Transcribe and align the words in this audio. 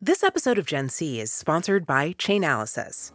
This 0.00 0.22
episode 0.22 0.58
of 0.58 0.66
Gen 0.66 0.88
C 0.90 1.18
is 1.18 1.32
sponsored 1.32 1.84
by 1.84 2.12
Chainalysis. 2.12 3.10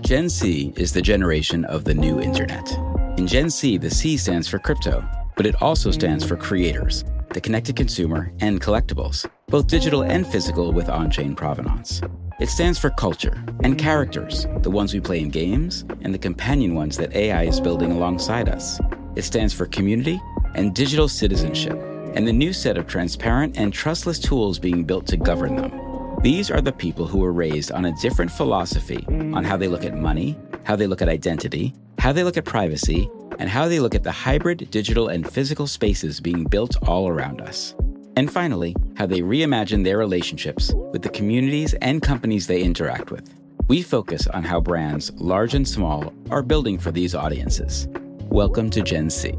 Gen 0.00 0.30
C 0.30 0.72
is 0.76 0.92
the 0.92 1.02
generation 1.02 1.64
of 1.64 1.82
the 1.82 1.94
new 1.94 2.20
internet. 2.20 2.70
In 3.18 3.26
Gen 3.26 3.50
C, 3.50 3.78
the 3.78 3.90
C 3.90 4.16
stands 4.16 4.46
for 4.46 4.60
crypto, 4.60 5.04
but 5.36 5.44
it 5.44 5.60
also 5.60 5.90
stands 5.90 6.24
for 6.24 6.36
creators, 6.36 7.04
the 7.30 7.40
connected 7.40 7.74
consumer, 7.74 8.32
and 8.38 8.60
collectibles, 8.60 9.28
both 9.48 9.66
digital 9.66 10.04
and 10.04 10.24
physical 10.24 10.72
with 10.72 10.88
on 10.88 11.10
chain 11.10 11.34
provenance. 11.34 12.00
It 12.38 12.48
stands 12.48 12.78
for 12.78 12.90
culture 12.90 13.44
and 13.64 13.76
characters, 13.76 14.46
the 14.58 14.70
ones 14.70 14.94
we 14.94 15.00
play 15.00 15.18
in 15.18 15.30
games 15.30 15.84
and 16.02 16.14
the 16.14 16.18
companion 16.18 16.76
ones 16.76 16.96
that 16.98 17.16
AI 17.16 17.42
is 17.42 17.60
building 17.60 17.90
alongside 17.90 18.48
us. 18.48 18.80
It 19.16 19.22
stands 19.22 19.52
for 19.52 19.66
community 19.66 20.20
and 20.54 20.76
digital 20.76 21.08
citizenship 21.08 21.89
and 22.14 22.26
the 22.26 22.32
new 22.32 22.52
set 22.52 22.76
of 22.76 22.86
transparent 22.86 23.56
and 23.56 23.72
trustless 23.72 24.18
tools 24.18 24.58
being 24.58 24.84
built 24.84 25.06
to 25.06 25.16
govern 25.16 25.56
them. 25.56 26.18
These 26.22 26.50
are 26.50 26.60
the 26.60 26.72
people 26.72 27.06
who 27.06 27.18
were 27.18 27.32
raised 27.32 27.72
on 27.72 27.86
a 27.86 27.92
different 28.00 28.30
philosophy 28.30 29.04
on 29.08 29.44
how 29.44 29.56
they 29.56 29.68
look 29.68 29.84
at 29.84 29.96
money, 29.96 30.36
how 30.64 30.76
they 30.76 30.86
look 30.86 31.00
at 31.00 31.08
identity, 31.08 31.74
how 31.98 32.12
they 32.12 32.24
look 32.24 32.36
at 32.36 32.44
privacy, 32.44 33.08
and 33.38 33.48
how 33.48 33.68
they 33.68 33.80
look 33.80 33.94
at 33.94 34.02
the 34.02 34.12
hybrid 34.12 34.70
digital 34.70 35.08
and 35.08 35.30
physical 35.30 35.66
spaces 35.66 36.20
being 36.20 36.44
built 36.44 36.76
all 36.86 37.08
around 37.08 37.40
us. 37.40 37.74
And 38.16 38.30
finally, 38.30 38.74
how 38.96 39.06
they 39.06 39.20
reimagine 39.20 39.84
their 39.84 39.96
relationships 39.96 40.72
with 40.92 41.02
the 41.02 41.08
communities 41.08 41.74
and 41.74 42.02
companies 42.02 42.46
they 42.46 42.62
interact 42.62 43.10
with. 43.10 43.32
We 43.68 43.82
focus 43.82 44.26
on 44.26 44.42
how 44.42 44.60
brands, 44.60 45.12
large 45.14 45.54
and 45.54 45.66
small, 45.66 46.12
are 46.28 46.42
building 46.42 46.78
for 46.78 46.90
these 46.90 47.14
audiences. 47.14 47.88
Welcome 48.24 48.68
to 48.70 48.82
Gen 48.82 49.08
C. 49.10 49.32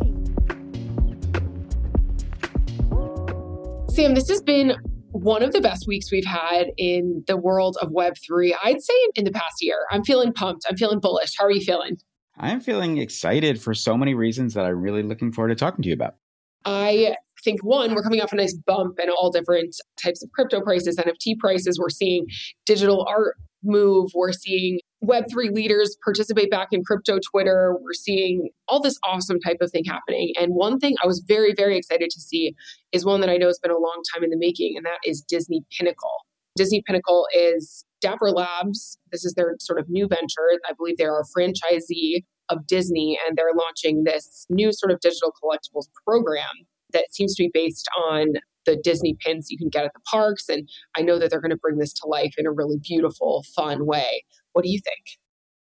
Sam, 3.94 4.16
this 4.16 4.30
has 4.30 4.42
been 4.42 4.78
one 5.12 5.44
of 5.44 5.52
the 5.52 5.60
best 5.60 5.86
weeks 5.86 6.14
we've 6.14 6.24
had 6.24 6.68
in 6.78 7.26
the 7.28 7.36
world 7.36 7.78
of 7.82 7.90
Web3, 7.90 8.54
I'd 8.64 8.82
say 8.82 8.94
in 9.16 9.26
the 9.26 9.32
past 9.32 9.56
year. 9.60 9.80
I'm 9.92 10.06
feeling 10.06 10.32
pumped. 10.32 10.66
I'm 10.70 10.78
feeling 10.78 11.02
bullish. 11.02 11.34
How 11.38 11.44
are 11.44 11.52
you 11.52 11.60
feeling? 11.60 11.98
I'm 12.38 12.62
feeling 12.62 13.00
excited 13.00 13.62
for 13.62 13.74
so 13.74 13.98
many 13.98 14.14
reasons 14.14 14.54
that 14.54 14.66
I'm 14.66 14.82
really 14.82 15.04
looking 15.04 15.34
forward 15.34 15.50
to 15.50 15.56
talking 15.56 15.84
to 15.84 15.90
you 15.90 15.94
about. 15.94 16.16
I 16.64 17.18
think 17.44 17.66
one, 17.66 17.94
we're 17.94 18.02
coming 18.02 18.22
off 18.22 18.32
a 18.32 18.38
nice 18.38 18.56
bump 18.66 18.98
in 18.98 19.10
all 19.10 19.30
different 19.30 19.76
types 20.02 20.24
of 20.24 20.32
crypto 20.32 20.62
prices, 20.62 20.96
NFT 20.96 21.38
prices. 21.38 21.78
We're 21.78 21.90
seeing 21.90 22.28
digital 22.66 23.06
art 23.10 23.36
move. 23.62 24.12
We're 24.16 24.32
seeing 24.32 24.80
Web3 25.04 25.52
leaders 25.52 25.98
participate 26.04 26.52
back 26.52 26.68
in 26.72 26.84
crypto 26.84 27.18
Twitter. 27.32 27.76
We're 27.82 27.94
seeing 27.94 28.50
all 28.68 28.82
this 28.82 29.00
awesome 29.04 29.40
type 29.40 29.58
of 29.60 29.72
thing 29.72 29.84
happening. 29.86 30.34
And 30.40 30.54
one 30.54 30.78
thing 30.78 30.96
I 31.04 31.08
was 31.08 31.24
very, 31.28 31.54
very 31.56 31.76
excited 31.76 32.10
to 32.12 32.20
see 32.20 32.54
is 32.92 33.04
one 33.04 33.22
that 33.22 33.30
I 33.30 33.38
know 33.38 33.48
has 33.48 33.60
been 33.60 33.72
a 33.72 33.78
long 33.78 34.02
time 34.14 34.24
in 34.24 34.30
the 34.30 34.38
making, 34.38 34.74
and 34.78 34.86
that 34.86 35.00
is 35.04 35.22
Disney 35.22 35.64
Pinnacle. 35.78 36.26
Disney 36.56 36.84
Pinnacle 36.86 37.26
is 37.34 37.86
Dapper 38.02 38.30
Labs. 38.30 38.98
This 39.12 39.26
is 39.26 39.34
their 39.34 39.56
sort 39.60 39.80
of 39.80 39.90
new 39.90 40.08
venture. 40.08 40.60
I 40.70 40.74
believe 40.78 40.98
they're 40.98 41.20
a 41.20 41.24
franchisee 41.36 42.24
of 42.50 42.68
Disney, 42.68 43.18
and 43.26 43.38
they're 43.38 43.54
launching 43.56 44.04
this 44.04 44.46
new 44.50 44.72
sort 44.72 44.92
of 44.92 45.00
digital 45.00 45.34
collectibles 45.42 45.88
program 46.06 46.68
that 46.94 47.06
seems 47.12 47.36
to 47.36 47.44
be 47.44 47.52
based 47.54 47.88
on 48.08 48.34
the 48.66 48.78
Disney 48.84 49.16
pins 49.20 49.48
you 49.50 49.58
can 49.58 49.70
get 49.70 49.86
at 49.86 49.94
the 49.94 50.02
parks. 50.02 50.48
And 50.48 50.70
I 50.96 51.02
know 51.02 51.18
that 51.18 51.32
they're 51.32 51.42
going 51.42 51.52
to 51.52 51.58
bring 51.58 51.78
this 51.78 51.94
to 51.94 52.08
life 52.08 52.34
in 52.38 52.46
a 52.46 52.52
really 52.52 52.78
beautiful, 52.80 53.44
fun 53.56 53.86
way. 53.88 54.24
What 54.54 54.64
do 54.64 54.70
you 54.70 54.80
think? 54.80 55.18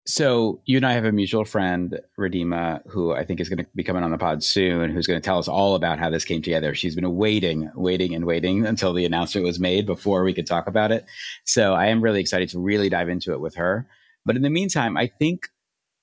So 0.08 0.62
you 0.66 0.78
and 0.78 0.86
I 0.86 0.94
have 0.94 1.06
a 1.06 1.12
mutual 1.12 1.46
friend, 1.46 2.00
Radima, 2.20 2.82
who 2.88 3.14
I 3.14 3.26
think 3.26 3.40
is 3.40 3.50
going 3.50 3.64
to 3.64 3.68
be 3.74 3.84
coming 3.84 4.04
on 4.04 4.12
the 4.12 4.20
pod 4.20 4.44
soon, 4.44 4.92
who's 4.92 5.08
going 5.08 5.20
to 5.20 5.26
tell 5.26 5.40
us 5.40 5.48
all 5.48 5.74
about 5.74 5.98
how 5.98 6.12
this 6.12 6.26
came 6.26 6.44
together. 6.44 6.76
She's 6.76 6.96
been 6.96 7.16
waiting, 7.16 7.72
waiting, 7.74 8.14
and 8.14 8.26
waiting 8.26 8.68
until 8.68 8.94
the 8.94 9.06
announcement 9.06 9.48
was 9.48 9.60
made 9.60 9.88
before 9.88 10.24
we 10.24 10.34
could 10.34 10.46
talk 10.46 10.68
about 10.68 10.92
it. 10.92 11.06
So 11.46 11.74
I 11.74 11.88
am 11.88 12.02
really 12.02 12.20
excited 12.20 12.50
to 12.50 12.60
really 12.60 12.88
dive 12.88 13.10
into 13.10 13.34
it 13.34 13.42
with 13.42 13.56
her. 13.56 13.88
But 14.26 14.36
in 14.36 14.44
the 14.44 14.50
meantime, 14.52 14.96
I 14.96 15.08
think 15.08 15.48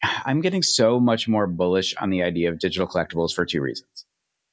I'm 0.02 0.40
getting 0.40 0.62
so 0.62 0.98
much 0.98 1.28
more 1.28 1.46
bullish 1.46 1.94
on 1.96 2.10
the 2.10 2.24
idea 2.24 2.48
of 2.48 2.58
digital 2.58 2.88
collectibles 2.88 3.32
for 3.32 3.46
two 3.46 3.60
reasons. 3.60 4.04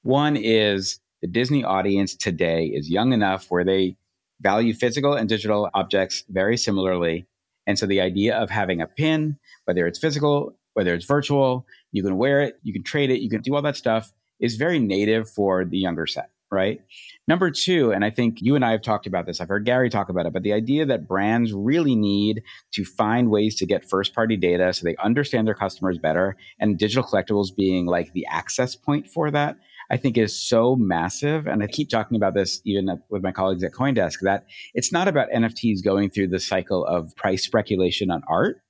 One 0.03 0.37
is 0.37 0.99
the 1.23 1.27
Disney 1.27 1.63
audience 1.63 2.15
today 2.15 2.65
is 2.67 2.89
young 2.89 3.13
enough 3.13 3.47
where 3.49 3.63
they 3.63 3.97
value 4.41 4.73
physical 4.73 5.13
and 5.13 5.27
digital 5.27 5.69
objects 5.73 6.23
very 6.29 6.55
similarly. 6.55 7.25
And 7.69 7.77
so 7.77 7.85
the 7.85 8.01
idea 8.01 8.35
of 8.35 8.49
having 8.49 8.81
a 8.81 8.87
pin, 8.87 9.37
whether 9.65 9.85
it's 9.85 9.99
physical, 9.99 10.57
whether 10.73 10.95
it's 10.95 11.05
virtual, 11.05 11.67
you 11.91 12.01
can 12.01 12.17
wear 12.17 12.41
it, 12.41 12.55
you 12.63 12.73
can 12.73 12.81
trade 12.81 13.11
it, 13.11 13.21
you 13.21 13.29
can 13.29 13.43
do 13.43 13.53
all 13.53 13.61
that 13.61 13.75
stuff 13.75 14.11
is 14.39 14.55
very 14.55 14.79
native 14.79 15.29
for 15.29 15.63
the 15.65 15.77
younger 15.77 16.07
set, 16.07 16.31
right? 16.51 16.81
Number 17.27 17.51
two, 17.51 17.91
and 17.91 18.03
I 18.03 18.09
think 18.09 18.41
you 18.41 18.55
and 18.55 18.65
I 18.65 18.71
have 18.71 18.81
talked 18.81 19.05
about 19.05 19.27
this, 19.27 19.39
I've 19.39 19.49
heard 19.49 19.65
Gary 19.65 19.91
talk 19.91 20.09
about 20.09 20.25
it, 20.25 20.33
but 20.33 20.41
the 20.41 20.51
idea 20.51 20.83
that 20.87 21.07
brands 21.07 21.53
really 21.53 21.95
need 21.95 22.41
to 22.71 22.83
find 22.83 23.29
ways 23.29 23.53
to 23.57 23.67
get 23.67 23.87
first 23.87 24.15
party 24.15 24.35
data 24.35 24.73
so 24.73 24.83
they 24.83 24.95
understand 24.95 25.45
their 25.45 25.53
customers 25.53 25.99
better 25.99 26.37
and 26.59 26.79
digital 26.79 27.03
collectibles 27.03 27.55
being 27.55 27.85
like 27.85 28.13
the 28.13 28.25
access 28.31 28.75
point 28.75 29.05
for 29.05 29.29
that 29.29 29.57
I 29.89 29.97
think 29.97 30.17
is 30.17 30.35
so 30.35 30.75
massive. 30.75 31.47
And 31.47 31.63
I 31.63 31.67
keep 31.67 31.89
talking 31.89 32.15
about 32.15 32.33
this 32.33 32.61
even 32.65 33.01
with 33.09 33.23
my 33.23 33.31
colleagues 33.31 33.63
at 33.63 33.73
Coindesk 33.73 34.19
that 34.21 34.45
it's 34.73 34.91
not 34.91 35.07
about 35.07 35.29
NFTs 35.29 35.83
going 35.83 36.09
through 36.09 36.27
the 36.27 36.39
cycle 36.39 36.85
of 36.85 37.15
price 37.15 37.43
speculation 37.43 38.11
on 38.11 38.21
art. 38.27 38.61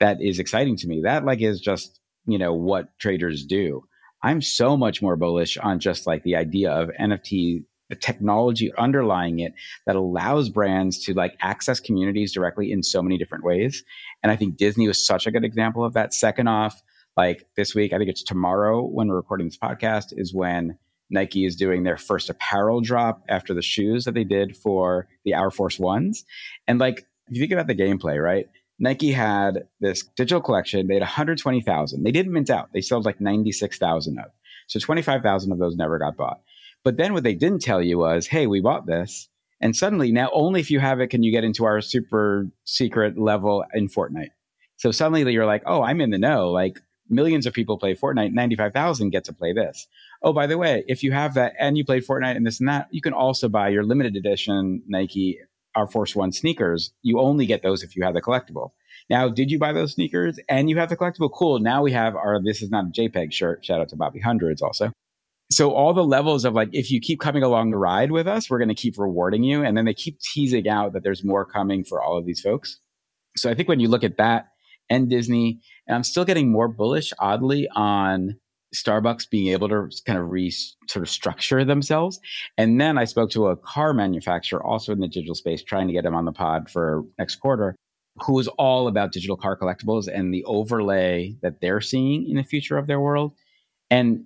That 0.00 0.20
is 0.20 0.38
exciting 0.38 0.76
to 0.78 0.88
me. 0.88 1.02
That 1.02 1.24
like 1.24 1.40
is 1.40 1.60
just, 1.60 2.00
you 2.26 2.38
know, 2.38 2.52
what 2.52 2.98
traders 2.98 3.44
do. 3.44 3.84
I'm 4.22 4.42
so 4.42 4.76
much 4.76 5.00
more 5.00 5.16
bullish 5.16 5.56
on 5.56 5.78
just 5.78 6.06
like 6.06 6.22
the 6.22 6.36
idea 6.36 6.70
of 6.70 6.90
NFT 7.00 7.64
the 7.88 7.96
technology 7.96 8.72
underlying 8.78 9.38
it 9.38 9.54
that 9.86 9.96
allows 9.96 10.48
brands 10.48 10.98
to 11.04 11.14
like 11.14 11.36
access 11.40 11.80
communities 11.80 12.32
directly 12.32 12.72
in 12.72 12.82
so 12.82 13.02
many 13.02 13.16
different 13.16 13.44
ways. 13.44 13.84
And 14.22 14.32
I 14.32 14.36
think 14.36 14.56
Disney 14.56 14.88
was 14.88 15.04
such 15.04 15.26
a 15.26 15.30
good 15.30 15.44
example 15.44 15.84
of 15.84 15.92
that. 15.94 16.12
Second 16.12 16.48
off, 16.48 16.82
like 17.16 17.46
this 17.56 17.74
week, 17.74 17.92
I 17.92 17.98
think 17.98 18.10
it's 18.10 18.22
tomorrow 18.22 18.82
when 18.82 19.08
we're 19.08 19.16
recording 19.16 19.46
this 19.46 19.58
podcast, 19.58 20.12
is 20.12 20.34
when 20.34 20.78
Nike 21.10 21.44
is 21.44 21.56
doing 21.56 21.82
their 21.84 21.96
first 21.96 22.28
apparel 22.28 22.80
drop 22.80 23.22
after 23.28 23.54
the 23.54 23.62
shoes 23.62 24.04
that 24.04 24.14
they 24.14 24.24
did 24.24 24.56
for 24.56 25.08
the 25.24 25.34
Air 25.34 25.50
Force 25.50 25.78
Ones. 25.78 26.24
And 26.66 26.78
like, 26.78 27.06
if 27.28 27.36
you 27.36 27.40
think 27.40 27.52
about 27.52 27.68
the 27.68 27.74
gameplay, 27.74 28.22
right? 28.22 28.48
Nike 28.78 29.12
had 29.12 29.66
this 29.80 30.04
digital 30.16 30.40
collection. 30.40 30.86
They 30.86 30.94
had 30.94 31.02
120,000. 31.02 32.02
They 32.02 32.10
didn't 32.10 32.32
mint 32.32 32.50
out. 32.50 32.68
They 32.72 32.82
sold 32.82 33.04
like 33.04 33.20
96,000 33.20 34.18
of. 34.18 34.26
So 34.66 34.80
25,000 34.80 35.52
of 35.52 35.58
those 35.58 35.76
never 35.76 35.98
got 35.98 36.16
bought. 36.16 36.40
But 36.84 36.98
then 36.98 37.14
what 37.14 37.22
they 37.22 37.34
didn't 37.34 37.62
tell 37.62 37.82
you 37.82 37.98
was, 37.98 38.26
hey, 38.26 38.46
we 38.46 38.60
bought 38.60 38.86
this. 38.86 39.28
And 39.60 39.74
suddenly 39.74 40.12
now 40.12 40.28
only 40.34 40.60
if 40.60 40.70
you 40.70 40.80
have 40.80 41.00
it 41.00 41.08
can 41.08 41.22
you 41.22 41.32
get 41.32 41.44
into 41.44 41.64
our 41.64 41.80
super 41.80 42.48
secret 42.64 43.18
level 43.18 43.64
in 43.72 43.88
Fortnite. 43.88 44.30
So 44.76 44.90
suddenly 44.90 45.32
you're 45.32 45.46
like, 45.46 45.62
oh, 45.64 45.82
I'm 45.82 46.02
in 46.02 46.10
the 46.10 46.18
know. 46.18 46.50
Like 46.50 46.78
millions 47.08 47.46
of 47.46 47.52
people 47.52 47.78
play 47.78 47.94
Fortnite, 47.94 48.32
95,000 48.32 49.10
get 49.10 49.24
to 49.24 49.32
play 49.32 49.52
this. 49.52 49.86
Oh, 50.22 50.32
by 50.32 50.46
the 50.46 50.58
way, 50.58 50.84
if 50.88 51.02
you 51.02 51.12
have 51.12 51.34
that 51.34 51.54
and 51.58 51.76
you 51.76 51.84
played 51.84 52.06
Fortnite 52.06 52.36
and 52.36 52.46
this 52.46 52.60
and 52.60 52.68
that, 52.68 52.88
you 52.90 53.00
can 53.00 53.12
also 53.12 53.48
buy 53.48 53.68
your 53.68 53.84
limited 53.84 54.16
edition 54.16 54.82
Nike 54.86 55.38
Air 55.76 55.86
Force 55.86 56.16
One 56.16 56.32
sneakers. 56.32 56.92
You 57.02 57.20
only 57.20 57.46
get 57.46 57.62
those 57.62 57.82
if 57.82 57.96
you 57.96 58.04
have 58.04 58.14
the 58.14 58.22
collectible. 58.22 58.70
Now, 59.08 59.28
did 59.28 59.50
you 59.50 59.58
buy 59.58 59.72
those 59.72 59.92
sneakers 59.92 60.38
and 60.48 60.68
you 60.68 60.78
have 60.78 60.88
the 60.88 60.96
collectible? 60.96 61.30
Cool. 61.32 61.60
Now 61.60 61.82
we 61.82 61.92
have 61.92 62.16
our 62.16 62.42
This 62.42 62.62
Is 62.62 62.70
Not 62.70 62.86
a 62.86 62.88
JPEG 62.88 63.32
shirt. 63.32 63.64
Shout 63.64 63.80
out 63.80 63.88
to 63.90 63.96
Bobby 63.96 64.20
Hundreds 64.20 64.62
also. 64.62 64.90
So 65.50 65.72
all 65.72 65.94
the 65.94 66.04
levels 66.04 66.44
of 66.44 66.54
like, 66.54 66.70
if 66.72 66.90
you 66.90 67.00
keep 67.00 67.20
coming 67.20 67.44
along 67.44 67.70
the 67.70 67.78
ride 67.78 68.10
with 68.10 68.26
us, 68.26 68.50
we're 68.50 68.58
going 68.58 68.68
to 68.68 68.74
keep 68.74 68.98
rewarding 68.98 69.44
you. 69.44 69.62
And 69.62 69.76
then 69.76 69.84
they 69.84 69.94
keep 69.94 70.18
teasing 70.20 70.68
out 70.68 70.92
that 70.92 71.04
there's 71.04 71.22
more 71.22 71.44
coming 71.44 71.84
for 71.84 72.02
all 72.02 72.18
of 72.18 72.26
these 72.26 72.40
folks. 72.40 72.80
So 73.36 73.48
I 73.48 73.54
think 73.54 73.68
when 73.68 73.78
you 73.78 73.88
look 73.88 74.02
at 74.02 74.16
that 74.16 74.48
and 74.90 75.08
Disney. 75.08 75.60
And 75.86 75.94
I'm 75.94 76.04
still 76.04 76.24
getting 76.24 76.50
more 76.50 76.68
bullish, 76.68 77.12
oddly, 77.18 77.68
on 77.74 78.36
Starbucks 78.74 79.30
being 79.30 79.52
able 79.52 79.68
to 79.68 79.88
kind 80.04 80.18
of 80.18 80.30
re 80.30 80.50
sort 80.50 81.02
of 81.02 81.08
structure 81.08 81.64
themselves. 81.64 82.20
And 82.58 82.80
then 82.80 82.98
I 82.98 83.04
spoke 83.04 83.30
to 83.30 83.48
a 83.48 83.56
car 83.56 83.92
manufacturer 83.92 84.64
also 84.64 84.92
in 84.92 85.00
the 85.00 85.08
digital 85.08 85.34
space, 85.34 85.62
trying 85.62 85.86
to 85.86 85.92
get 85.92 86.04
them 86.04 86.14
on 86.14 86.24
the 86.24 86.32
pod 86.32 86.70
for 86.70 87.04
next 87.18 87.36
quarter, 87.36 87.76
who 88.24 88.34
was 88.34 88.48
all 88.48 88.88
about 88.88 89.12
digital 89.12 89.36
car 89.36 89.56
collectibles 89.56 90.08
and 90.12 90.32
the 90.32 90.44
overlay 90.44 91.36
that 91.42 91.60
they're 91.60 91.80
seeing 91.80 92.28
in 92.28 92.36
the 92.36 92.44
future 92.44 92.76
of 92.76 92.86
their 92.86 93.00
world. 93.00 93.32
And 93.90 94.24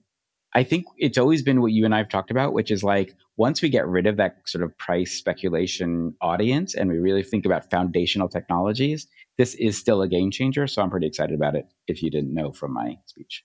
I 0.55 0.65
think 0.65 0.87
it's 0.97 1.19
always 1.19 1.43
been 1.43 1.61
what 1.61 1.73
you 1.73 1.85
and 1.85 1.95
I 1.95 1.99
have 1.99 2.09
talked 2.09 2.31
about, 2.31 2.53
which 2.53 2.71
is 2.71 2.83
like 2.83 3.15
once 3.41 3.63
we 3.63 3.71
get 3.71 3.89
rid 3.89 4.07
of 4.07 4.19
that 4.19 4.37
sort 4.45 4.63
of 4.63 4.77
price 4.77 5.13
speculation 5.13 6.15
audience 6.21 6.75
and 6.75 6.91
we 6.91 6.99
really 6.99 7.23
think 7.23 7.47
about 7.47 7.71
foundational 7.71 8.29
technologies, 8.29 9.07
this 9.39 9.55
is 9.55 9.79
still 9.79 10.03
a 10.03 10.09
game 10.09 10.31
changer. 10.31 10.67
So 10.67 10.83
I'm 10.83 10.91
pretty 10.91 11.07
excited 11.07 11.35
about 11.35 11.55
it 11.55 11.65
if 11.89 12.03
you 12.03 12.11
didn't 12.11 12.35
know 12.35 12.53
from 12.53 12.75
my 12.75 12.99
speech. 13.07 13.43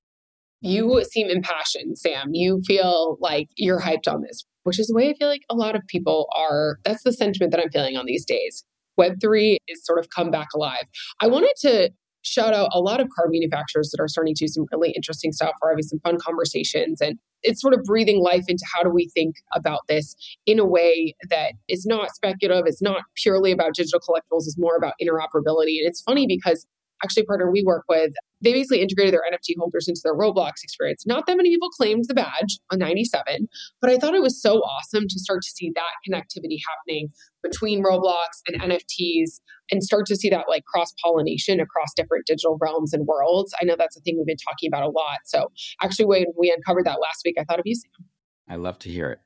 You 0.59 1.01
seem 1.09 1.29
impassioned, 1.29 1.97
Sam. 1.97 2.31
You 2.33 2.59
feel 2.65 3.15
like 3.21 3.47
you're 3.55 3.79
hyped 3.79 4.05
on 4.05 4.21
this, 4.21 4.43
which 4.63 4.81
is 4.81 4.87
the 4.87 4.95
way 4.95 5.09
I 5.09 5.13
feel 5.13 5.29
like 5.29 5.43
a 5.49 5.55
lot 5.55 5.77
of 5.77 5.81
people 5.87 6.27
are. 6.35 6.77
That's 6.83 7.03
the 7.03 7.13
sentiment 7.13 7.53
that 7.53 7.61
I'm 7.61 7.71
feeling 7.71 7.95
on 7.95 8.05
these 8.05 8.25
days. 8.25 8.65
Web3 8.99 9.59
is 9.69 9.85
sort 9.85 9.99
of 9.99 10.09
come 10.09 10.29
back 10.29 10.49
alive. 10.53 10.83
I 11.21 11.27
wanted 11.27 11.53
to 11.59 11.91
shout 12.25 12.53
out 12.53 12.69
a 12.73 12.79
lot 12.79 12.99
of 12.99 13.07
car 13.09 13.27
manufacturers 13.29 13.91
that 13.91 14.01
are 14.01 14.07
starting 14.07 14.33
to 14.35 14.45
do 14.45 14.47
some 14.47 14.65
really 14.71 14.91
interesting 14.91 15.31
stuff. 15.31 15.51
We're 15.61 15.69
having 15.69 15.83
some 15.83 15.99
fun 15.99 16.17
conversations 16.19 16.99
and 16.99 17.17
it's 17.43 17.61
sort 17.61 17.73
of 17.73 17.83
breathing 17.83 18.21
life 18.21 18.45
into 18.47 18.65
how 18.73 18.81
do 18.81 18.89
we 18.89 19.09
think 19.13 19.35
about 19.53 19.81
this 19.87 20.15
in 20.47 20.59
a 20.59 20.65
way 20.65 21.13
that 21.29 21.53
is 21.69 21.85
not 21.85 22.09
speculative, 22.15 22.65
it's 22.65 22.81
not 22.81 23.03
purely 23.15 23.51
about 23.51 23.75
digital 23.75 23.99
collectibles, 23.99 24.47
it's 24.47 24.57
more 24.57 24.75
about 24.75 24.93
interoperability. 25.01 25.77
And 25.77 25.85
it's 25.87 26.01
funny 26.01 26.25
because 26.25 26.65
actually 27.05 27.23
partner 27.23 27.49
we 27.49 27.63
work 27.63 27.85
with, 27.87 28.11
they 28.41 28.53
basically 28.53 28.81
integrated 28.81 29.13
their 29.13 29.21
NFT 29.21 29.55
holders 29.57 29.87
into 29.87 30.01
their 30.03 30.15
Roblox 30.15 30.63
experience. 30.63 31.05
Not 31.05 31.25
that 31.27 31.37
many 31.37 31.49
people 31.49 31.69
claimed 31.69 32.05
the 32.07 32.13
badge 32.13 32.59
on 32.71 32.79
97, 32.79 33.47
but 33.79 33.89
I 33.89 33.97
thought 33.97 34.15
it 34.15 34.21
was 34.21 34.41
so 34.41 34.57
awesome 34.57 35.07
to 35.07 35.19
start 35.19 35.43
to 35.43 35.49
see 35.49 35.71
that 35.75 35.81
connectivity 36.07 36.57
happening 36.67 37.09
between 37.43 37.83
Roblox 37.83 38.41
and 38.47 38.61
NFTs 38.61 39.39
and 39.71 39.83
start 39.83 40.05
to 40.07 40.15
see 40.15 40.29
that 40.29 40.45
like 40.49 40.65
cross 40.65 40.93
pollination 41.03 41.59
across 41.59 41.93
different 41.95 42.25
digital 42.25 42.57
realms 42.59 42.93
and 42.93 43.05
worlds. 43.07 43.53
I 43.61 43.65
know 43.65 43.75
that's 43.77 43.97
a 43.97 44.01
thing 44.01 44.17
we've 44.17 44.25
been 44.25 44.37
talking 44.37 44.67
about 44.67 44.83
a 44.83 44.89
lot. 44.89 45.19
So 45.25 45.51
actually, 45.81 46.05
when 46.05 46.25
we 46.37 46.53
uncovered 46.55 46.85
that 46.85 46.99
last 47.01 47.21
week, 47.23 47.35
I 47.39 47.43
thought 47.43 47.59
of 47.59 47.65
you, 47.65 47.75
Sam. 47.75 48.05
I 48.49 48.57
love 48.57 48.79
to 48.79 48.89
hear 48.89 49.11
it. 49.11 49.19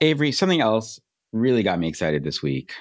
Avery, 0.00 0.32
something 0.32 0.60
else 0.60 1.00
really 1.32 1.62
got 1.62 1.78
me 1.78 1.88
excited 1.88 2.24
this 2.24 2.42
week. 2.42 2.72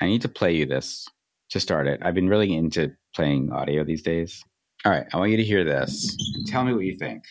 I 0.00 0.06
need 0.06 0.22
to 0.22 0.28
play 0.28 0.54
you 0.54 0.66
this 0.66 1.08
to 1.50 1.60
start 1.60 1.86
it. 1.86 2.00
I've 2.02 2.14
been 2.14 2.28
really 2.28 2.54
into 2.54 2.92
playing 3.14 3.52
audio 3.52 3.84
these 3.84 4.02
days. 4.02 4.42
All 4.84 4.92
right, 4.92 5.06
I 5.12 5.16
want 5.16 5.30
you 5.30 5.36
to 5.36 5.44
hear 5.44 5.64
this. 5.64 6.16
Tell 6.46 6.64
me 6.64 6.72
what 6.72 6.84
you 6.84 6.96
think. 6.96 7.24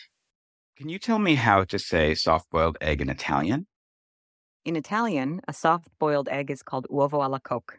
Can 0.76 0.88
you 0.88 0.98
tell 0.98 1.18
me 1.18 1.34
how 1.34 1.64
to 1.64 1.78
say 1.78 2.14
soft 2.14 2.50
boiled 2.50 2.78
egg 2.80 3.00
in 3.00 3.10
Italian? 3.10 3.66
In 4.64 4.76
Italian, 4.76 5.40
a 5.46 5.52
soft 5.52 5.88
boiled 5.98 6.28
egg 6.28 6.50
is 6.50 6.62
called 6.62 6.86
uovo 6.90 7.22
alla 7.22 7.40
coque. 7.40 7.78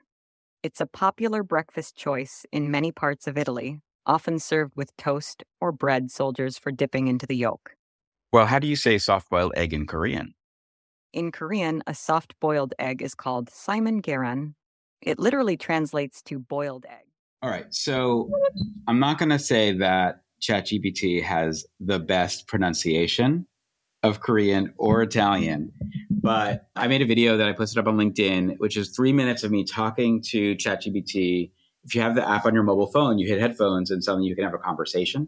It's 0.61 0.79
a 0.79 0.85
popular 0.85 1.43
breakfast 1.43 1.95
choice 1.95 2.45
in 2.51 2.69
many 2.69 2.91
parts 2.91 3.27
of 3.27 3.37
Italy, 3.37 3.79
often 4.05 4.37
served 4.39 4.73
with 4.75 4.95
toast 4.95 5.43
or 5.59 5.71
bread 5.71 6.11
soldiers 6.11 6.57
for 6.57 6.71
dipping 6.71 7.07
into 7.07 7.25
the 7.25 7.35
yolk. 7.35 7.75
Well, 8.31 8.45
how 8.47 8.59
do 8.59 8.67
you 8.67 8.75
say 8.75 8.97
soft 8.97 9.29
boiled 9.29 9.53
egg 9.55 9.73
in 9.73 9.87
Korean? 9.87 10.35
In 11.13 11.31
Korean, 11.31 11.83
a 11.85 11.93
soft 11.93 12.39
boiled 12.39 12.73
egg 12.79 13.01
is 13.01 13.15
called 13.15 13.49
simon 13.49 14.01
geran. 14.01 14.55
It 15.01 15.19
literally 15.19 15.57
translates 15.57 16.21
to 16.23 16.39
boiled 16.39 16.85
egg. 16.89 17.12
All 17.43 17.49
right. 17.49 17.65
So 17.71 18.31
I'm 18.87 18.99
not 18.99 19.19
going 19.19 19.29
to 19.29 19.37
say 19.37 19.73
that 19.73 20.21
ChatGPT 20.41 21.21
has 21.21 21.65
the 21.81 21.99
best 21.99 22.47
pronunciation 22.47 23.45
of 24.01 24.21
Korean 24.21 24.73
or 24.77 25.01
Italian, 25.01 25.73
but 26.09 26.69
I 26.77 26.87
made 26.87 27.01
a 27.01 27.05
video 27.05 27.35
that 27.35 27.49
I 27.49 27.51
posted 27.51 27.79
up 27.79 27.87
on 27.87 27.97
LinkedIn, 27.97 28.55
which 28.59 28.77
is 28.77 28.95
three 28.95 29.11
minutes 29.11 29.43
of 29.43 29.51
me 29.51 29.65
talking 29.65 30.21
to 30.29 30.55
ChatGPT. 30.55 31.51
If 31.83 31.93
you 31.93 31.99
have 31.99 32.15
the 32.15 32.25
app 32.25 32.45
on 32.45 32.53
your 32.53 32.63
mobile 32.63 32.87
phone, 32.87 33.19
you 33.19 33.27
hit 33.27 33.41
headphones 33.41 33.91
and 33.91 34.01
suddenly 34.01 34.29
you 34.29 34.35
can 34.35 34.45
have 34.45 34.53
a 34.53 34.57
conversation. 34.57 35.27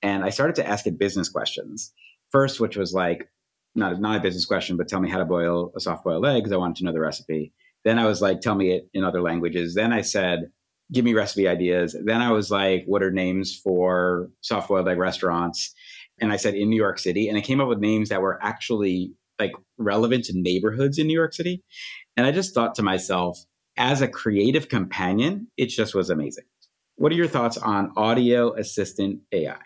And 0.00 0.24
I 0.24 0.30
started 0.30 0.56
to 0.56 0.66
ask 0.66 0.86
it 0.86 0.98
business 0.98 1.28
questions. 1.28 1.92
First, 2.30 2.58
which 2.58 2.78
was 2.78 2.94
like, 2.94 3.28
not, 3.74 4.00
not 4.00 4.16
a 4.16 4.20
business 4.20 4.46
question, 4.46 4.78
but 4.78 4.88
tell 4.88 5.00
me 5.00 5.10
how 5.10 5.18
to 5.18 5.26
boil 5.26 5.72
a 5.76 5.80
soft 5.80 6.04
boiled 6.04 6.24
egg 6.24 6.42
because 6.42 6.52
I 6.52 6.56
wanted 6.56 6.76
to 6.76 6.84
know 6.84 6.92
the 6.92 7.00
recipe. 7.00 7.52
Then 7.84 7.98
I 7.98 8.06
was 8.06 8.22
like, 8.22 8.40
tell 8.40 8.54
me 8.54 8.70
it 8.70 8.88
in 8.94 9.04
other 9.04 9.20
languages. 9.20 9.74
Then 9.74 9.92
I 9.92 10.00
said, 10.00 10.50
give 10.92 11.04
me 11.04 11.14
recipe 11.14 11.46
ideas. 11.46 11.96
Then 12.04 12.20
I 12.20 12.32
was 12.32 12.50
like, 12.50 12.84
what 12.86 13.02
are 13.02 13.10
names 13.10 13.56
for 13.56 14.30
soft 14.40 14.68
boiled 14.68 14.88
egg 14.88 14.98
restaurants? 14.98 15.74
And 16.20 16.32
I 16.32 16.36
said 16.36 16.54
in 16.54 16.68
New 16.68 16.76
York 16.76 16.98
City. 16.98 17.28
And 17.28 17.38
I 17.38 17.40
came 17.40 17.60
up 17.60 17.68
with 17.68 17.78
names 17.78 18.08
that 18.08 18.22
were 18.22 18.38
actually 18.42 19.12
like 19.38 19.52
relevant 19.78 20.24
to 20.26 20.32
neighborhoods 20.34 20.98
in 20.98 21.06
New 21.06 21.14
York 21.14 21.32
City. 21.32 21.62
And 22.16 22.26
I 22.26 22.32
just 22.32 22.54
thought 22.54 22.74
to 22.74 22.82
myself, 22.82 23.38
as 23.76 24.02
a 24.02 24.08
creative 24.08 24.68
companion, 24.68 25.46
it 25.56 25.66
just 25.66 25.94
was 25.94 26.10
amazing. 26.10 26.44
What 26.96 27.12
are 27.12 27.14
your 27.14 27.28
thoughts 27.28 27.56
on 27.56 27.92
audio 27.96 28.54
assistant 28.54 29.20
AI? 29.32 29.56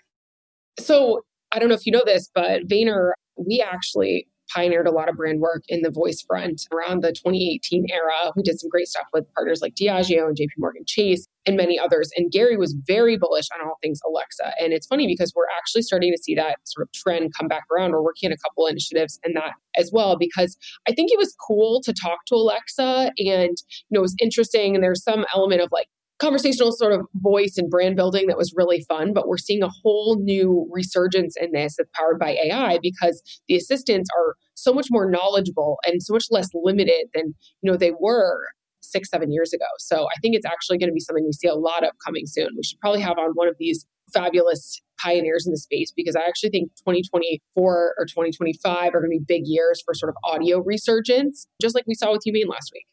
So 0.79 1.23
I 1.50 1.59
don't 1.59 1.69
know 1.69 1.75
if 1.75 1.87
you 1.87 1.93
know 1.93 2.03
this, 2.05 2.31
but 2.32 2.69
Vayner, 2.69 3.11
we 3.37 3.61
actually 3.61 4.29
pioneered 4.55 4.87
a 4.87 4.91
lot 4.91 5.09
of 5.09 5.17
brand 5.17 5.41
work 5.41 5.65
in 5.69 5.83
the 5.83 5.91
voice 5.91 6.23
front 6.27 6.62
around 6.73 7.03
the 7.03 7.12
2018 7.12 7.87
era. 7.91 8.33
We 8.37 8.43
did 8.43 8.61
some 8.61 8.69
great 8.69 8.89
stuff 8.89 9.06
with 9.12 9.25
partners 9.35 9.61
like 9.61 9.75
Diageo 9.75 10.27
and 10.27 10.37
JP 10.37 10.59
Morgan 10.59 10.85
Chase 10.87 11.27
and 11.47 11.56
many 11.56 11.79
others. 11.79 12.11
And 12.17 12.31
Gary 12.33 12.56
was 12.56 12.75
very 12.87 13.17
bullish 13.17 13.47
on 13.55 13.67
all 13.67 13.77
things 13.83 14.01
Alexa. 14.09 14.53
And 14.61 14.73
it's 14.73 14.87
funny 14.87 15.06
because 15.06 15.33
we're 15.35 15.49
actually 15.59 15.83
starting 15.83 16.12
to 16.12 16.23
see 16.23 16.35
that 16.35 16.59
sort 16.65 16.89
of 16.89 16.93
trend 16.93 17.33
come 17.39 17.49
back 17.49 17.65
around. 17.75 17.93
We're 17.93 18.03
working 18.03 18.31
on 18.31 18.33
a 18.33 18.39
couple 18.39 18.67
initiatives 18.67 19.19
in 19.25 19.35
that 19.35 19.53
as 19.77 19.91
well 19.93 20.17
because 20.17 20.56
I 20.89 20.93
think 20.93 21.11
it 21.11 21.19
was 21.19 21.35
cool 21.47 21.83
to 21.83 21.93
talk 21.93 22.25
to 22.27 22.35
Alexa 22.35 23.12
and 23.19 23.19
you 23.19 23.91
know 23.91 24.01
it 24.01 24.03
was 24.03 24.17
interesting 24.21 24.75
and 24.75 24.83
there's 24.83 25.03
some 25.03 25.25
element 25.35 25.61
of 25.61 25.71
like 25.73 25.89
conversational 26.25 26.73
sort 26.73 26.93
of 26.93 27.06
voice 27.15 27.55
and 27.56 27.71
brand 27.71 27.97
building 27.97 28.26
that 28.29 28.38
was 28.38 28.53
really 28.56 28.85
fun. 28.88 29.12
But 29.12 29.29
we're 29.29 29.38
seeing 29.38 29.62
a 29.62 29.69
whole 29.69 30.19
new 30.21 30.69
resurgence 30.73 31.37
in 31.41 31.53
this 31.53 31.76
that's 31.76 31.91
powered 31.94 32.19
by 32.19 32.37
AI 32.44 32.79
because 32.82 33.23
the 33.49 33.56
assistants 33.56 34.09
are 34.17 34.37
so 34.55 34.73
much 34.73 34.87
more 34.91 35.11
knowledgeable 35.11 35.79
and 35.87 36.03
so 36.03 36.15
much 36.15 36.26
less 36.31 36.49
limited 36.55 37.06
than 37.15 37.35
you 37.61 37.71
know 37.71 37.76
they 37.76 37.93
were 37.99 38.47
six 38.81 39.11
seven 39.11 39.32
years 39.32 39.53
ago 39.53 39.65
so 39.79 40.05
i 40.06 40.15
think 40.21 40.37
it's 40.37 40.47
actually 40.47 40.79
going 40.79 40.88
to 40.88 40.94
be 40.94 41.00
something 41.00 41.25
we 41.25 41.32
see 41.32 41.49
a 41.49 41.55
lot 41.55 41.82
of 41.82 41.91
coming 42.05 42.25
soon 42.27 42.49
we 42.56 42.62
should 42.62 42.79
probably 42.81 43.00
have 43.00 43.19
on 43.19 43.31
one 43.35 43.49
of 43.49 43.56
these 43.59 43.87
fabulous 44.12 44.81
pioneers 45.03 45.47
in 45.47 45.53
the 45.53 45.59
space 45.59 45.93
because 45.97 46.15
i 46.15 46.20
actually 46.20 46.50
think 46.50 46.69
2024 46.77 47.94
or 47.97 48.05
2025 48.05 48.94
are 48.94 49.00
going 49.00 49.05
to 49.05 49.09
be 49.09 49.25
big 49.27 49.43
years 49.47 49.82
for 49.85 49.94
sort 49.94 50.11
of 50.11 50.17
audio 50.25 50.59
resurgence 50.61 51.47
just 51.61 51.75
like 51.75 51.85
we 51.87 51.94
saw 51.94 52.12
with 52.12 52.23
humane 52.25 52.47
last 52.47 52.70
week 52.73 52.87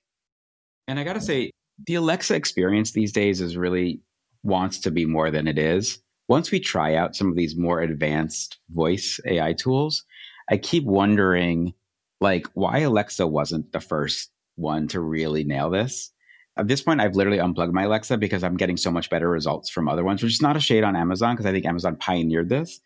and 0.88 0.98
i 1.00 1.04
gotta 1.04 1.22
say 1.22 1.52
the 1.88 1.96
Alexa 1.96 2.36
experience 2.36 2.92
these 2.92 3.12
days 3.12 3.42
is 3.42 3.58
really 3.58 4.02
wants 4.44 4.80
to 4.80 4.92
be 4.92 5.06
more 5.06 5.32
than 5.32 5.48
it 5.48 5.58
is. 5.58 6.00
Once 6.28 6.52
we 6.52 6.60
try 6.60 6.96
out 6.96 7.16
some 7.16 7.30
of 7.30 7.36
these 7.36 7.56
more 7.56 7.82
advanced 7.82 8.58
voice 8.70 9.20
AI 9.26 9.54
tools, 9.54 10.04
I 10.50 10.58
keep 10.58 10.86
wondering 10.86 11.74
like 12.20 12.48
why 12.54 12.80
Alexa 12.80 13.28
wasn't 13.28 13.72
the 13.72 13.80
first 13.80 14.32
one 14.56 14.88
to 14.90 15.00
really 15.00 15.44
nail 15.44 15.70
this. 15.70 16.12
At 16.58 16.68
this 16.68 16.82
point, 16.82 17.02
I've 17.02 17.16
literally 17.16 17.40
unplugged 17.40 17.74
my 17.74 17.84
Alexa 17.84 18.18
because 18.18 18.44
I'm 18.44 18.58
getting 18.58 18.78
so 18.78 18.92
much 18.92 19.10
better 19.10 19.30
results 19.30 19.70
from 19.70 19.88
other 19.88 20.04
ones, 20.04 20.22
which 20.22 20.34
is 20.34 20.42
not 20.42 20.58
a 20.58 20.60
shade 20.60 20.84
on 20.84 20.96
Amazon 20.96 21.36
because 21.36 21.46
I 21.46 21.52
think 21.52 21.66
Amazon 21.66 21.96
pioneered 21.96 22.50
this. 22.50 22.80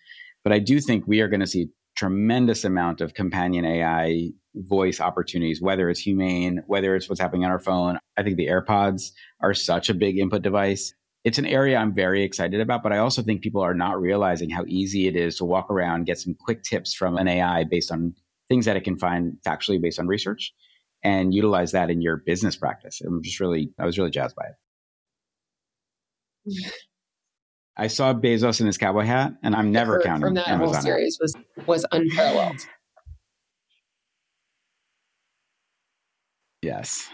But 0.43 0.53
I 0.53 0.59
do 0.59 0.79
think 0.79 1.07
we 1.07 1.21
are 1.21 1.27
going 1.27 1.39
to 1.39 1.47
see 1.47 1.69
tremendous 1.95 2.63
amount 2.63 3.01
of 3.01 3.13
companion 3.13 3.65
AI 3.65 4.29
voice 4.55 4.99
opportunities, 4.99 5.61
whether 5.61 5.89
it's 5.89 5.99
humane, 5.99 6.63
whether 6.67 6.95
it's 6.95 7.09
what's 7.09 7.21
happening 7.21 7.45
on 7.45 7.51
our 7.51 7.59
phone. 7.59 7.97
I 8.17 8.23
think 8.23 8.37
the 8.37 8.47
AirPods 8.47 9.11
are 9.41 9.53
such 9.53 9.89
a 9.89 9.93
big 9.93 10.17
input 10.17 10.41
device. 10.41 10.93
It's 11.23 11.37
an 11.37 11.45
area 11.45 11.77
I'm 11.77 11.93
very 11.93 12.23
excited 12.23 12.61
about, 12.61 12.83
but 12.83 12.93
I 12.93 12.99
also 12.99 13.21
think 13.21 13.41
people 13.41 13.61
are 13.61 13.73
not 13.73 13.99
realizing 13.99 14.49
how 14.49 14.63
easy 14.67 15.07
it 15.07 15.15
is 15.15 15.37
to 15.37 15.45
walk 15.45 15.71
around, 15.71 16.05
get 16.05 16.19
some 16.19 16.35
quick 16.39 16.63
tips 16.63 16.93
from 16.93 17.17
an 17.17 17.27
AI 17.27 17.63
based 17.63 17.91
on 17.91 18.13
things 18.47 18.65
that 18.65 18.77
it 18.77 18.83
can 18.83 18.97
find 18.97 19.37
factually 19.45 19.81
based 19.81 19.99
on 19.99 20.07
research 20.07 20.53
and 21.03 21.33
utilize 21.33 21.71
that 21.71 21.89
in 21.89 22.01
your 22.01 22.17
business 22.17 22.55
practice. 22.55 23.01
I'm 23.01 23.23
just 23.23 23.39
really, 23.39 23.71
I 23.79 23.85
was 23.85 23.97
really 23.97 24.11
jazzed 24.11 24.35
by 24.35 24.45
it. 24.45 24.55
Mm-hmm. 26.51 26.69
I 27.77 27.87
saw 27.87 28.13
Bezos 28.13 28.61
in 28.61 28.67
his 28.67 28.77
cowboy 28.77 29.03
hat, 29.03 29.33
and 29.43 29.55
I'm 29.55 29.71
never 29.71 29.99
counting 29.99 30.21
from 30.21 30.33
that 30.35 30.47
Amazon 30.47 30.73
whole 30.75 30.81
series 30.81 31.17
was 31.19 31.35
was 31.67 31.85
unparalleled. 31.91 32.65
Yes. 36.61 37.07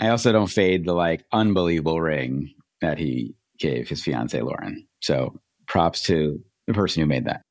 I 0.00 0.08
also 0.08 0.32
don't 0.32 0.46
fade 0.46 0.86
the 0.86 0.94
like 0.94 1.24
unbelievable 1.32 2.00
ring 2.00 2.54
that 2.80 2.98
he 2.98 3.34
gave 3.58 3.88
his 3.88 4.02
fiance 4.02 4.40
Lauren. 4.40 4.86
So 5.00 5.38
props 5.66 6.02
to 6.04 6.42
the 6.66 6.74
person 6.74 7.00
who 7.02 7.06
made 7.06 7.26
that. 7.26 7.42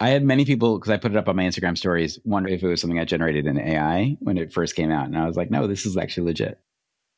I 0.00 0.08
had 0.08 0.24
many 0.24 0.46
people 0.46 0.78
because 0.78 0.90
I 0.90 0.96
put 0.96 1.10
it 1.10 1.18
up 1.18 1.28
on 1.28 1.36
my 1.36 1.44
Instagram 1.44 1.76
stories 1.76 2.18
wonder 2.24 2.48
if 2.48 2.62
it 2.62 2.68
was 2.68 2.80
something 2.80 2.98
I 2.98 3.04
generated 3.04 3.46
in 3.46 3.58
AI 3.58 4.16
when 4.20 4.38
it 4.38 4.52
first 4.52 4.74
came 4.74 4.90
out, 4.90 5.06
and 5.06 5.16
I 5.16 5.26
was 5.26 5.36
like, 5.36 5.50
no, 5.50 5.66
this 5.66 5.84
is 5.84 5.96
actually 5.98 6.26
legit. 6.28 6.58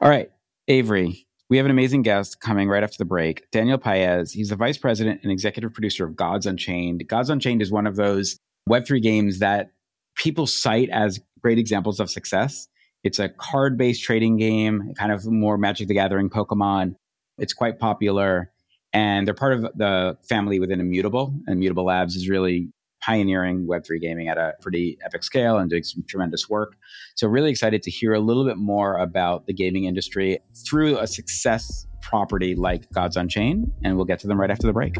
All 0.00 0.08
right, 0.08 0.30
Avery, 0.66 1.28
we 1.52 1.58
have 1.58 1.66
an 1.66 1.70
amazing 1.70 2.00
guest 2.00 2.40
coming 2.40 2.66
right 2.66 2.82
after 2.82 2.96
the 2.96 3.04
break. 3.04 3.50
Daniel 3.50 3.76
Paez. 3.76 4.32
He's 4.32 4.48
the 4.48 4.56
vice 4.56 4.78
president 4.78 5.20
and 5.22 5.30
executive 5.30 5.74
producer 5.74 6.02
of 6.06 6.16
Gods 6.16 6.46
Unchained. 6.46 7.06
Gods 7.06 7.28
Unchained 7.28 7.60
is 7.60 7.70
one 7.70 7.86
of 7.86 7.96
those 7.96 8.38
Web3 8.70 9.02
games 9.02 9.38
that 9.40 9.70
people 10.16 10.46
cite 10.46 10.88
as 10.88 11.20
great 11.42 11.58
examples 11.58 12.00
of 12.00 12.08
success. 12.08 12.68
It's 13.04 13.18
a 13.18 13.28
card 13.28 13.76
based 13.76 14.02
trading 14.02 14.38
game, 14.38 14.94
kind 14.96 15.12
of 15.12 15.26
more 15.26 15.58
Magic 15.58 15.88
the 15.88 15.94
Gathering 15.94 16.30
Pokemon. 16.30 16.94
It's 17.36 17.52
quite 17.52 17.78
popular. 17.78 18.50
And 18.94 19.26
they're 19.26 19.34
part 19.34 19.52
of 19.52 19.60
the 19.74 20.16
family 20.26 20.58
within 20.58 20.80
Immutable. 20.80 21.34
Immutable 21.48 21.84
Labs 21.84 22.16
is 22.16 22.30
really 22.30 22.70
pioneering 23.04 23.66
Web3 23.66 24.00
gaming 24.00 24.28
at 24.28 24.38
a 24.38 24.54
pretty 24.60 24.98
epic 25.04 25.22
scale 25.22 25.58
and 25.58 25.68
doing 25.68 25.82
some 25.82 26.04
tremendous 26.08 26.48
work. 26.48 26.76
So, 27.14 27.28
really 27.28 27.50
excited 27.50 27.82
to 27.82 27.90
hear 27.90 28.14
a 28.14 28.20
little 28.20 28.44
bit 28.44 28.56
more 28.56 28.96
about 28.98 29.46
the 29.46 29.52
gaming 29.52 29.84
industry 29.84 30.38
through 30.66 30.98
a 30.98 31.06
success 31.06 31.86
property 32.00 32.54
like 32.54 32.90
Gods 32.92 33.16
Unchained. 33.16 33.72
And 33.84 33.96
we'll 33.96 34.04
get 34.04 34.18
to 34.20 34.26
them 34.26 34.40
right 34.40 34.50
after 34.50 34.66
the 34.66 34.72
break. 34.72 34.96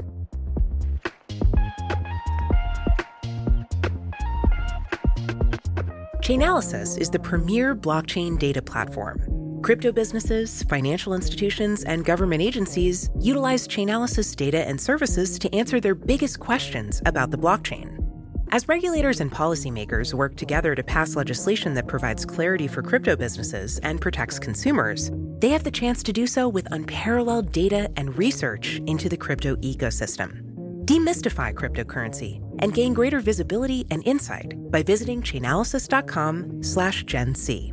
Chainalysis 6.22 6.96
is 6.98 7.10
the 7.10 7.18
premier 7.18 7.74
blockchain 7.74 8.38
data 8.38 8.62
platform. 8.62 9.41
Crypto 9.62 9.92
businesses, 9.92 10.64
financial 10.64 11.14
institutions, 11.14 11.84
and 11.84 12.04
government 12.04 12.42
agencies 12.42 13.08
utilize 13.20 13.68
Chainalysis 13.68 14.34
data 14.34 14.66
and 14.66 14.80
services 14.80 15.38
to 15.38 15.54
answer 15.54 15.78
their 15.78 15.94
biggest 15.94 16.40
questions 16.40 17.00
about 17.06 17.30
the 17.30 17.38
blockchain. 17.38 18.04
As 18.50 18.66
regulators 18.66 19.20
and 19.20 19.30
policymakers 19.30 20.14
work 20.14 20.36
together 20.36 20.74
to 20.74 20.82
pass 20.82 21.14
legislation 21.14 21.74
that 21.74 21.86
provides 21.86 22.24
clarity 22.24 22.66
for 22.66 22.82
crypto 22.82 23.14
businesses 23.14 23.78
and 23.78 24.00
protects 24.00 24.40
consumers, 24.40 25.12
they 25.38 25.50
have 25.50 25.62
the 25.62 25.70
chance 25.70 26.02
to 26.02 26.12
do 26.12 26.26
so 26.26 26.48
with 26.48 26.66
unparalleled 26.72 27.52
data 27.52 27.88
and 27.96 28.18
research 28.18 28.80
into 28.88 29.08
the 29.08 29.16
crypto 29.16 29.54
ecosystem. 29.56 30.42
Demystify 30.86 31.54
cryptocurrency 31.54 32.40
and 32.58 32.74
gain 32.74 32.94
greater 32.94 33.20
visibility 33.20 33.86
and 33.92 34.04
insight 34.06 34.54
by 34.72 34.82
visiting 34.82 35.22
chainalysis.com/gen 35.22 37.34
c. 37.36 37.72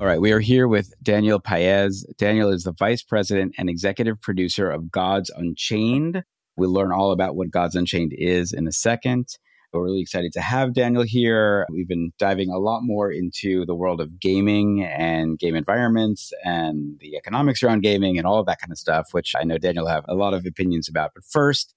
All 0.00 0.06
right, 0.06 0.20
we 0.20 0.30
are 0.30 0.38
here 0.38 0.68
with 0.68 0.94
Daniel 1.02 1.40
Paez. 1.40 2.06
Daniel 2.18 2.50
is 2.50 2.62
the 2.62 2.72
vice 2.72 3.02
president 3.02 3.56
and 3.58 3.68
executive 3.68 4.20
producer 4.20 4.70
of 4.70 4.92
Gods 4.92 5.28
Unchained. 5.34 6.22
We'll 6.56 6.72
learn 6.72 6.92
all 6.92 7.10
about 7.10 7.34
what 7.34 7.50
Gods 7.50 7.74
Unchained 7.74 8.12
is 8.16 8.52
in 8.52 8.68
a 8.68 8.72
second. 8.72 9.26
We're 9.72 9.82
really 9.82 10.00
excited 10.00 10.32
to 10.34 10.40
have 10.40 10.72
Daniel 10.72 11.02
here. 11.02 11.66
We've 11.72 11.88
been 11.88 12.12
diving 12.16 12.48
a 12.48 12.58
lot 12.58 12.82
more 12.84 13.10
into 13.10 13.66
the 13.66 13.74
world 13.74 14.00
of 14.00 14.20
gaming 14.20 14.84
and 14.84 15.36
game 15.36 15.56
environments 15.56 16.32
and 16.44 16.96
the 17.00 17.16
economics 17.16 17.64
around 17.64 17.82
gaming 17.82 18.18
and 18.18 18.26
all 18.26 18.38
of 18.38 18.46
that 18.46 18.60
kind 18.60 18.70
of 18.70 18.78
stuff, 18.78 19.08
which 19.10 19.34
I 19.36 19.42
know 19.42 19.58
Daniel 19.58 19.88
have 19.88 20.04
a 20.06 20.14
lot 20.14 20.32
of 20.32 20.46
opinions 20.46 20.88
about. 20.88 21.10
But 21.12 21.24
first, 21.24 21.74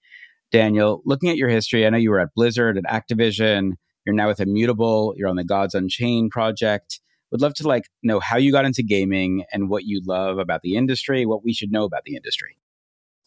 Daniel, 0.51 1.01
looking 1.05 1.31
at 1.31 1.37
your 1.37 1.49
history, 1.49 1.87
I 1.87 1.89
know 1.89 1.97
you 1.97 2.11
were 2.11 2.19
at 2.19 2.35
Blizzard, 2.35 2.77
at 2.77 2.83
Activision. 2.83 3.71
You're 4.05 4.13
now 4.13 4.27
with 4.27 4.39
Immutable. 4.39 5.15
You're 5.17 5.27
on 5.27 5.37
the 5.37 5.43
Gods 5.43 5.73
Unchained 5.73 6.29
project 6.29 6.99
would 7.31 7.41
love 7.41 7.53
to 7.55 7.67
like 7.67 7.85
know 8.03 8.19
how 8.19 8.37
you 8.37 8.51
got 8.51 8.65
into 8.65 8.83
gaming 8.83 9.45
and 9.51 9.69
what 9.69 9.85
you 9.85 10.01
love 10.05 10.37
about 10.37 10.61
the 10.61 10.75
industry, 10.75 11.25
what 11.25 11.43
we 11.43 11.53
should 11.53 11.71
know 11.71 11.83
about 11.83 12.03
the 12.03 12.15
industry. 12.15 12.57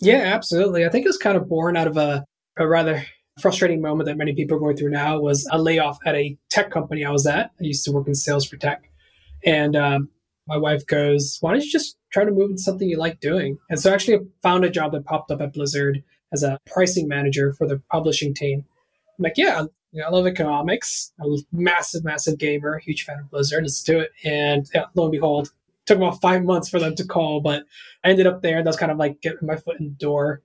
Yeah, 0.00 0.32
absolutely. 0.34 0.84
I 0.84 0.88
think 0.88 1.04
it 1.04 1.08
was 1.08 1.16
kind 1.16 1.36
of 1.36 1.48
born 1.48 1.76
out 1.76 1.86
of 1.86 1.96
a, 1.96 2.24
a 2.58 2.66
rather 2.66 3.04
frustrating 3.40 3.80
moment 3.80 4.06
that 4.06 4.16
many 4.16 4.34
people 4.34 4.56
are 4.56 4.60
going 4.60 4.76
through 4.76 4.90
now 4.90 5.18
was 5.18 5.48
a 5.50 5.58
layoff 5.58 5.98
at 6.06 6.14
a 6.14 6.36
tech 6.50 6.70
company 6.70 7.04
I 7.04 7.10
was 7.10 7.26
at. 7.26 7.50
I 7.60 7.64
used 7.64 7.84
to 7.84 7.92
work 7.92 8.06
in 8.06 8.14
sales 8.14 8.46
for 8.46 8.56
tech. 8.56 8.90
And 9.44 9.76
um, 9.76 10.08
my 10.46 10.56
wife 10.56 10.86
goes, 10.86 11.38
why 11.40 11.52
don't 11.52 11.64
you 11.64 11.70
just 11.70 11.96
try 12.12 12.24
to 12.24 12.30
move 12.30 12.50
into 12.50 12.62
something 12.62 12.88
you 12.88 12.98
like 12.98 13.20
doing? 13.20 13.58
And 13.70 13.80
so 13.80 13.90
I 13.90 13.94
actually 13.94 14.18
found 14.42 14.64
a 14.64 14.70
job 14.70 14.92
that 14.92 15.04
popped 15.04 15.30
up 15.30 15.40
at 15.40 15.52
Blizzard 15.52 16.02
as 16.32 16.42
a 16.42 16.58
pricing 16.66 17.08
manager 17.08 17.52
for 17.52 17.66
the 17.66 17.80
publishing 17.90 18.34
team. 18.34 18.64
I'm 19.18 19.22
like, 19.22 19.34
yeah, 19.36 19.64
I 20.02 20.10
love 20.10 20.26
economics. 20.26 21.12
I'm 21.20 21.32
a 21.32 21.38
massive, 21.52 22.04
massive 22.04 22.38
gamer, 22.38 22.78
huge 22.78 23.04
fan 23.04 23.20
of 23.20 23.30
Blizzard. 23.30 23.62
Let's 23.62 23.82
do 23.82 24.00
it. 24.00 24.10
And 24.24 24.68
yeah, 24.74 24.86
lo 24.94 25.04
and 25.04 25.12
behold, 25.12 25.50
took 25.86 25.98
about 25.98 26.20
five 26.20 26.44
months 26.44 26.68
for 26.68 26.80
them 26.80 26.94
to 26.96 27.06
call, 27.06 27.40
but 27.40 27.64
I 28.02 28.10
ended 28.10 28.26
up 28.26 28.42
there. 28.42 28.62
That's 28.62 28.76
kind 28.76 28.90
of 28.90 28.98
like 28.98 29.20
getting 29.20 29.46
my 29.46 29.56
foot 29.56 29.78
in 29.78 29.86
the 29.86 29.94
door. 29.94 30.42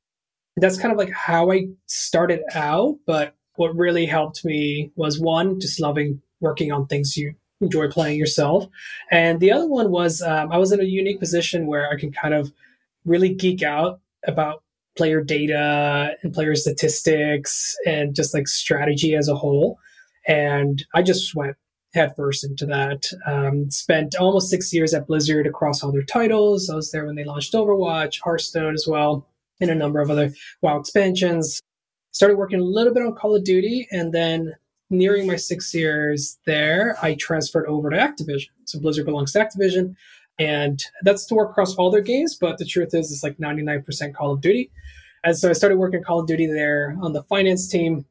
That's 0.58 0.78
kind 0.78 0.92
of 0.92 0.98
like 0.98 1.12
how 1.12 1.52
I 1.52 1.70
started 1.86 2.42
out. 2.54 2.98
But 3.06 3.36
what 3.56 3.76
really 3.76 4.06
helped 4.06 4.44
me 4.46 4.92
was 4.96 5.20
one, 5.20 5.60
just 5.60 5.80
loving 5.80 6.22
working 6.42 6.72
on 6.72 6.88
things 6.88 7.18
you 7.18 7.36
enjoy 7.62 7.90
playing 7.90 8.18
yourself. 8.18 8.68
And 9.12 9.40
the 9.40 9.52
other 9.52 9.68
one 9.68 9.92
was 9.92 10.22
um, 10.22 10.52
I 10.52 10.58
was 10.58 10.72
in 10.72 10.80
a 10.80 10.86
unique 10.86 11.20
position 11.20 11.68
where 11.68 11.90
I 11.90 11.98
can 11.98 12.12
kind 12.12 12.34
of 12.34 12.52
really 13.06 13.34
geek 13.34 13.64
out 13.64 14.00
about 14.26 14.64
player 15.00 15.24
data 15.24 16.12
and 16.22 16.34
player 16.34 16.56
statistics 16.56 17.74
and 17.86 18.14
just 18.14 18.34
like 18.34 18.50
strategy 18.50 19.16
as 19.16 19.30
a 19.30 19.36
whole. 19.36 19.80
And 20.28 20.86
I 20.94 21.04
just 21.04 21.34
went 21.34 21.56
headfirst 21.94 22.44
into 22.44 22.66
that. 22.66 23.10
Um, 23.26 23.72
spent 23.72 24.14
almost 24.16 24.50
six 24.50 24.74
years 24.74 24.94
at 24.94 25.08
Blizzard 25.08 25.48
across 25.48 25.82
all 25.82 25.94
their 25.94 26.04
titles. 26.04 26.70
I 26.70 26.76
was 26.76 26.92
there 26.92 27.06
when 27.06 27.16
they 27.16 27.24
launched 27.24 27.54
Overwatch, 27.54 28.20
Hearthstone 28.22 28.74
as 28.74 28.86
well, 28.90 29.26
and 29.62 29.72
a 29.72 29.76
number 29.76 30.02
of 30.02 30.12
other 30.12 30.34
WoW 30.62 30.82
expansions. 30.82 31.62
Started 32.12 32.38
working 32.38 32.60
a 32.60 32.64
little 32.64 32.94
bit 32.94 33.04
on 33.04 33.16
Call 33.16 33.38
of 33.38 33.46
Duty, 33.46 33.88
and 33.90 34.14
then 34.14 34.54
nearing 34.90 35.28
my 35.28 35.38
six 35.38 35.74
years 35.74 36.38
there, 36.46 36.98
I 37.02 37.16
transferred 37.16 37.68
over 37.68 37.90
to 37.90 37.96
Activision. 37.96 38.50
So 38.66 38.82
Blizzard 38.82 39.06
belongs 39.06 39.32
to 39.32 39.40
Activision, 39.40 39.96
and 40.40 40.82
that's 41.04 41.26
to 41.26 41.36
work 41.36 41.52
across 41.52 41.76
all 41.76 41.92
their 41.92 42.02
games. 42.02 42.36
But 42.40 42.58
the 42.58 42.66
truth 42.66 42.94
is, 42.94 43.12
it's 43.12 43.24
like 43.24 43.38
99% 43.38 44.16
Call 44.16 44.32
of 44.32 44.42
Duty. 44.42 44.72
And 45.24 45.38
so 45.38 45.50
I 45.50 45.54
started 45.54 45.78
working 45.78 46.02
Call 46.02 46.22
of 46.22 46.28
Duty 46.28 46.48
there 46.48 46.96
on 47.02 47.14
the 47.14 47.24
finance 47.24 47.68
team. 47.68 48.06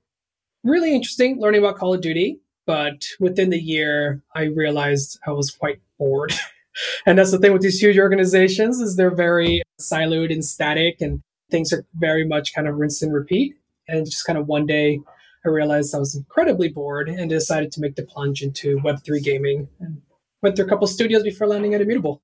Really 0.63 0.95
interesting 0.95 1.41
learning 1.41 1.63
about 1.65 1.79
Call 1.79 1.95
of 1.95 2.03
Duty. 2.03 2.41
But 2.67 3.07
within 3.19 3.49
the 3.49 3.59
year, 3.59 4.23
I 4.35 4.43
realized 4.43 5.19
I 5.27 5.31
was 5.31 5.51
quite 5.51 5.81
bored. 5.99 6.35
and 7.07 7.19
that's 7.19 7.31
the 7.31 7.39
thing 7.39 7.55
with 7.55 7.63
these 7.63 7.81
huge 7.81 7.99
organizations 7.99 8.79
is 8.79 8.97
they're 8.97 9.11
very 9.11 9.63
siloed 9.81 10.31
and 10.31 10.45
static 10.45 11.01
and 11.01 11.23
things 11.51 11.73
are 11.73 11.87
very 11.95 12.27
much 12.27 12.55
kind 12.55 12.69
of 12.69 12.77
rinse 12.77 13.01
and 13.01 13.15
repeat. 13.15 13.57
And 13.89 14.05
just 14.05 14.27
kind 14.27 14.39
of 14.39 14.47
one 14.47 14.67
day, 14.67 15.01
I 15.47 15.49
realized 15.49 15.95
I 15.95 15.99
was 15.99 16.15
incredibly 16.15 16.69
bored 16.69 17.09
and 17.09 17.31
decided 17.31 17.73
to 17.73 17.81
make 17.81 17.97
the 17.97 18.03
plunge 18.03 18.43
into 18.43 18.77
Web3 18.81 19.23
gaming 19.23 19.69
and 19.81 20.03
went 20.43 20.57
through 20.57 20.67
a 20.67 20.69
couple 20.69 20.87
studios 20.87 21.23
before 21.23 21.47
landing 21.47 21.75
at 21.75 21.81
Immutable. 21.81 22.23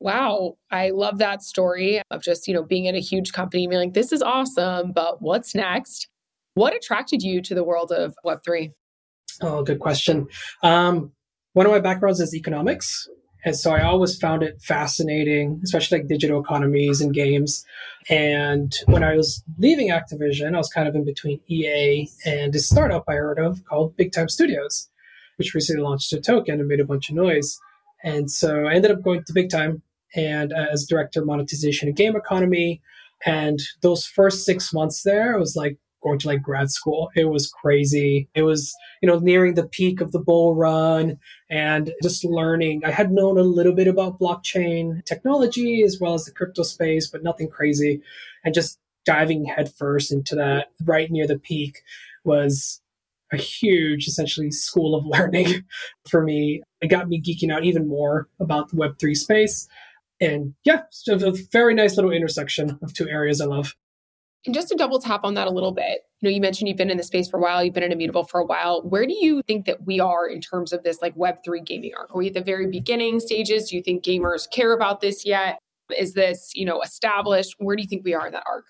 Wow, 0.00 0.56
I 0.70 0.90
love 0.90 1.18
that 1.18 1.42
story 1.42 2.02
of 2.10 2.22
just, 2.22 2.46
you 2.46 2.54
know, 2.54 2.62
being 2.62 2.84
in 2.86 2.94
a 2.94 3.00
huge 3.00 3.32
company, 3.32 3.66
being 3.66 3.80
like, 3.80 3.94
this 3.94 4.12
is 4.12 4.22
awesome, 4.22 4.92
but 4.92 5.22
what's 5.22 5.54
next? 5.54 6.08
What 6.54 6.74
attracted 6.74 7.22
you 7.22 7.40
to 7.42 7.54
the 7.54 7.64
world 7.64 7.90
of 7.90 8.14
Web3? 8.24 8.72
Oh, 9.40 9.62
good 9.62 9.80
question. 9.80 10.26
Um, 10.62 11.12
one 11.52 11.66
of 11.66 11.72
my 11.72 11.80
backgrounds 11.80 12.20
is 12.20 12.34
economics. 12.34 13.08
And 13.44 13.54
so 13.56 13.72
I 13.72 13.82
always 13.82 14.16
found 14.16 14.42
it 14.42 14.60
fascinating, 14.62 15.60
especially 15.62 15.98
like 15.98 16.08
digital 16.08 16.40
economies 16.40 17.00
and 17.00 17.12
games. 17.12 17.64
And 18.08 18.74
when 18.86 19.04
I 19.04 19.16
was 19.16 19.44
leaving 19.58 19.90
Activision, 19.90 20.54
I 20.54 20.58
was 20.58 20.70
kind 20.70 20.88
of 20.88 20.94
in 20.94 21.04
between 21.04 21.40
EA 21.48 22.08
and 22.24 22.54
a 22.54 22.58
startup 22.58 23.04
I 23.06 23.14
heard 23.14 23.38
of 23.38 23.62
called 23.64 23.96
Big 23.96 24.12
Time 24.12 24.28
Studios, 24.28 24.88
which 25.36 25.54
recently 25.54 25.82
launched 25.82 26.12
a 26.12 26.20
token 26.20 26.60
and 26.60 26.68
made 26.68 26.80
a 26.80 26.84
bunch 26.84 27.08
of 27.08 27.16
noise. 27.16 27.58
And 28.02 28.30
so 28.30 28.66
I 28.66 28.74
ended 28.74 28.90
up 28.90 29.02
going 29.02 29.24
to 29.24 29.32
Big 29.32 29.50
Time 29.50 29.82
and 30.14 30.52
uh, 30.52 30.66
as 30.72 30.86
director 30.86 31.20
of 31.20 31.26
monetization 31.26 31.88
and 31.88 31.96
game 31.96 32.16
economy. 32.16 32.80
And 33.26 33.58
those 33.80 34.06
first 34.06 34.44
six 34.44 34.72
months 34.72 35.02
there, 35.02 35.34
I 35.34 35.38
was 35.38 35.56
like 35.56 35.78
going 36.02 36.18
to 36.18 36.28
like 36.28 36.42
grad 36.42 36.70
school. 36.70 37.10
It 37.16 37.30
was 37.30 37.50
crazy. 37.50 38.28
It 38.34 38.42
was, 38.42 38.74
you 39.00 39.08
know, 39.08 39.18
nearing 39.18 39.54
the 39.54 39.66
peak 39.66 40.00
of 40.00 40.12
the 40.12 40.20
bull 40.20 40.54
run 40.54 41.18
and 41.50 41.92
just 42.02 42.24
learning. 42.24 42.82
I 42.84 42.90
had 42.90 43.10
known 43.10 43.38
a 43.38 43.42
little 43.42 43.72
bit 43.72 43.88
about 43.88 44.20
blockchain 44.20 45.04
technology 45.06 45.82
as 45.82 45.98
well 45.98 46.14
as 46.14 46.26
the 46.26 46.32
crypto 46.32 46.62
space, 46.62 47.08
but 47.08 47.22
nothing 47.22 47.48
crazy. 47.48 48.02
And 48.44 48.54
just 48.54 48.78
diving 49.06 49.46
headfirst 49.46 50.12
into 50.12 50.34
that 50.36 50.68
right 50.84 51.10
near 51.10 51.26
the 51.26 51.38
peak 51.38 51.82
was 52.24 52.80
a 53.34 53.38
huge, 53.38 54.06
essentially, 54.06 54.50
school 54.50 54.94
of 54.94 55.04
learning 55.18 55.64
for 56.08 56.22
me. 56.22 56.62
It 56.80 56.88
got 56.88 57.08
me 57.08 57.20
geeking 57.20 57.52
out 57.52 57.64
even 57.64 57.88
more 57.88 58.28
about 58.40 58.70
the 58.70 58.76
Web3 58.76 59.16
space. 59.16 59.68
And 60.20 60.54
yeah, 60.64 60.82
so 60.90 61.14
a 61.14 61.32
very 61.52 61.74
nice 61.74 61.96
little 61.96 62.12
intersection 62.12 62.78
of 62.82 62.94
two 62.94 63.08
areas 63.08 63.40
I 63.40 63.46
love. 63.46 63.74
And 64.46 64.54
just 64.54 64.68
to 64.68 64.76
double 64.76 64.98
tap 64.98 65.24
on 65.24 65.34
that 65.34 65.46
a 65.46 65.50
little 65.50 65.72
bit, 65.72 66.02
you 66.20 66.28
know, 66.28 66.34
you 66.34 66.40
mentioned 66.40 66.68
you've 66.68 66.76
been 66.76 66.90
in 66.90 66.98
the 66.98 67.02
space 67.02 67.28
for 67.28 67.38
a 67.38 67.40
while, 67.40 67.64
you've 67.64 67.74
been 67.74 67.82
in 67.82 67.92
Immutable 67.92 68.24
for 68.24 68.40
a 68.40 68.44
while. 68.44 68.82
Where 68.82 69.06
do 69.06 69.14
you 69.14 69.42
think 69.46 69.64
that 69.66 69.86
we 69.86 70.00
are 70.00 70.28
in 70.28 70.40
terms 70.40 70.72
of 70.72 70.82
this 70.82 71.00
like 71.00 71.14
Web3 71.16 71.64
gaming 71.64 71.92
arc? 71.98 72.14
Are 72.14 72.18
we 72.18 72.28
at 72.28 72.34
the 72.34 72.42
very 72.42 72.66
beginning 72.66 73.20
stages? 73.20 73.70
Do 73.70 73.76
you 73.76 73.82
think 73.82 74.04
gamers 74.04 74.50
care 74.50 74.74
about 74.74 75.00
this 75.00 75.24
yet? 75.24 75.58
Is 75.96 76.12
this, 76.12 76.52
you 76.54 76.66
know, 76.66 76.82
established? 76.82 77.54
Where 77.58 77.74
do 77.74 77.82
you 77.82 77.88
think 77.88 78.04
we 78.04 78.14
are 78.14 78.26
in 78.26 78.32
that 78.32 78.44
arc? 78.46 78.66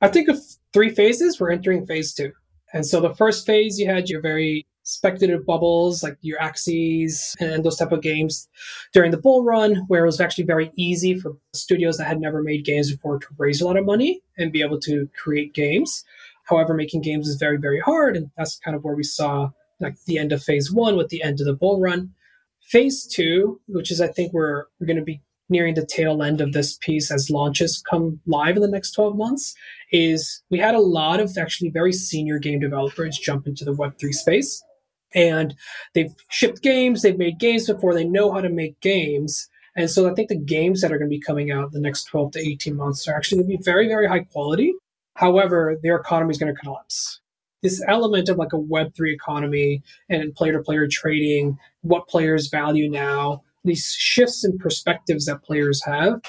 I 0.00 0.08
think 0.08 0.28
of 0.28 0.38
three 0.72 0.90
phases. 0.90 1.38
We're 1.38 1.50
entering 1.50 1.86
phase 1.86 2.14
two. 2.14 2.32
And 2.74 2.84
so 2.84 3.00
the 3.00 3.14
first 3.14 3.46
phase, 3.46 3.78
you 3.78 3.86
had 3.86 4.10
your 4.10 4.20
very 4.20 4.66
speculative 4.82 5.46
bubbles 5.46 6.02
like 6.02 6.18
your 6.20 6.38
Axies 6.40 7.34
and 7.40 7.64
those 7.64 7.76
type 7.76 7.92
of 7.92 8.02
games 8.02 8.48
during 8.92 9.12
the 9.12 9.16
bull 9.16 9.44
run, 9.44 9.76
where 9.88 10.02
it 10.02 10.06
was 10.06 10.20
actually 10.20 10.44
very 10.44 10.70
easy 10.76 11.18
for 11.18 11.36
studios 11.54 11.96
that 11.96 12.06
had 12.06 12.20
never 12.20 12.42
made 12.42 12.64
games 12.64 12.92
before 12.92 13.18
to 13.18 13.26
raise 13.38 13.60
a 13.60 13.64
lot 13.64 13.78
of 13.78 13.86
money 13.86 14.20
and 14.36 14.52
be 14.52 14.60
able 14.60 14.78
to 14.80 15.08
create 15.16 15.54
games. 15.54 16.04
However, 16.42 16.74
making 16.74 17.00
games 17.00 17.28
is 17.28 17.36
very, 17.36 17.56
very 17.56 17.80
hard. 17.80 18.16
And 18.16 18.30
that's 18.36 18.58
kind 18.58 18.76
of 18.76 18.84
where 18.84 18.96
we 18.96 19.04
saw 19.04 19.50
like 19.80 19.96
the 20.06 20.18
end 20.18 20.32
of 20.32 20.42
phase 20.42 20.70
one 20.70 20.96
with 20.96 21.08
the 21.08 21.22
end 21.22 21.40
of 21.40 21.46
the 21.46 21.54
bull 21.54 21.80
run. 21.80 22.12
Phase 22.60 23.06
two, 23.06 23.60
which 23.68 23.90
is 23.90 24.00
I 24.00 24.08
think 24.08 24.32
we're 24.32 24.64
we're 24.78 24.86
going 24.86 24.98
to 24.98 25.02
be 25.02 25.22
nearing 25.48 25.74
the 25.74 25.86
tail 25.86 26.22
end 26.22 26.40
of 26.40 26.52
this 26.52 26.76
piece 26.78 27.10
as 27.10 27.30
launches 27.30 27.82
come 27.88 28.20
live 28.26 28.56
in 28.56 28.62
the 28.62 28.68
next 28.68 28.92
12 28.92 29.16
months, 29.16 29.54
is 29.92 30.42
we 30.50 30.58
had 30.58 30.74
a 30.74 30.80
lot 30.80 31.20
of 31.20 31.36
actually 31.38 31.70
very 31.70 31.92
senior 31.92 32.38
game 32.38 32.60
developers 32.60 33.18
jump 33.18 33.46
into 33.46 33.64
the 33.64 33.74
Web3 33.74 34.12
space 34.12 34.62
and 35.14 35.54
they've 35.94 36.14
shipped 36.28 36.62
games, 36.62 37.02
they've 37.02 37.18
made 37.18 37.38
games 37.38 37.66
before, 37.66 37.94
they 37.94 38.04
know 38.04 38.32
how 38.32 38.40
to 38.40 38.48
make 38.48 38.80
games. 38.80 39.48
And 39.76 39.90
so 39.90 40.10
I 40.10 40.14
think 40.14 40.28
the 40.28 40.36
games 40.36 40.80
that 40.80 40.92
are 40.92 40.98
going 40.98 41.10
to 41.10 41.16
be 41.16 41.20
coming 41.20 41.50
out 41.50 41.72
the 41.72 41.80
next 41.80 42.04
12 42.04 42.32
to 42.32 42.40
18 42.40 42.76
months 42.76 43.06
are 43.08 43.16
actually 43.16 43.38
going 43.38 43.50
to 43.50 43.58
be 43.58 43.62
very, 43.62 43.88
very 43.88 44.06
high 44.06 44.24
quality. 44.24 44.74
However, 45.14 45.76
their 45.82 45.96
economy 45.96 46.32
is 46.32 46.38
going 46.38 46.54
to 46.54 46.60
collapse. 46.60 47.20
This 47.62 47.82
element 47.88 48.28
of 48.28 48.36
like 48.36 48.52
a 48.52 48.58
Web3 48.58 49.14
economy 49.14 49.82
and 50.08 50.34
player 50.34 50.52
to 50.52 50.60
player 50.60 50.86
trading, 50.86 51.58
what 51.82 52.08
players 52.08 52.48
value 52.48 52.90
now, 52.90 53.42
these 53.64 53.92
shifts 53.92 54.44
in 54.44 54.58
perspectives 54.58 55.26
that 55.26 55.42
players 55.42 55.82
have 55.84 56.20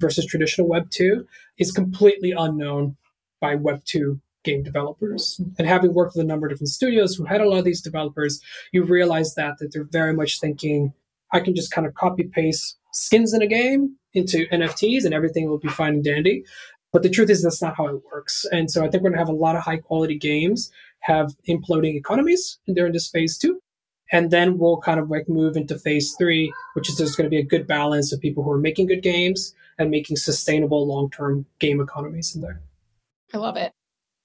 versus 0.00 0.26
traditional 0.26 0.68
Web 0.68 0.90
2 0.90 1.26
is 1.58 1.72
completely 1.72 2.32
unknown 2.32 2.96
by 3.40 3.54
Web 3.54 3.84
2 3.84 4.20
game 4.44 4.62
developers. 4.62 5.40
And 5.58 5.66
having 5.66 5.94
worked 5.94 6.14
with 6.14 6.24
a 6.24 6.28
number 6.28 6.46
of 6.46 6.52
different 6.52 6.68
studios 6.68 7.14
who 7.14 7.24
had 7.24 7.40
a 7.40 7.48
lot 7.48 7.58
of 7.58 7.64
these 7.64 7.80
developers, 7.80 8.40
you 8.72 8.84
realize 8.84 9.34
that 9.34 9.58
that 9.58 9.72
they're 9.72 9.88
very 9.90 10.12
much 10.12 10.40
thinking, 10.40 10.92
I 11.32 11.40
can 11.40 11.54
just 11.54 11.72
kind 11.72 11.86
of 11.86 11.94
copy 11.94 12.24
paste 12.24 12.76
skins 12.92 13.34
in 13.34 13.42
a 13.42 13.46
game 13.46 13.96
into 14.12 14.46
NFTs 14.52 15.04
and 15.04 15.12
everything 15.12 15.48
will 15.48 15.58
be 15.58 15.68
fine 15.68 15.94
and 15.94 16.04
dandy. 16.04 16.44
But 16.92 17.02
the 17.02 17.10
truth 17.10 17.28
is 17.28 17.42
that's 17.42 17.60
not 17.60 17.76
how 17.76 17.88
it 17.88 18.02
works. 18.12 18.46
And 18.52 18.70
so 18.70 18.84
I 18.84 18.88
think 18.88 19.02
we're 19.02 19.10
gonna 19.10 19.20
have 19.20 19.28
a 19.28 19.32
lot 19.32 19.56
of 19.56 19.62
high 19.62 19.78
quality 19.78 20.16
games 20.16 20.70
have 21.00 21.34
imploding 21.48 21.96
economies 21.96 22.58
during 22.72 22.92
this 22.92 23.08
phase 23.08 23.36
two. 23.36 23.60
And 24.12 24.30
then 24.30 24.58
we'll 24.58 24.78
kind 24.78 25.00
of 25.00 25.10
like 25.10 25.28
move 25.28 25.56
into 25.56 25.78
phase 25.78 26.14
three, 26.18 26.52
which 26.74 26.88
is 26.88 26.96
there's 26.96 27.16
going 27.16 27.24
to 27.24 27.30
be 27.30 27.38
a 27.38 27.44
good 27.44 27.66
balance 27.66 28.12
of 28.12 28.20
people 28.20 28.44
who 28.44 28.50
are 28.50 28.58
making 28.58 28.86
good 28.86 29.02
games 29.02 29.54
and 29.78 29.90
making 29.90 30.16
sustainable 30.16 30.86
long 30.86 31.10
term 31.10 31.46
game 31.58 31.80
economies 31.80 32.34
in 32.34 32.42
there. 32.42 32.60
I 33.32 33.38
love 33.38 33.56
it. 33.56 33.72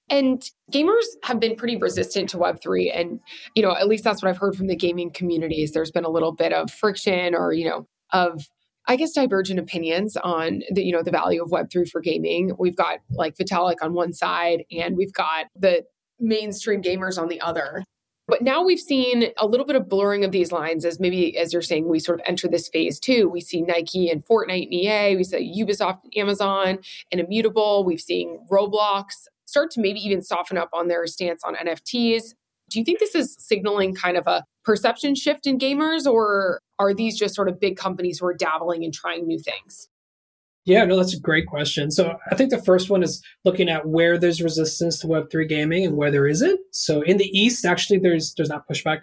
And 0.08 0.42
gamers 0.72 1.06
have 1.22 1.38
been 1.38 1.54
pretty 1.54 1.76
resistant 1.76 2.28
to 2.30 2.36
Web3. 2.36 2.90
And, 2.94 3.20
you 3.54 3.62
know, 3.62 3.76
at 3.76 3.86
least 3.86 4.02
that's 4.02 4.22
what 4.22 4.28
I've 4.28 4.38
heard 4.38 4.56
from 4.56 4.66
the 4.66 4.76
gaming 4.76 5.12
communities. 5.12 5.72
There's 5.72 5.92
been 5.92 6.04
a 6.04 6.10
little 6.10 6.32
bit 6.32 6.52
of 6.52 6.70
friction 6.70 7.34
or, 7.34 7.52
you 7.52 7.64
know, 7.64 7.86
of 8.12 8.48
I 8.86 8.96
guess 8.96 9.12
divergent 9.12 9.60
opinions 9.60 10.16
on 10.16 10.62
the 10.72 10.82
you 10.82 10.90
know 10.90 11.02
the 11.02 11.12
value 11.12 11.42
of 11.42 11.50
Web3 11.50 11.88
for 11.88 12.00
gaming. 12.00 12.56
We've 12.58 12.74
got 12.74 12.98
like 13.10 13.36
Vitalik 13.36 13.76
on 13.82 13.92
one 13.92 14.12
side 14.12 14.64
and 14.72 14.96
we've 14.96 15.12
got 15.12 15.46
the 15.54 15.84
mainstream 16.18 16.82
gamers 16.82 17.16
on 17.16 17.28
the 17.28 17.40
other. 17.40 17.84
But 18.30 18.42
now 18.42 18.62
we've 18.62 18.78
seen 18.78 19.32
a 19.38 19.46
little 19.46 19.66
bit 19.66 19.74
of 19.74 19.88
blurring 19.88 20.24
of 20.24 20.30
these 20.30 20.52
lines 20.52 20.84
as 20.84 21.00
maybe, 21.00 21.36
as 21.36 21.52
you're 21.52 21.62
saying, 21.62 21.88
we 21.88 21.98
sort 21.98 22.20
of 22.20 22.26
enter 22.28 22.46
this 22.46 22.68
phase 22.68 23.00
two. 23.00 23.28
We 23.28 23.40
see 23.40 23.60
Nike 23.60 24.08
and 24.08 24.24
Fortnite 24.24 24.66
and 24.66 24.72
EA, 24.72 25.16
we 25.16 25.24
see 25.24 25.64
Ubisoft, 25.64 25.98
Amazon, 26.16 26.78
and 27.10 27.20
Immutable. 27.20 27.84
We've 27.84 28.00
seen 28.00 28.38
Roblox 28.48 29.26
start 29.46 29.72
to 29.72 29.80
maybe 29.80 29.98
even 29.98 30.22
soften 30.22 30.56
up 30.56 30.70
on 30.72 30.86
their 30.86 31.08
stance 31.08 31.42
on 31.42 31.56
NFTs. 31.56 32.34
Do 32.70 32.78
you 32.78 32.84
think 32.84 33.00
this 33.00 33.16
is 33.16 33.34
signaling 33.36 33.96
kind 33.96 34.16
of 34.16 34.28
a 34.28 34.44
perception 34.64 35.16
shift 35.16 35.48
in 35.48 35.58
gamers, 35.58 36.06
or 36.06 36.60
are 36.78 36.94
these 36.94 37.18
just 37.18 37.34
sort 37.34 37.48
of 37.48 37.58
big 37.58 37.76
companies 37.76 38.20
who 38.20 38.26
are 38.26 38.34
dabbling 38.34 38.84
and 38.84 38.94
trying 38.94 39.26
new 39.26 39.40
things? 39.40 39.88
Yeah, 40.70 40.84
no, 40.84 40.96
that's 40.96 41.14
a 41.14 41.20
great 41.20 41.46
question. 41.46 41.90
So 41.90 42.16
I 42.30 42.36
think 42.36 42.50
the 42.50 42.62
first 42.62 42.90
one 42.90 43.02
is 43.02 43.20
looking 43.44 43.68
at 43.68 43.88
where 43.88 44.16
there's 44.16 44.40
resistance 44.40 45.00
to 45.00 45.08
Web3 45.08 45.48
gaming 45.48 45.84
and 45.84 45.96
where 45.96 46.12
there 46.12 46.28
isn't. 46.28 46.60
So 46.70 47.02
in 47.02 47.16
the 47.16 47.26
East, 47.36 47.64
actually, 47.64 47.98
there's 47.98 48.32
there's 48.34 48.48
not 48.48 48.68
pushback. 48.68 49.00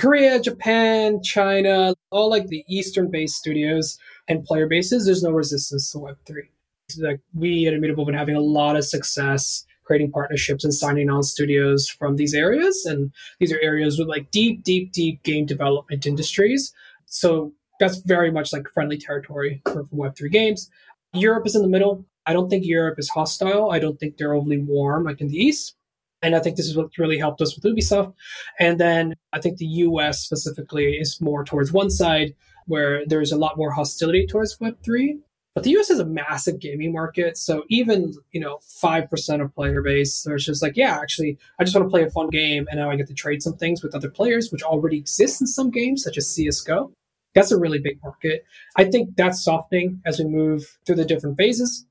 Korea, 0.00 0.40
Japan, 0.40 1.22
China, 1.22 1.94
all 2.10 2.30
like 2.30 2.46
the 2.46 2.64
Eastern 2.66 3.10
based 3.10 3.36
studios 3.36 3.98
and 4.26 4.42
player 4.42 4.66
bases, 4.66 5.04
there's 5.04 5.22
no 5.22 5.32
resistance 5.32 5.92
to 5.92 5.98
Web3. 5.98 6.48
So 6.88 7.02
like 7.06 7.20
we 7.34 7.66
at 7.66 7.74
Immutable 7.74 8.04
have 8.04 8.06
been 8.06 8.18
having 8.18 8.36
a 8.36 8.40
lot 8.40 8.76
of 8.76 8.84
success 8.86 9.66
creating 9.84 10.12
partnerships 10.12 10.64
and 10.64 10.72
signing 10.72 11.10
on 11.10 11.22
studios 11.22 11.88
from 11.88 12.16
these 12.16 12.32
areas. 12.32 12.86
And 12.86 13.12
these 13.38 13.52
are 13.52 13.60
areas 13.60 13.98
with 13.98 14.08
like 14.08 14.30
deep, 14.30 14.62
deep, 14.62 14.92
deep 14.92 15.22
game 15.24 15.44
development 15.44 16.06
industries. 16.06 16.72
So 17.04 17.52
that's 17.78 17.98
very 17.98 18.30
much 18.30 18.52
like 18.52 18.68
friendly 18.72 18.96
territory 18.96 19.60
for, 19.64 19.84
for 19.84 19.96
Web3 19.96 20.30
games. 20.30 20.70
Europe 21.12 21.46
is 21.46 21.54
in 21.54 21.62
the 21.62 21.68
middle. 21.68 22.04
I 22.26 22.32
don't 22.32 22.48
think 22.48 22.64
Europe 22.64 22.98
is 22.98 23.08
hostile. 23.08 23.70
I 23.70 23.78
don't 23.78 23.98
think 23.98 24.16
they're 24.16 24.34
overly 24.34 24.58
warm 24.58 25.04
like 25.04 25.20
in 25.20 25.28
the 25.28 25.36
East. 25.36 25.74
And 26.22 26.36
I 26.36 26.40
think 26.40 26.56
this 26.56 26.66
is 26.66 26.76
what 26.76 26.96
really 26.98 27.18
helped 27.18 27.40
us 27.40 27.56
with 27.56 27.64
Ubisoft. 27.64 28.14
And 28.60 28.78
then 28.78 29.14
I 29.32 29.40
think 29.40 29.58
the 29.58 29.66
US 29.66 30.20
specifically 30.20 30.92
is 30.92 31.20
more 31.20 31.44
towards 31.44 31.72
one 31.72 31.90
side 31.90 32.34
where 32.66 33.04
there's 33.06 33.32
a 33.32 33.36
lot 33.36 33.56
more 33.56 33.72
hostility 33.72 34.26
towards 34.26 34.56
Web3. 34.58 35.18
But 35.54 35.64
the 35.64 35.70
US 35.78 35.88
has 35.88 35.98
a 35.98 36.06
massive 36.06 36.60
gaming 36.60 36.92
market. 36.92 37.36
So 37.36 37.64
even, 37.68 38.14
you 38.30 38.40
know, 38.40 38.60
5% 38.82 39.42
of 39.42 39.54
player 39.54 39.82
base, 39.82 40.22
there's 40.22 40.46
just 40.46 40.62
like, 40.62 40.76
yeah, 40.76 40.96
actually, 40.96 41.36
I 41.58 41.64
just 41.64 41.76
want 41.76 41.86
to 41.86 41.90
play 41.90 42.04
a 42.04 42.10
fun 42.10 42.30
game. 42.30 42.66
And 42.70 42.78
now 42.78 42.88
I 42.88 42.96
get 42.96 43.08
to 43.08 43.14
trade 43.14 43.42
some 43.42 43.56
things 43.56 43.82
with 43.82 43.94
other 43.94 44.08
players, 44.08 44.50
which 44.50 44.62
already 44.62 44.98
exists 44.98 45.40
in 45.40 45.46
some 45.46 45.70
games, 45.70 46.04
such 46.04 46.16
as 46.16 46.26
CSGO. 46.26 46.92
That's 47.34 47.52
a 47.52 47.58
really 47.58 47.78
big 47.78 47.98
market. 48.02 48.44
I 48.76 48.84
think 48.84 49.16
that's 49.16 49.44
softening 49.44 50.00
as 50.04 50.18
we 50.18 50.26
move 50.26 50.78
through 50.86 50.96
the 50.96 51.04
different 51.04 51.36
phases. 51.36 51.86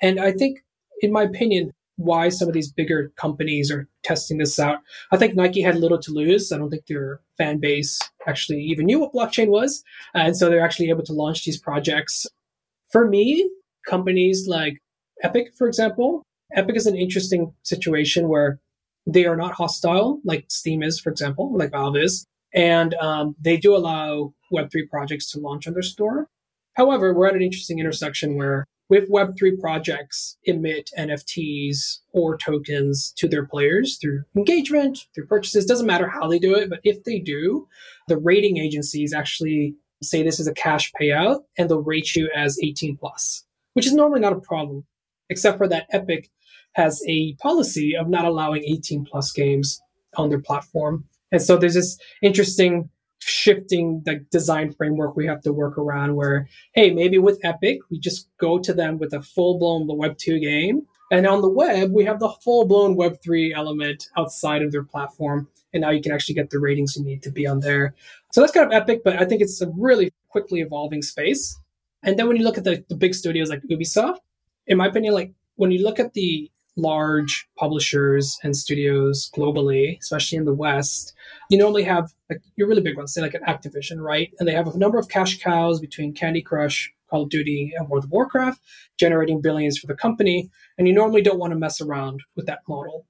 And 0.00 0.20
I 0.20 0.32
think, 0.32 0.64
in 1.00 1.12
my 1.12 1.22
opinion, 1.22 1.72
why 1.96 2.28
some 2.28 2.48
of 2.48 2.54
these 2.54 2.72
bigger 2.72 3.12
companies 3.16 3.70
are 3.70 3.88
testing 4.02 4.38
this 4.38 4.58
out. 4.58 4.78
I 5.12 5.16
think 5.16 5.34
Nike 5.34 5.62
had 5.62 5.76
little 5.76 5.98
to 5.98 6.12
lose. 6.12 6.50
I 6.50 6.58
don't 6.58 6.70
think 6.70 6.86
their 6.86 7.20
fan 7.38 7.58
base 7.58 8.00
actually 8.26 8.62
even 8.62 8.86
knew 8.86 8.98
what 8.98 9.12
blockchain 9.12 9.48
was. 9.48 9.82
And 10.12 10.36
so 10.36 10.48
they're 10.48 10.64
actually 10.64 10.90
able 10.90 11.04
to 11.04 11.12
launch 11.12 11.44
these 11.44 11.58
projects. 11.58 12.26
For 12.90 13.08
me, 13.08 13.48
companies 13.86 14.46
like 14.48 14.78
Epic, 15.22 15.54
for 15.56 15.68
example, 15.68 16.22
Epic 16.54 16.76
is 16.76 16.86
an 16.86 16.96
interesting 16.96 17.52
situation 17.62 18.28
where 18.28 18.58
they 19.06 19.26
are 19.26 19.36
not 19.36 19.52
hostile 19.52 20.20
like 20.24 20.46
Steam 20.48 20.82
is, 20.82 20.98
for 20.98 21.10
example, 21.10 21.56
like 21.56 21.70
Valve 21.70 21.96
is. 21.96 22.26
And 22.54 22.94
um, 22.94 23.34
they 23.40 23.56
do 23.56 23.74
allow 23.74 24.32
Web3 24.52 24.88
projects 24.88 25.30
to 25.32 25.40
launch 25.40 25.66
on 25.66 25.74
their 25.74 25.82
store. 25.82 26.28
However, 26.74 27.12
we're 27.12 27.26
at 27.26 27.34
an 27.34 27.42
interesting 27.42 27.78
intersection 27.78 28.36
where 28.36 28.66
with 28.88 29.10
Web3 29.10 29.58
projects 29.58 30.36
emit 30.44 30.90
NFTs 30.98 32.00
or 32.12 32.36
tokens 32.36 33.12
to 33.16 33.26
their 33.26 33.46
players 33.46 33.96
through 33.96 34.24
engagement, 34.36 35.06
through 35.14 35.26
purchases. 35.26 35.64
Doesn't 35.64 35.86
matter 35.86 36.08
how 36.08 36.28
they 36.28 36.38
do 36.38 36.54
it, 36.54 36.68
but 36.68 36.80
if 36.84 37.02
they 37.04 37.18
do, 37.18 37.66
the 38.08 38.18
rating 38.18 38.58
agencies 38.58 39.14
actually 39.14 39.74
say 40.02 40.22
this 40.22 40.38
is 40.38 40.46
a 40.46 40.54
cash 40.54 40.92
payout 41.00 41.44
and 41.56 41.70
they'll 41.70 41.82
rate 41.82 42.14
you 42.14 42.30
as 42.36 42.58
18 42.62 42.96
plus, 42.96 43.44
which 43.72 43.86
is 43.86 43.94
normally 43.94 44.20
not 44.20 44.34
a 44.34 44.40
problem, 44.40 44.84
except 45.30 45.56
for 45.56 45.68
that 45.68 45.86
Epic 45.90 46.28
has 46.74 47.02
a 47.08 47.34
policy 47.36 47.96
of 47.96 48.08
not 48.08 48.24
allowing 48.24 48.64
18 48.64 49.06
plus 49.06 49.32
games 49.32 49.80
on 50.16 50.28
their 50.28 50.40
platform. 50.40 51.04
And 51.34 51.42
so 51.42 51.56
there's 51.56 51.74
this 51.74 51.98
interesting 52.22 52.88
shifting 53.18 54.04
design 54.30 54.72
framework 54.72 55.16
we 55.16 55.26
have 55.26 55.42
to 55.42 55.52
work 55.52 55.76
around 55.76 56.14
where, 56.14 56.48
hey, 56.74 56.92
maybe 56.92 57.18
with 57.18 57.40
Epic, 57.42 57.80
we 57.90 57.98
just 57.98 58.28
go 58.38 58.56
to 58.60 58.72
them 58.72 58.98
with 58.98 59.12
a 59.12 59.20
full 59.20 59.58
blown 59.58 59.88
Web 59.88 60.16
2 60.16 60.38
game. 60.38 60.86
And 61.10 61.26
on 61.26 61.42
the 61.42 61.48
web, 61.48 61.90
we 61.90 62.04
have 62.04 62.20
the 62.20 62.32
full 62.44 62.66
blown 62.66 62.94
Web 62.94 63.20
3 63.20 63.52
element 63.52 64.08
outside 64.16 64.62
of 64.62 64.70
their 64.70 64.84
platform. 64.84 65.48
And 65.72 65.80
now 65.80 65.90
you 65.90 66.00
can 66.00 66.12
actually 66.12 66.36
get 66.36 66.50
the 66.50 66.60
ratings 66.60 66.96
you 66.96 67.02
need 67.02 67.24
to 67.24 67.32
be 67.32 67.48
on 67.48 67.58
there. 67.58 67.96
So 68.30 68.40
that's 68.40 68.52
kind 68.52 68.66
of 68.66 68.72
epic, 68.72 69.02
but 69.02 69.20
I 69.20 69.24
think 69.24 69.42
it's 69.42 69.60
a 69.60 69.68
really 69.76 70.12
quickly 70.28 70.60
evolving 70.60 71.02
space. 71.02 71.58
And 72.04 72.16
then 72.16 72.28
when 72.28 72.36
you 72.36 72.44
look 72.44 72.58
at 72.58 72.64
the, 72.64 72.84
the 72.88 72.94
big 72.94 73.12
studios 73.12 73.50
like 73.50 73.62
Ubisoft, 73.68 74.18
in 74.68 74.78
my 74.78 74.86
opinion, 74.86 75.14
like 75.14 75.32
when 75.56 75.72
you 75.72 75.82
look 75.82 75.98
at 75.98 76.14
the 76.14 76.48
large 76.76 77.46
publishers 77.56 78.38
and 78.42 78.56
studios 78.56 79.30
globally, 79.34 79.98
especially 80.00 80.38
in 80.38 80.44
the 80.44 80.54
West, 80.54 81.14
you 81.50 81.58
normally 81.58 81.84
have 81.84 82.12
like 82.28 82.40
your 82.56 82.68
really 82.68 82.82
big 82.82 82.96
ones, 82.96 83.12
say 83.12 83.20
like 83.20 83.34
an 83.34 83.42
Activision, 83.46 83.98
right? 83.98 84.32
And 84.38 84.48
they 84.48 84.52
have 84.52 84.66
a 84.66 84.78
number 84.78 84.98
of 84.98 85.08
cash 85.08 85.38
cows 85.38 85.80
between 85.80 86.14
Candy 86.14 86.42
Crush, 86.42 86.92
Call 87.08 87.22
of 87.22 87.28
Duty, 87.28 87.72
and 87.76 87.88
World 87.88 88.04
of 88.04 88.10
Warcraft, 88.10 88.60
generating 88.98 89.40
billions 89.40 89.78
for 89.78 89.86
the 89.86 89.94
company. 89.94 90.50
And 90.78 90.88
you 90.88 90.94
normally 90.94 91.22
don't 91.22 91.38
want 91.38 91.52
to 91.52 91.58
mess 91.58 91.80
around 91.80 92.20
with 92.36 92.46
that 92.46 92.60
model. 92.68 93.06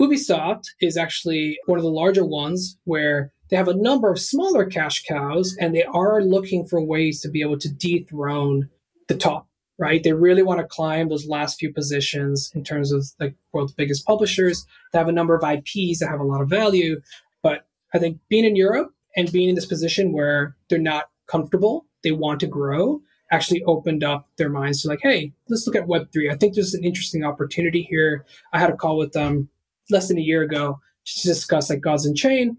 Ubisoft 0.00 0.64
is 0.80 0.96
actually 0.96 1.58
one 1.66 1.78
of 1.78 1.84
the 1.84 1.90
larger 1.90 2.24
ones 2.24 2.78
where 2.84 3.32
they 3.50 3.56
have 3.56 3.68
a 3.68 3.74
number 3.74 4.10
of 4.10 4.18
smaller 4.18 4.64
cash 4.64 5.04
cows 5.04 5.54
and 5.60 5.74
they 5.74 5.84
are 5.84 6.22
looking 6.22 6.66
for 6.66 6.80
ways 6.80 7.20
to 7.20 7.28
be 7.28 7.42
able 7.42 7.58
to 7.58 7.68
dethrone 7.68 8.68
the 9.08 9.14
top 9.14 9.46
right? 9.82 10.04
They 10.04 10.12
really 10.12 10.44
want 10.44 10.60
to 10.60 10.66
climb 10.66 11.08
those 11.08 11.26
last 11.26 11.58
few 11.58 11.72
positions 11.72 12.52
in 12.54 12.62
terms 12.62 12.92
of 12.92 13.04
the 13.18 13.34
world's 13.52 13.72
biggest 13.72 14.06
publishers. 14.06 14.64
They 14.92 14.98
have 15.00 15.08
a 15.08 15.12
number 15.12 15.34
of 15.34 15.42
IPs 15.42 15.98
that 15.98 16.08
have 16.08 16.20
a 16.20 16.24
lot 16.24 16.40
of 16.40 16.48
value. 16.48 17.00
But 17.42 17.66
I 17.92 17.98
think 17.98 18.20
being 18.28 18.44
in 18.44 18.54
Europe 18.54 18.94
and 19.16 19.32
being 19.32 19.48
in 19.48 19.56
this 19.56 19.66
position 19.66 20.12
where 20.12 20.54
they're 20.70 20.78
not 20.78 21.06
comfortable, 21.26 21.84
they 22.04 22.12
want 22.12 22.38
to 22.40 22.46
grow, 22.46 23.00
actually 23.32 23.64
opened 23.64 24.04
up 24.04 24.28
their 24.38 24.48
minds 24.48 24.82
to 24.82 24.88
like, 24.88 25.00
hey, 25.02 25.32
let's 25.48 25.66
look 25.66 25.74
at 25.74 25.88
Web3. 25.88 26.30
I 26.30 26.36
think 26.36 26.54
there's 26.54 26.74
an 26.74 26.84
interesting 26.84 27.24
opportunity 27.24 27.82
here. 27.82 28.24
I 28.52 28.60
had 28.60 28.70
a 28.70 28.76
call 28.76 28.96
with 28.96 29.10
them 29.10 29.48
less 29.90 30.06
than 30.06 30.16
a 30.16 30.22
year 30.22 30.42
ago 30.42 30.78
to 31.06 31.26
discuss 31.26 31.70
like 31.70 31.80
Gods 31.80 32.06
Unchained, 32.06 32.56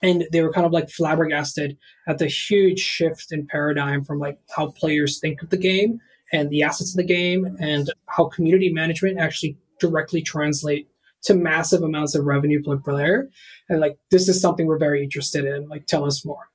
And 0.00 0.24
they 0.32 0.40
were 0.40 0.54
kind 0.54 0.64
of 0.64 0.72
like 0.72 0.88
flabbergasted 0.88 1.76
at 2.08 2.16
the 2.16 2.28
huge 2.28 2.80
shift 2.80 3.30
in 3.30 3.46
paradigm 3.46 4.04
from 4.04 4.18
like 4.18 4.38
how 4.56 4.70
players 4.70 5.20
think 5.20 5.42
of 5.42 5.50
the 5.50 5.58
game 5.58 6.00
and 6.32 6.50
the 6.50 6.62
assets 6.62 6.92
of 6.92 6.96
the 6.96 7.04
game 7.04 7.56
and 7.60 7.92
how 8.06 8.26
community 8.26 8.72
management 8.72 9.18
actually 9.18 9.56
directly 9.78 10.22
translate 10.22 10.88
to 11.22 11.34
massive 11.34 11.82
amounts 11.82 12.14
of 12.14 12.24
revenue 12.24 12.62
per 12.62 12.76
player. 12.78 13.28
And 13.68 13.80
like, 13.80 13.98
this 14.10 14.28
is 14.28 14.40
something 14.40 14.66
we're 14.66 14.78
very 14.78 15.02
interested 15.02 15.44
in. 15.44 15.68
Like, 15.68 15.86
tell 15.86 16.04
us 16.04 16.24
more. 16.24 16.48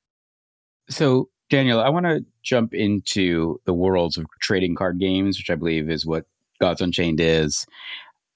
So, 0.89 1.29
Daniel, 1.49 1.79
I 1.79 1.89
want 1.89 2.05
to 2.05 2.25
jump 2.43 2.73
into 2.73 3.61
the 3.65 3.73
worlds 3.73 4.17
of 4.17 4.25
trading 4.41 4.75
card 4.75 4.99
games, 4.99 5.37
which 5.37 5.49
I 5.49 5.55
believe 5.55 5.89
is 5.89 6.05
what 6.05 6.25
Gods 6.59 6.81
Unchained 6.81 7.21
is. 7.21 7.65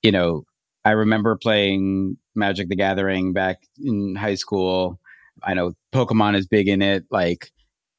You 0.03 0.11
know, 0.11 0.45
I 0.85 0.91
remember 0.91 1.35
playing 1.35 2.17
Magic 2.35 2.69
the 2.69 2.75
Gathering 2.75 3.33
back 3.33 3.63
in 3.83 4.15
high 4.15 4.35
school. 4.35 4.99
I 5.43 5.53
know 5.53 5.73
Pokemon 5.93 6.37
is 6.37 6.47
big 6.47 6.67
in 6.67 6.81
it. 6.81 7.05
Like, 7.11 7.51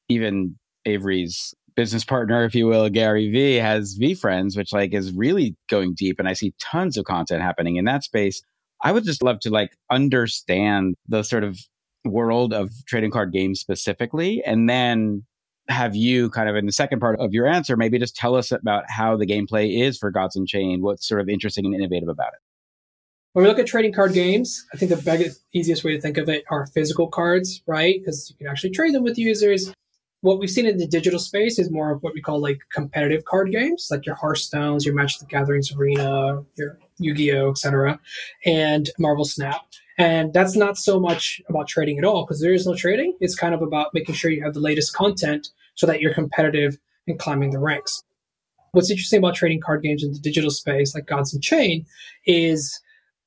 even 0.09 0.55
Avery's 0.85 1.53
business 1.75 2.03
partner, 2.03 2.43
if 2.43 2.55
you 2.55 2.67
will, 2.67 2.89
Gary 2.89 3.29
Vee, 3.31 3.55
has 3.55 3.97
VeeFriends, 3.97 4.55
which 4.57 4.73
like 4.73 4.93
is 4.93 5.11
really 5.13 5.55
going 5.69 5.93
deep. 5.93 6.19
And 6.19 6.27
I 6.27 6.33
see 6.33 6.53
tons 6.59 6.97
of 6.97 7.05
content 7.05 7.41
happening 7.41 7.75
in 7.75 7.85
that 7.85 8.03
space. 8.03 8.41
I 8.83 8.91
would 8.91 9.05
just 9.05 9.23
love 9.23 9.39
to 9.41 9.49
like 9.49 9.77
understand 9.89 10.95
the 11.07 11.23
sort 11.23 11.43
of 11.43 11.59
world 12.05 12.53
of 12.53 12.71
trading 12.85 13.11
card 13.11 13.31
games 13.31 13.59
specifically, 13.59 14.43
and 14.43 14.69
then 14.69 15.23
have 15.69 15.95
you 15.95 16.29
kind 16.29 16.49
of 16.49 16.55
in 16.55 16.65
the 16.65 16.71
second 16.73 16.99
part 16.99 17.19
of 17.19 17.33
your 17.33 17.47
answer, 17.47 17.77
maybe 17.77 17.97
just 17.97 18.15
tell 18.15 18.35
us 18.35 18.51
about 18.51 18.83
how 18.89 19.15
the 19.15 19.25
gameplay 19.25 19.81
is 19.81 19.97
for 19.97 20.11
Gods 20.11 20.35
Unchained, 20.35 20.83
what's 20.83 21.07
sort 21.07 21.21
of 21.21 21.29
interesting 21.29 21.65
and 21.65 21.73
innovative 21.73 22.09
about 22.09 22.33
it. 22.33 22.39
When 23.31 23.43
we 23.43 23.49
look 23.49 23.59
at 23.59 23.65
trading 23.65 23.93
card 23.93 24.13
games, 24.13 24.65
I 24.73 24.77
think 24.77 24.91
the 24.91 24.97
biggest, 24.97 25.41
easiest 25.53 25.83
way 25.83 25.95
to 25.95 26.01
think 26.01 26.17
of 26.17 26.29
it 26.29 26.43
are 26.51 26.67
physical 26.67 27.07
cards, 27.07 27.63
right? 27.65 27.95
Because 27.97 28.29
you 28.29 28.35
can 28.35 28.47
actually 28.47 28.71
trade 28.71 28.93
them 28.93 29.03
with 29.03 29.17
users. 29.17 29.73
What 30.23 30.39
we've 30.39 30.49
seen 30.49 30.65
in 30.65 30.77
the 30.77 30.87
digital 30.87 31.19
space 31.19 31.59
is 31.59 31.69
more 31.69 31.91
of 31.91 32.01
what 32.01 32.13
we 32.13 32.21
call 32.21 32.39
like 32.39 32.61
competitive 32.71 33.25
card 33.25 33.51
games, 33.51 33.89
like 33.91 34.05
your 34.05 34.15
Hearthstones, 34.15 34.85
your 34.85 34.95
Magic 34.95 35.19
the 35.19 35.25
Gatherings 35.25 35.75
Arena, 35.75 36.45
your 36.55 36.79
Yu-Gi-Oh, 36.97 37.49
etc., 37.49 37.99
and 38.45 38.89
Marvel 38.97 39.25
Snap. 39.25 39.65
And 39.97 40.33
that's 40.33 40.55
not 40.55 40.77
so 40.77 40.97
much 40.97 41.41
about 41.49 41.67
trading 41.67 41.97
at 41.97 42.05
all 42.05 42.23
because 42.23 42.39
there 42.39 42.53
is 42.53 42.65
no 42.65 42.73
trading. 42.73 43.17
It's 43.19 43.35
kind 43.35 43.53
of 43.53 43.61
about 43.61 43.93
making 43.93 44.15
sure 44.15 44.31
you 44.31 44.41
have 44.45 44.53
the 44.53 44.61
latest 44.61 44.93
content 44.93 45.49
so 45.75 45.85
that 45.87 45.99
you're 45.99 46.13
competitive 46.13 46.77
and 47.05 47.19
climbing 47.19 47.51
the 47.51 47.59
ranks. 47.59 48.01
What's 48.71 48.89
interesting 48.89 49.19
about 49.19 49.35
trading 49.35 49.59
card 49.59 49.83
games 49.83 50.05
in 50.05 50.13
the 50.13 50.19
digital 50.19 50.51
space, 50.51 50.95
like 50.95 51.05
Gods 51.05 51.33
Unchained, 51.33 51.85
is 52.25 52.79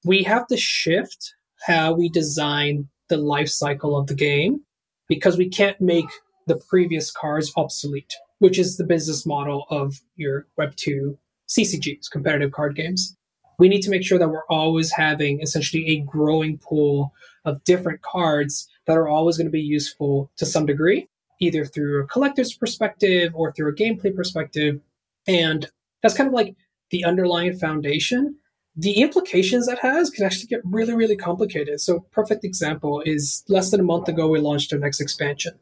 we 0.02 0.22
have 0.22 0.46
to 0.46 0.56
shift 0.56 1.34
how 1.66 1.92
we 1.92 2.08
design 2.08 2.88
the 3.10 3.18
life 3.18 3.50
cycle 3.50 3.98
of 3.98 4.06
the 4.06 4.14
game 4.14 4.62
because 5.08 5.36
we 5.36 5.50
can't 5.50 5.78
make 5.78 6.08
the 6.46 6.56
previous 6.68 7.10
cards 7.10 7.52
obsolete, 7.56 8.14
which 8.38 8.58
is 8.58 8.76
the 8.76 8.84
business 8.84 9.26
model 9.26 9.66
of 9.70 10.00
your 10.16 10.46
Web2 10.58 11.16
CCGs, 11.48 12.10
competitive 12.10 12.52
card 12.52 12.74
games 12.76 13.16
we 13.58 13.68
need 13.68 13.82
to 13.82 13.90
make 13.90 14.04
sure 14.04 14.18
that 14.18 14.28
we're 14.28 14.46
always 14.48 14.92
having 14.92 15.40
essentially 15.40 15.86
a 15.88 16.00
growing 16.00 16.58
pool 16.58 17.12
of 17.44 17.62
different 17.64 18.02
cards 18.02 18.68
that 18.86 18.96
are 18.96 19.08
always 19.08 19.36
going 19.36 19.46
to 19.46 19.52
be 19.52 19.60
useful 19.60 20.30
to 20.36 20.46
some 20.46 20.66
degree, 20.66 21.08
either 21.40 21.64
through 21.64 22.02
a 22.02 22.06
collector's 22.06 22.54
perspective 22.54 23.32
or 23.34 23.52
through 23.52 23.70
a 23.70 23.74
gameplay 23.74 24.14
perspective. 24.14 24.80
And 25.26 25.68
that's 26.02 26.14
kind 26.14 26.28
of 26.28 26.34
like 26.34 26.54
the 26.90 27.04
underlying 27.04 27.56
foundation. 27.56 28.36
The 28.76 29.00
implications 29.00 29.66
that 29.66 29.78
has 29.78 30.10
can 30.10 30.24
actually 30.24 30.48
get 30.48 30.60
really, 30.64 30.92
really 30.92 31.16
complicated. 31.16 31.80
So, 31.80 32.00
perfect 32.12 32.44
example 32.44 33.02
is 33.06 33.42
less 33.48 33.70
than 33.70 33.80
a 33.80 33.84
month 33.84 34.06
ago, 34.06 34.28
we 34.28 34.38
launched 34.38 34.70
our 34.72 34.78
next 34.78 35.00
expansion. 35.00 35.58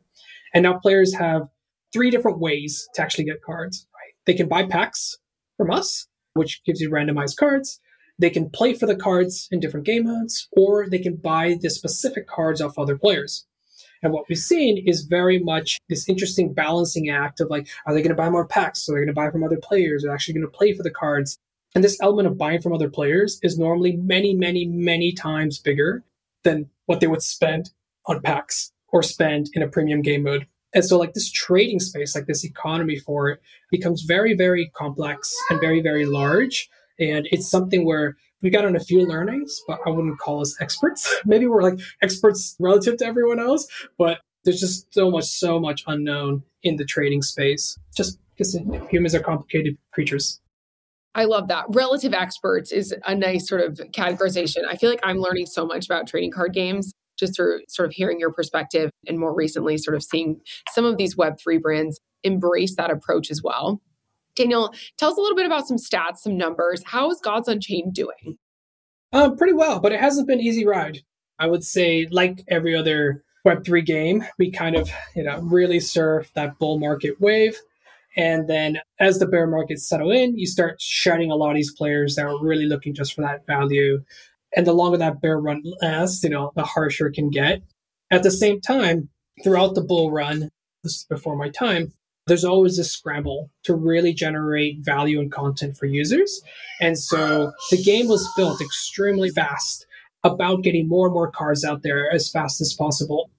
And 0.55 0.63
now 0.63 0.79
players 0.79 1.15
have 1.15 1.49
three 1.93 2.11
different 2.11 2.39
ways 2.39 2.89
to 2.95 3.03
actually 3.03 3.25
get 3.25 3.43
cards. 3.43 3.87
Right? 3.93 4.15
They 4.25 4.35
can 4.35 4.49
buy 4.49 4.65
packs 4.65 5.19
from 5.57 5.71
us, 5.71 6.07
which 6.35 6.63
gives 6.65 6.81
you 6.81 6.91
randomized 6.91 7.37
cards. 7.37 7.81
They 8.19 8.31
can 8.31 8.49
play 8.49 8.75
for 8.75 8.87
the 8.87 8.97
cards 8.97 9.49
in 9.51 9.59
different 9.59 9.87
game 9.87 10.05
modes, 10.05 10.49
or 10.53 10.89
they 10.89 11.01
can 11.01 11.17
buy 11.17 11.57
the 11.61 11.69
specific 11.69 12.29
cards 12.29 12.61
off 12.61 12.79
other 12.79 12.97
players. 12.97 13.45
And 14.03 14.13
what 14.13 14.27
we've 14.29 14.39
seen 14.39 14.85
is 14.87 15.03
very 15.03 15.39
much 15.39 15.79
this 15.89 16.09
interesting 16.09 16.53
balancing 16.53 17.09
act 17.09 17.41
of 17.41 17.51
like, 17.51 17.67
are 17.87 17.95
they 17.95 18.03
going 18.03 18.11
to 18.11 18.23
buy 18.23 18.31
more 18.31 18.47
packs? 18.47 18.81
So 18.81 18.93
they're 18.93 19.01
going 19.01 19.09
to 19.09 19.15
buy 19.15 19.31
from 19.31 19.43
other 19.43 19.59
players. 19.61 20.05
Are 20.05 20.09
They're 20.09 20.15
actually 20.15 20.35
going 20.35 20.47
to 20.47 20.57
play 20.57 20.75
for 20.75 20.83
the 20.83 20.91
cards. 20.91 21.39
And 21.75 21.83
this 21.83 21.99
element 22.01 22.29
of 22.29 22.39
buying 22.39 22.61
from 22.61 22.73
other 22.73 22.91
players 22.91 23.41
is 23.43 23.59
normally 23.59 23.97
many, 23.97 24.35
many, 24.35 24.67
many 24.67 25.13
times 25.13 25.59
bigger 25.59 26.05
than 26.45 26.71
what 26.87 27.01
they 27.01 27.07
would 27.09 27.23
spend 27.23 27.71
on 28.07 28.21
packs 28.21 28.74
or 28.95 29.03
spend 29.03 29.51
in 29.53 29.63
a 29.63 29.69
premium 29.69 30.01
game 30.01 30.23
mode. 30.23 30.47
And 30.73 30.85
so, 30.85 30.99
like 30.99 31.13
this 31.13 31.31
trading 31.31 31.81
space, 31.81 32.15
like 32.15 32.27
this 32.27 32.45
economy 32.45 32.97
for 32.97 33.29
it, 33.29 33.43
becomes 33.71 34.03
very, 34.03 34.35
very 34.35 34.71
complex 34.75 35.35
and 35.51 35.61
very, 35.61 35.83
very 35.83 36.07
large. 36.07 36.71
And 36.99 37.29
it's 37.31 37.51
something 37.51 37.85
where 37.85 38.17
we 38.41 38.51
got 38.51 38.65
on 38.65 38.77
a 38.77 38.81
few 38.81 39.05
learnings, 39.05 39.61
but 39.67 39.81
I 39.85 39.91
wouldn't 39.91 40.19
call 40.19 40.41
us 40.41 40.57
experts. 40.61 41.13
Maybe 41.27 41.47
we're 41.47 41.63
like 41.63 41.81
experts 42.03 42.57
relative 42.61 42.97
to 42.99 43.07
everyone 43.07 43.41
else, 43.41 43.67
but 43.99 44.21
there's 44.45 44.61
just 44.61 44.93
so 44.95 45.11
much, 45.11 45.25
so 45.25 45.59
much 45.59 45.83
unknown 45.87 46.45
in 46.63 46.77
the 46.77 46.85
trading 46.85 47.23
space, 47.23 47.77
just 47.97 48.19
because 48.37 48.57
humans 48.91 49.15
are 49.15 49.21
complicated 49.21 49.77
creatures. 49.93 50.41
I 51.17 51.25
love 51.25 51.49
that. 51.49 51.65
Relative 51.69 52.13
experts 52.13 52.73
is 52.73 52.95
a 53.07 53.15
nice 53.15 53.49
sort 53.49 53.61
of 53.61 53.79
categorization. 53.93 54.63
I 54.69 54.77
feel 54.77 54.91
like 54.91 55.01
I'm 55.03 55.19
learning 55.19 55.47
so 55.47 55.65
much 55.65 55.87
about 55.87 56.07
trading 56.07 56.33
card 56.33 56.53
games 56.53 56.93
just 57.19 57.37
through 57.37 57.61
sort 57.69 57.87
of 57.89 57.93
hearing 57.93 58.19
your 58.19 58.33
perspective 58.33 58.91
and 59.07 59.19
more 59.19 59.35
recently 59.35 59.79
sort 59.79 59.97
of 59.97 60.03
seeing 60.03 60.41
some 60.73 60.85
of 60.85 60.97
these 60.97 61.17
Web3 61.17 61.61
brands 61.61 62.01
embrace 62.23 62.77
that 62.77 62.91
approach 62.91 63.31
as 63.31 63.43
well. 63.43 63.81
Daniel, 64.35 64.75
tell 64.99 65.11
us 65.11 65.19
a 65.19 65.21
little 65.21 65.37
bit 65.37 65.47
about 65.47 65.69
some 65.69 65.77
stats, 65.77 66.19
some 66.19 66.37
numbers. 66.37 66.83
How 66.85 67.11
is 67.11 67.21
Gods 67.21 67.49
Unchained 67.49 67.95
doing? 67.95 68.39
Um, 69.13 69.37
pretty 69.37 69.53
well, 69.53 69.79
but 69.79 69.93
it 69.93 70.01
hasn't 70.01 70.27
been 70.27 70.41
easy 70.41 70.67
ride. 70.67 70.99
I 71.39 71.47
would 71.47 71.65
say, 71.65 72.09
like 72.11 72.45
every 72.49 72.75
other 72.75 73.23
Web3 73.47 73.85
game, 73.85 74.25
we 74.39 74.51
kind 74.51 74.75
of, 74.75 74.91
you 75.15 75.23
know, 75.23 75.41
really 75.41 75.79
surf 75.79 76.31
that 76.35 76.59
bull 76.59 76.79
market 76.79 77.21
wave. 77.21 77.57
And 78.17 78.49
then 78.49 78.79
as 79.01 79.19
the 79.19 79.27
bear 79.27 79.47
markets 79.47 79.89
settle 79.89 80.11
in, 80.11 80.39
you 80.39 80.47
start 80.47 80.81
shedding 80.81 81.31
a 81.31 81.37
lot 81.37 81.51
of 81.51 81.57
these 81.57 81.75
players 81.75 82.15
that 82.15 82.27
are 82.27 82.41
really 82.41 82.67
looking 82.67 82.95
just 82.95 83.13
for 83.13 83.23
that 83.23 83.47
value. 83.47 84.03
And 84.57 84.67
the 84.67 84.73
longer 84.73 84.99
that 84.99 85.21
bear 85.21 85.39
run 85.39 85.63
lasts, 85.83 86.23
you 86.23 86.31
know, 86.31 86.53
the 86.55 86.65
harsher 86.65 87.09
it 87.09 87.15
can 87.15 87.31
get. 87.31 87.63
At 88.11 88.23
the 88.23 88.31
same 88.31 88.61
time, 88.61 89.09
throughout 89.43 89.75
the 89.75 89.83
bull 89.83 90.11
run, 90.11 90.51
this 90.83 90.99
is 90.99 91.07
before 91.09 91.37
my 91.37 91.49
time, 91.49 91.93
there's 92.27 92.45
always 92.45 92.79
a 92.79 92.85
scramble 92.85 93.51
to 93.65 93.75
really 93.75 94.15
generate 94.15 94.79
value 94.85 95.21
and 95.21 95.31
content 95.31 95.77
for 95.77 95.87
users. 95.87 96.41
And 96.81 96.99
so 96.99 97.53
the 97.71 97.83
game 97.83 98.09
was 98.09 98.29
built 98.37 98.61
extremely 98.61 99.31
fast 99.31 99.87
about 100.23 100.63
getting 100.63 100.89
more 100.89 101.07
and 101.07 101.15
more 101.15 101.31
cards 101.31 101.65
out 101.65 101.83
there 101.83 102.11
as 102.11 102.31
fast 102.31 102.61
as 102.61 102.73
possible. 102.73 103.31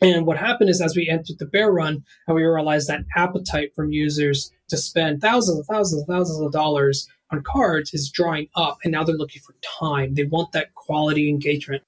And 0.00 0.26
what 0.26 0.36
happened 0.36 0.68
is 0.68 0.82
as 0.82 0.94
we 0.94 1.08
entered 1.08 1.38
the 1.38 1.46
bear 1.46 1.70
run 1.72 2.04
and 2.26 2.34
we 2.34 2.44
realized 2.44 2.88
that 2.88 3.04
appetite 3.16 3.74
from 3.74 3.92
users 3.92 4.50
to 4.68 4.76
spend 4.76 5.22
thousands 5.22 5.58
and 5.58 5.66
thousands 5.66 6.02
and 6.02 6.14
thousands 6.14 6.40
of 6.40 6.52
dollars 6.52 7.08
on 7.30 7.42
cards 7.42 7.94
is 7.94 8.10
drawing 8.10 8.48
up. 8.56 8.78
And 8.84 8.92
now 8.92 9.04
they're 9.04 9.16
looking 9.16 9.42
for 9.42 9.54
time. 9.62 10.14
They 10.14 10.24
want 10.24 10.52
that 10.52 10.74
quality 10.74 11.28
engagement. 11.28 11.82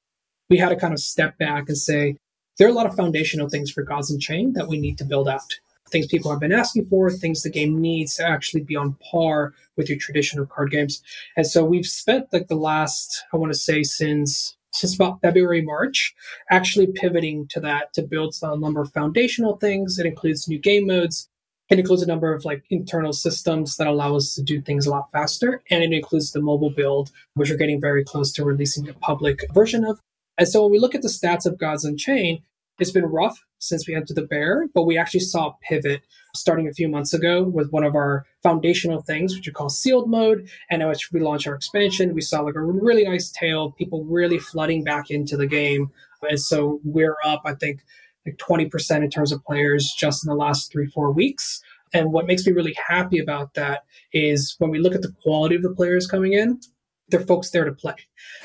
We 0.48 0.58
had 0.58 0.68
to 0.70 0.76
kind 0.76 0.94
of 0.94 1.00
step 1.00 1.38
back 1.38 1.68
and 1.68 1.76
say, 1.76 2.16
there 2.58 2.66
are 2.66 2.70
a 2.70 2.74
lot 2.74 2.86
of 2.86 2.96
foundational 2.96 3.48
things 3.48 3.70
for 3.70 3.82
Gods 3.82 4.10
Unchained 4.10 4.54
that 4.54 4.68
we 4.68 4.78
need 4.78 4.98
to 4.98 5.04
build 5.04 5.28
out 5.28 5.42
things 5.90 6.06
people 6.06 6.30
have 6.30 6.40
been 6.40 6.52
asking 6.52 6.86
for, 6.86 7.10
things 7.10 7.42
the 7.42 7.50
game 7.50 7.80
needs 7.80 8.16
to 8.16 8.26
actually 8.26 8.62
be 8.62 8.76
on 8.76 8.96
par 9.10 9.54
with 9.76 9.88
your 9.88 9.98
traditional 9.98 10.46
card 10.46 10.70
games. 10.70 11.02
And 11.36 11.46
so 11.46 11.64
we've 11.64 11.86
spent 11.86 12.32
like 12.32 12.48
the 12.48 12.56
last, 12.56 13.24
I 13.32 13.36
want 13.36 13.52
to 13.52 13.58
say, 13.58 13.82
since 13.82 14.56
since 14.72 14.94
about 14.94 15.20
February, 15.22 15.62
March, 15.62 16.14
actually 16.50 16.86
pivoting 16.88 17.46
to 17.48 17.60
that 17.60 17.94
to 17.94 18.02
build 18.02 18.34
a 18.42 18.58
number 18.58 18.80
of 18.80 18.92
foundational 18.92 19.56
things. 19.56 19.98
It 19.98 20.04
includes 20.04 20.48
new 20.48 20.58
game 20.58 20.86
modes. 20.86 21.30
It 21.68 21.78
includes 21.78 22.02
a 22.02 22.06
number 22.06 22.32
of 22.32 22.44
like 22.44 22.64
internal 22.70 23.12
systems 23.12 23.76
that 23.76 23.86
allow 23.86 24.16
us 24.16 24.34
to 24.34 24.42
do 24.42 24.60
things 24.60 24.86
a 24.86 24.90
lot 24.90 25.10
faster. 25.10 25.62
And 25.70 25.82
it 25.82 25.92
includes 25.92 26.32
the 26.32 26.40
mobile 26.40 26.70
build, 26.70 27.10
which 27.34 27.50
we're 27.50 27.56
getting 27.56 27.80
very 27.80 28.04
close 28.04 28.32
to 28.32 28.44
releasing 28.44 28.88
a 28.88 28.94
public 28.94 29.44
version 29.52 29.84
of. 29.84 30.00
And 30.38 30.48
so 30.48 30.62
when 30.62 30.72
we 30.72 30.78
look 30.78 30.94
at 30.94 31.02
the 31.02 31.08
stats 31.08 31.46
of 31.46 31.58
Gods 31.58 31.84
Unchained, 31.84 32.40
it's 32.78 32.90
been 32.90 33.06
rough 33.06 33.42
since 33.58 33.88
we 33.88 33.94
entered 33.94 34.16
the 34.16 34.22
bear, 34.22 34.68
but 34.74 34.82
we 34.82 34.98
actually 34.98 35.20
saw 35.20 35.48
a 35.48 35.56
pivot 35.62 36.02
starting 36.34 36.68
a 36.68 36.72
few 36.72 36.88
months 36.88 37.14
ago 37.14 37.42
with 37.42 37.70
one 37.70 37.84
of 37.84 37.94
our 37.94 38.26
foundational 38.42 39.00
things, 39.00 39.34
which 39.34 39.46
we 39.46 39.52
call 39.52 39.70
sealed 39.70 40.10
mode. 40.10 40.48
And 40.70 40.82
as 40.82 41.10
we 41.10 41.20
launched 41.20 41.46
our 41.46 41.54
expansion, 41.54 42.14
we 42.14 42.20
saw 42.20 42.42
like 42.42 42.54
a 42.54 42.60
really 42.60 43.04
nice 43.04 43.30
tail, 43.30 43.72
people 43.72 44.04
really 44.04 44.38
flooding 44.38 44.84
back 44.84 45.10
into 45.10 45.38
the 45.38 45.46
game. 45.46 45.90
And 46.28 46.40
so 46.40 46.80
we're 46.84 47.16
up, 47.24 47.42
I 47.46 47.54
think, 47.54 47.80
like 48.26 48.36
20% 48.36 49.02
in 49.02 49.10
terms 49.10 49.32
of 49.32 49.44
players 49.44 49.94
just 49.96 50.24
in 50.24 50.28
the 50.28 50.36
last 50.36 50.72
three, 50.72 50.86
four 50.88 51.12
weeks. 51.12 51.62
And 51.94 52.12
what 52.12 52.26
makes 52.26 52.46
me 52.46 52.52
really 52.52 52.76
happy 52.88 53.18
about 53.18 53.54
that 53.54 53.84
is 54.12 54.56
when 54.58 54.70
we 54.70 54.78
look 54.78 54.94
at 54.94 55.02
the 55.02 55.14
quality 55.22 55.54
of 55.54 55.62
the 55.62 55.74
players 55.74 56.06
coming 56.06 56.32
in, 56.32 56.60
they're 57.08 57.20
folks 57.20 57.50
there 57.50 57.64
to 57.64 57.72
play. 57.72 57.94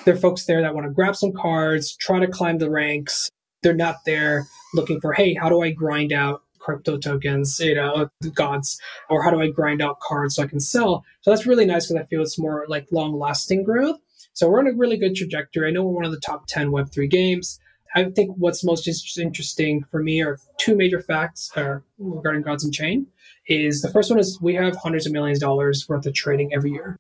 They're 0.06 0.16
folks 0.16 0.46
there 0.46 0.62
that 0.62 0.76
want 0.76 0.86
to 0.86 0.94
grab 0.94 1.16
some 1.16 1.34
cards, 1.34 1.96
try 1.98 2.20
to 2.20 2.28
climb 2.28 2.60
the 2.60 2.70
ranks, 2.70 3.30
they're 3.64 3.74
not 3.74 3.98
there 4.06 4.48
looking 4.74 5.00
for, 5.02 5.14
hey, 5.14 5.34
how 5.34 5.50
do 5.50 5.62
I 5.62 5.72
grind 5.72 6.14
out 6.14 6.42
crypto 6.60 6.98
tokens, 6.98 7.60
you 7.60 7.76
know, 7.76 8.10
gods, 8.36 8.80
or 9.10 9.24
how 9.24 9.32
do 9.32 9.42
I 9.42 9.50
grind 9.50 9.82
out 9.82 10.00
cards 10.00 10.36
so 10.36 10.44
I 10.44 10.48
can 10.48 10.60
sell? 10.60 11.04
So 11.22 11.32
that's 11.32 11.48
really 11.48 11.66
nice 11.66 11.88
because 11.88 12.04
I 12.04 12.06
feel 12.06 12.22
it's 12.22 12.40
more 12.40 12.66
like 12.68 12.88
long 12.92 13.18
lasting 13.18 13.64
growth. 13.64 13.98
So 14.34 14.50
we're 14.50 14.60
on 14.60 14.68
a 14.68 14.74
really 14.74 14.98
good 14.98 15.16
trajectory. 15.16 15.68
I 15.68 15.72
know 15.72 15.84
we're 15.84 15.94
one 15.94 16.06
of 16.06 16.12
the 16.12 16.20
top 16.20 16.48
10 16.48 16.70
Web3 16.70 17.10
games. 17.10 17.60
I 17.96 18.06
think 18.06 18.36
what's 18.38 18.64
most 18.64 18.88
interesting 19.18 19.84
for 19.92 20.02
me 20.02 20.22
are 20.22 20.40
two 20.58 20.76
major 20.76 21.02
facts 21.02 21.52
uh, 21.56 21.80
regarding 21.98 22.42
Gods 22.42 22.64
Unchained. 22.64 23.08
Is 23.48 23.82
the 23.82 23.92
first 23.92 24.10
one 24.10 24.20
is 24.20 24.40
we 24.42 24.56
have 24.56 24.76
hundreds 24.78 25.06
of 25.06 25.12
millions 25.12 25.40
of 25.40 25.42
dollars 25.42 25.86
worth 25.90 26.06
of 26.06 26.14
trading 26.14 26.54
every 26.54 26.72
year 26.72 26.98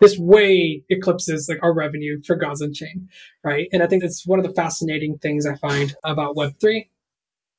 this 0.00 0.18
way 0.18 0.82
eclipses 0.88 1.48
like 1.48 1.62
our 1.62 1.72
revenue 1.72 2.22
for 2.22 2.36
Gods 2.36 2.60
Unchained, 2.60 3.08
right? 3.42 3.68
And 3.72 3.82
I 3.82 3.86
think 3.86 4.02
that's 4.02 4.26
one 4.26 4.38
of 4.38 4.46
the 4.46 4.54
fascinating 4.54 5.18
things 5.18 5.46
I 5.46 5.56
find 5.56 5.94
about 6.04 6.36
Web3. 6.36 6.88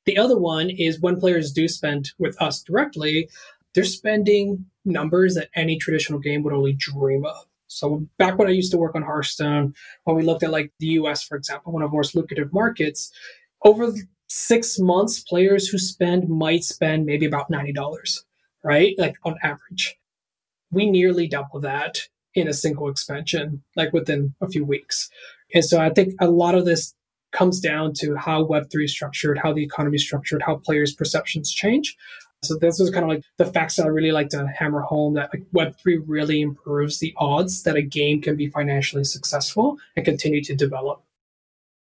The 0.06 0.18
other 0.18 0.38
one 0.38 0.70
is 0.70 1.00
when 1.00 1.20
players 1.20 1.52
do 1.52 1.68
spend 1.68 2.12
with 2.18 2.40
us 2.40 2.62
directly, 2.62 3.28
they're 3.74 3.84
spending 3.84 4.66
numbers 4.84 5.34
that 5.34 5.50
any 5.54 5.76
traditional 5.76 6.18
game 6.18 6.42
would 6.42 6.54
only 6.54 6.72
dream 6.72 7.24
of. 7.26 7.46
So 7.70 8.04
back 8.18 8.36
when 8.36 8.48
I 8.48 8.52
used 8.52 8.72
to 8.72 8.78
work 8.78 8.94
on 8.94 9.02
Hearthstone, 9.02 9.74
when 10.04 10.16
we 10.16 10.22
looked 10.22 10.42
at 10.42 10.50
like 10.50 10.72
the 10.80 10.88
US, 10.88 11.22
for 11.22 11.36
example, 11.36 11.72
one 11.72 11.82
of 11.82 11.90
the 11.90 11.96
most 11.96 12.14
lucrative 12.14 12.52
markets, 12.52 13.12
over 13.64 13.92
six 14.28 14.78
months, 14.78 15.20
players 15.20 15.68
who 15.68 15.78
spend 15.78 16.28
might 16.28 16.64
spend 16.64 17.06
maybe 17.06 17.26
about 17.26 17.50
$90, 17.50 18.20
right? 18.64 18.94
Like 18.98 19.16
on 19.24 19.36
average. 19.42 19.96
We 20.72 20.90
nearly 20.90 21.28
double 21.28 21.60
that 21.60 22.08
in 22.34 22.48
a 22.48 22.52
single 22.52 22.88
expansion, 22.88 23.62
like 23.76 23.92
within 23.92 24.34
a 24.40 24.48
few 24.48 24.64
weeks. 24.64 25.08
And 25.54 25.64
so 25.64 25.80
I 25.80 25.90
think 25.90 26.14
a 26.20 26.28
lot 26.28 26.54
of 26.54 26.64
this 26.64 26.94
comes 27.32 27.60
down 27.60 27.92
to 27.94 28.16
how 28.16 28.44
Web3 28.44 28.84
is 28.84 28.92
structured, 28.92 29.38
how 29.38 29.52
the 29.52 29.62
economy 29.62 29.96
is 29.96 30.04
structured, 30.04 30.42
how 30.42 30.56
players' 30.56 30.94
perceptions 30.94 31.52
change. 31.52 31.96
So 32.42 32.56
this 32.56 32.80
is 32.80 32.90
kind 32.90 33.04
of 33.04 33.10
like 33.10 33.22
the 33.36 33.44
facts 33.44 33.76
that 33.76 33.84
I 33.84 33.88
really 33.88 34.12
like 34.12 34.30
to 34.30 34.46
hammer 34.46 34.80
home 34.80 35.14
that 35.14 35.30
like 35.32 35.44
Web3 35.54 36.02
really 36.06 36.40
improves 36.40 36.98
the 36.98 37.14
odds 37.18 37.64
that 37.64 37.76
a 37.76 37.82
game 37.82 38.22
can 38.22 38.36
be 38.36 38.48
financially 38.48 39.04
successful 39.04 39.76
and 39.94 40.04
continue 40.04 40.42
to 40.44 40.54
develop. 40.54 41.02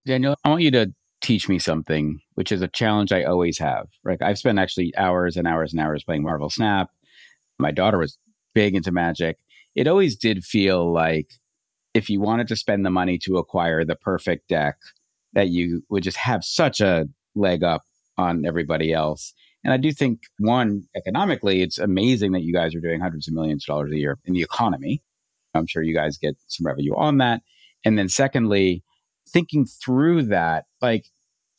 Daniel, 0.05 0.35
I 0.43 0.49
want 0.49 0.61
you 0.61 0.71
to 0.71 0.93
teach 1.21 1.49
me 1.49 1.57
something, 1.57 2.19
which 2.35 2.51
is 2.51 2.61
a 2.61 2.67
challenge 2.67 3.11
I 3.11 3.23
always 3.23 3.57
have. 3.57 3.87
Right. 4.03 4.21
I've 4.21 4.37
spent 4.37 4.59
actually 4.59 4.95
hours 4.95 5.35
and 5.35 5.47
hours 5.47 5.73
and 5.73 5.81
hours 5.81 6.03
playing 6.03 6.21
Marvel 6.21 6.51
Snap. 6.51 6.89
My 7.57 7.71
daughter 7.71 7.97
was 7.97 8.19
big 8.53 8.75
into 8.75 8.91
magic. 8.91 9.37
It 9.73 9.87
always 9.87 10.15
did 10.15 10.43
feel 10.43 10.91
like 10.93 11.31
if 11.95 12.09
you 12.09 12.19
wanted 12.19 12.47
to 12.49 12.55
spend 12.55 12.85
the 12.85 12.91
money 12.91 13.17
to 13.19 13.37
acquire 13.37 13.83
the 13.83 13.95
perfect 13.95 14.49
deck, 14.49 14.77
that 15.33 15.49
you 15.49 15.83
would 15.89 16.03
just 16.03 16.17
have 16.17 16.43
such 16.43 16.81
a 16.81 17.07
leg 17.33 17.63
up 17.63 17.81
on 18.17 18.45
everybody 18.45 18.93
else. 18.93 19.33
And 19.65 19.73
I 19.73 19.77
do 19.77 19.91
think, 19.91 20.21
one, 20.37 20.83
economically, 20.95 21.63
it's 21.63 21.79
amazing 21.79 22.33
that 22.33 22.43
you 22.43 22.53
guys 22.53 22.75
are 22.75 22.79
doing 22.79 23.01
hundreds 23.01 23.27
of 23.27 23.33
millions 23.33 23.63
of 23.63 23.73
dollars 23.73 23.91
a 23.91 23.97
year 23.97 24.19
in 24.25 24.33
the 24.33 24.43
economy. 24.43 25.01
I'm 25.55 25.65
sure 25.65 25.81
you 25.81 25.95
guys 25.95 26.19
get 26.19 26.37
some 26.47 26.67
revenue 26.67 26.95
on 26.95 27.17
that. 27.17 27.41
And 27.83 27.97
then, 27.97 28.07
secondly, 28.07 28.83
thinking 29.27 29.65
through 29.65 30.23
that, 30.23 30.65
like, 30.81 31.07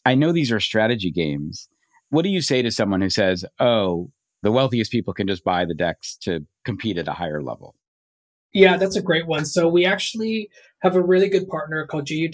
I 0.05 0.15
know 0.15 0.31
these 0.31 0.53
are 0.53 0.61
strategy 0.61 1.11
games. 1.11 1.69
What 2.11 2.23
do 2.23 2.29
you 2.29 2.41
say 2.41 2.63
to 2.63 2.71
someone 2.71 3.01
who 3.01 3.11
says, 3.11 3.45
oh, 3.59 4.13
the 4.43 4.53
wealthiest 4.53 4.93
people 4.93 5.13
can 5.13 5.27
just 5.27 5.43
buy 5.43 5.65
the 5.65 5.75
decks 5.75 6.17
to 6.23 6.47
compete 6.65 6.99
at 6.99 7.09
a 7.09 7.13
higher 7.13 7.43
level? 7.43 7.75
Yeah, 8.53 8.77
that's 8.77 8.97
a 8.97 9.03
great 9.03 9.27
one. 9.27 9.45
So 9.45 9.69
we 9.69 9.85
actually 9.85 10.49
have 10.83 10.95
a 10.95 11.03
really 11.03 11.29
good 11.29 11.49
partner 11.49 11.85
called 11.87 12.09
GU 12.09 12.29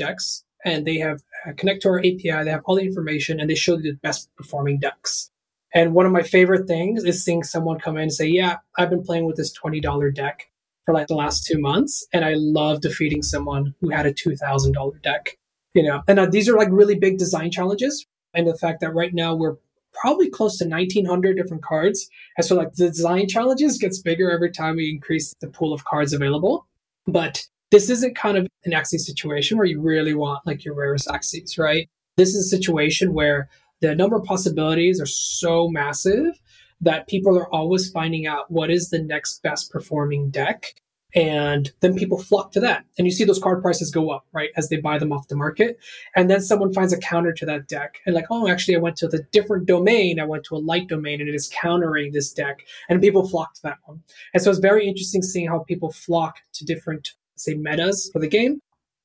and 0.65 0.87
they 0.87 0.99
have 0.99 1.23
uh, 1.47 1.53
connect 1.57 1.83
to 1.83 1.89
our 1.89 1.99
API. 1.99 2.45
They 2.45 2.51
have 2.51 2.63
all 2.67 2.77
the 2.77 2.83
information, 2.83 3.41
and 3.41 3.51
they 3.51 3.55
show 3.55 3.77
you 3.77 3.83
the 3.83 3.99
best 4.03 4.31
performing 4.37 4.79
decks. 4.79 5.32
And 5.75 5.95
one 5.95 6.07
of 6.07 6.13
my 6.13 6.23
favorite 6.23 6.67
things 6.67 7.05
is 7.05 7.25
seeing 7.25 7.43
someone 7.43 7.79
come 7.79 7.97
in 7.97 8.03
and 8.03 8.13
say, 8.13 8.27
Yeah, 8.27 8.59
I've 8.77 8.91
been 8.91 9.03
playing 9.03 9.27
with 9.27 9.37
this 9.37 9.53
$20 9.57 10.15
deck 10.15 10.51
for 10.85 10.95
like 10.95 11.07
the 11.07 11.15
last 11.15 11.47
two 11.47 11.61
months, 11.61 12.07
and 12.13 12.25
I 12.25 12.35
love 12.37 12.81
defeating 12.81 13.23
someone 13.23 13.75
who 13.81 13.91
had 13.91 14.07
a 14.07 14.13
$2,000 14.13 15.03
deck. 15.03 15.39
You 15.75 15.85
know, 15.85 16.03
and 16.07 16.19
uh, 16.19 16.27
these 16.27 16.49
are 16.49 16.57
like 16.57 16.69
really 16.71 16.97
big 16.97 17.17
design 17.17 17.51
challenges. 17.51 18.07
And 18.35 18.47
the 18.47 18.57
fact 18.57 18.81
that 18.81 18.95
right 18.95 19.15
now 19.15 19.35
we're 19.35 19.57
probably 19.95 20.29
close 20.29 20.59
to 20.59 20.67
1900 20.67 21.37
different 21.37 21.63
cards. 21.63 22.09
And 22.37 22.45
so 22.45 22.57
like 22.57 22.73
the 22.75 22.89
design 22.89 23.29
challenges 23.29 23.79
gets 23.79 24.01
bigger 24.01 24.31
every 24.31 24.51
time 24.51 24.77
we 24.77 24.91
increase 24.91 25.35
the 25.41 25.49
pool 25.49 25.73
of 25.73 25.85
cards 25.85 26.13
available. 26.13 26.67
But 27.07 27.47
this 27.71 27.89
isn't 27.89 28.17
kind 28.17 28.37
of 28.37 28.47
an 28.65 28.73
Axie 28.73 28.99
situation 28.99 29.57
where 29.57 29.67
you 29.67 29.81
really 29.81 30.15
want 30.15 30.47
like 30.47 30.65
your 30.65 30.75
rarest 30.75 31.09
Axies, 31.09 31.59
right? 31.59 31.89
This 32.17 32.35
is 32.35 32.47
a 32.47 32.57
situation 32.57 33.15
where 33.15 33.49
the 33.83 33.95
number 33.95 34.17
of 34.17 34.25
possibilities 34.25 35.01
are 35.01 35.07
so 35.07 35.69
massive 35.69 36.41
that 36.81 37.09
people 37.09 37.37
are 37.37 37.53
always 37.53 37.91
finding 37.91 38.27
out 38.27 38.51
what 38.51 38.71
is 38.71 38.91
the 38.91 39.03
next 39.03 39.43
best 39.43 39.71
performing 39.71 40.31
deck. 40.31 40.75
And 41.15 41.71
then 41.81 41.95
people 41.95 42.17
flock 42.17 42.53
to 42.53 42.61
that. 42.61 42.85
And 42.97 43.07
you 43.07 43.11
see 43.11 43.25
those 43.25 43.39
card 43.39 43.61
prices 43.61 43.91
go 43.91 44.11
up, 44.11 44.25
right, 44.33 44.49
as 44.57 44.71
they 44.71 44.79
buy 44.79 44.99
them 44.99 45.13
off 45.13 45.29
the 45.29 45.37
market. 45.37 45.79
And 46.17 46.31
then 46.31 46.41
someone 46.41 46.73
finds 46.73 46.93
a 46.93 46.99
counter 46.99 47.35
to 47.35 47.45
that 47.47 47.69
deck. 47.69 47.99
And 48.07 48.15
like, 48.15 48.25
oh, 48.31 48.49
actually, 48.49 48.77
I 48.77 48.81
went 48.81 48.97
to 48.97 49.09
the 49.09 49.23
different 49.31 49.67
domain. 49.67 50.19
I 50.19 50.25
went 50.25 50.45
to 50.45 50.57
a 50.57 50.65
light 50.65 50.89
domain 50.89 51.21
and 51.21 51.29
it 51.29 51.35
is 51.35 51.51
countering 51.53 52.13
this 52.13 52.33
deck. 52.33 52.61
And 52.89 53.03
people 53.03 53.29
flock 53.29 53.55
to 53.57 53.63
that 53.65 53.79
one. 53.85 54.03
And 54.33 54.43
so 54.43 54.49
it's 54.49 54.59
very 54.59 54.89
interesting 54.89 55.23
seeing 55.23 55.49
how 55.49 55.59
people 55.59 55.93
flock 55.93 56.37
to 56.55 56.65
different, 56.65 57.11
say, 57.37 57.55
metas 57.55 58.09
for 58.11 58.19
the 58.19 58.29
game 58.29 58.63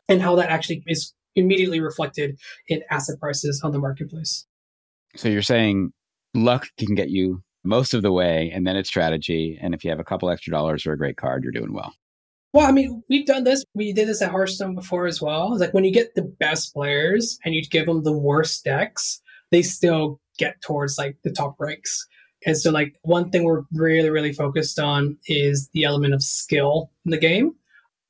and 0.07 0.21
how 0.21 0.35
that 0.35 0.49
actually 0.49 0.83
is 0.87 1.13
immediately 1.35 1.79
reflected 1.79 2.39
in 2.67 2.83
asset 2.89 3.19
prices 3.19 3.61
on 3.63 3.71
the 3.71 3.79
marketplace. 3.79 4.45
So 5.15 5.29
you're 5.29 5.41
saying 5.41 5.91
luck 6.33 6.67
can 6.77 6.95
get 6.95 7.09
you 7.09 7.41
most 7.63 7.93
of 7.93 8.01
the 8.01 8.11
way, 8.11 8.51
and 8.53 8.65
then 8.65 8.75
it's 8.75 8.89
strategy. 8.89 9.57
And 9.61 9.73
if 9.73 9.83
you 9.83 9.89
have 9.89 9.99
a 9.99 10.03
couple 10.03 10.29
extra 10.29 10.51
dollars 10.51 10.85
or 10.85 10.93
a 10.93 10.97
great 10.97 11.17
card, 11.17 11.43
you're 11.43 11.51
doing 11.51 11.73
well. 11.73 11.93
Well, 12.53 12.65
I 12.65 12.71
mean, 12.71 13.03
we've 13.09 13.25
done 13.25 13.43
this. 13.43 13.63
We 13.73 13.93
did 13.93 14.07
this 14.07 14.21
at 14.21 14.31
Hearthstone 14.31 14.73
before 14.73 15.05
as 15.05 15.21
well. 15.21 15.51
It's 15.51 15.61
like 15.61 15.73
when 15.73 15.83
you 15.83 15.91
get 15.91 16.15
the 16.15 16.21
best 16.21 16.73
players 16.73 17.37
and 17.43 17.53
you 17.53 17.61
give 17.63 17.85
them 17.85 18.03
the 18.03 18.17
worst 18.17 18.63
decks, 18.63 19.21
they 19.51 19.61
still 19.61 20.19
get 20.37 20.61
towards 20.61 20.97
like 20.97 21.17
the 21.23 21.31
top 21.31 21.55
ranks. 21.59 22.07
And 22.45 22.57
so, 22.57 22.71
like, 22.71 22.95
one 23.01 23.31
thing 23.31 23.43
we're 23.43 23.63
really, 23.73 24.09
really 24.09 24.31
focused 24.31 24.79
on 24.79 25.17
is 25.25 25.69
the 25.73 25.83
element 25.83 26.13
of 26.13 26.21
skill 26.21 26.91
in 27.03 27.11
the 27.11 27.17
game, 27.17 27.55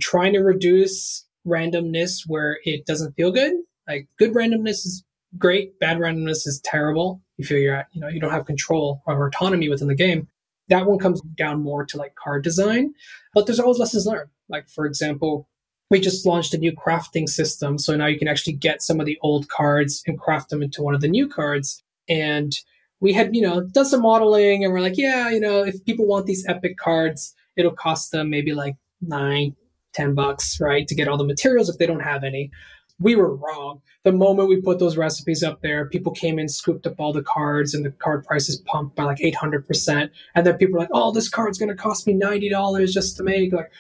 trying 0.02 0.34
to 0.34 0.40
reduce 0.40 1.26
randomness 1.48 2.24
where 2.28 2.60
it 2.64 2.86
doesn't 2.86 3.14
feel 3.14 3.32
good. 3.32 3.54
Like, 3.88 4.10
good 4.20 4.34
randomness 4.34 4.86
is 4.86 5.04
great. 5.38 5.80
Bad 5.80 5.98
randomness 5.98 6.48
is 6.48 6.62
terrible. 6.64 7.22
You 7.38 7.46
feel 7.46 7.60
you're 7.60 7.76
at, 7.76 7.88
you 7.92 8.02
know, 8.02 8.08
you 8.08 8.20
don't 8.20 8.32
have 8.32 8.46
control 8.46 9.02
or 9.06 9.28
autonomy 9.28 9.70
within 9.70 9.88
the 9.88 9.96
game. 9.96 10.28
That 10.70 10.86
one 10.86 11.00
comes 11.00 11.22
down 11.38 11.62
more 11.62 11.86
to 11.86 11.98
like 11.98 12.16
card 12.16 12.44
design, 12.44 12.94
but 13.34 13.46
there's 13.46 13.60
always 13.60 13.80
lessons 13.80 14.06
learned. 14.06 14.30
Like, 14.50 14.70
for 14.70 14.86
example, 14.86 15.48
we 15.90 16.00
just 16.00 16.26
launched 16.26 16.54
a 16.54 16.58
new 16.58 16.74
crafting 16.74 17.30
system. 17.30 17.78
So 17.78 17.96
now 17.96 18.08
you 18.08 18.20
can 18.20 18.28
actually 18.28 18.54
get 18.54 18.82
some 18.82 19.00
of 19.00 19.06
the 19.06 19.18
old 19.22 19.48
cards 19.48 20.04
and 20.06 20.20
craft 20.20 20.50
them 20.50 20.62
into 20.62 20.82
one 20.82 20.94
of 20.94 21.02
the 21.02 21.08
new 21.08 21.28
cards. 21.28 21.82
And 22.10 22.58
we 23.00 23.14
had, 23.14 23.36
you 23.36 23.42
know, 23.42 23.62
done 23.62 23.86
some 23.86 24.02
modeling 24.02 24.64
and 24.64 24.74
we're 24.74 24.82
like, 24.82 24.98
yeah, 24.98 25.30
you 25.30 25.40
know, 25.40 25.64
if 25.64 25.84
people 25.86 26.06
want 26.06 26.26
these 26.26 26.46
epic 26.48 26.78
cards, 26.78 27.34
it'll 27.56 27.72
cost 27.72 28.12
them 28.12 28.30
maybe 28.30 28.54
like 28.54 28.76
nine, 29.02 29.56
ten 29.94 30.14
bucks, 30.14 30.60
right? 30.60 30.88
To 30.88 30.96
get 30.96 31.08
all 31.08 31.18
the 31.18 31.24
materials 31.24 31.70
if 31.70 31.78
they 31.78 31.86
don't 31.86 32.02
have 32.02 32.24
any 32.24 32.52
we 33.00 33.16
were 33.16 33.36
wrong. 33.36 33.82
The 34.04 34.12
moment 34.12 34.50
we 34.50 34.62
put 34.62 34.80
those 34.80 34.98
recipes 34.98 35.44
up 35.44 35.62
there, 35.62 35.88
people 35.90 36.12
came 36.12 36.40
in, 36.40 36.48
scooped 36.48 36.88
up 36.88 37.00
all 37.00 37.14
the 37.14 37.22
cards, 37.22 37.74
and 37.74 37.86
the 37.86 37.92
card 37.92 38.24
prices 38.26 38.62
pumped 38.66 38.96
by 38.96 39.04
like 39.04 39.20
800%. 39.20 40.10
And 40.36 40.46
then 40.46 40.58
people 40.58 40.74
were 40.74 40.80
like, 40.80 40.90
oh, 40.94 41.12
this 41.12 41.30
card's 41.30 41.58
going 41.58 41.70
to 41.70 41.76
cost 41.76 42.08
me 42.08 42.14
$90 42.14 42.92
just 42.92 43.18
to 43.18 43.24
make. 43.24 43.54
Like, 43.54 43.72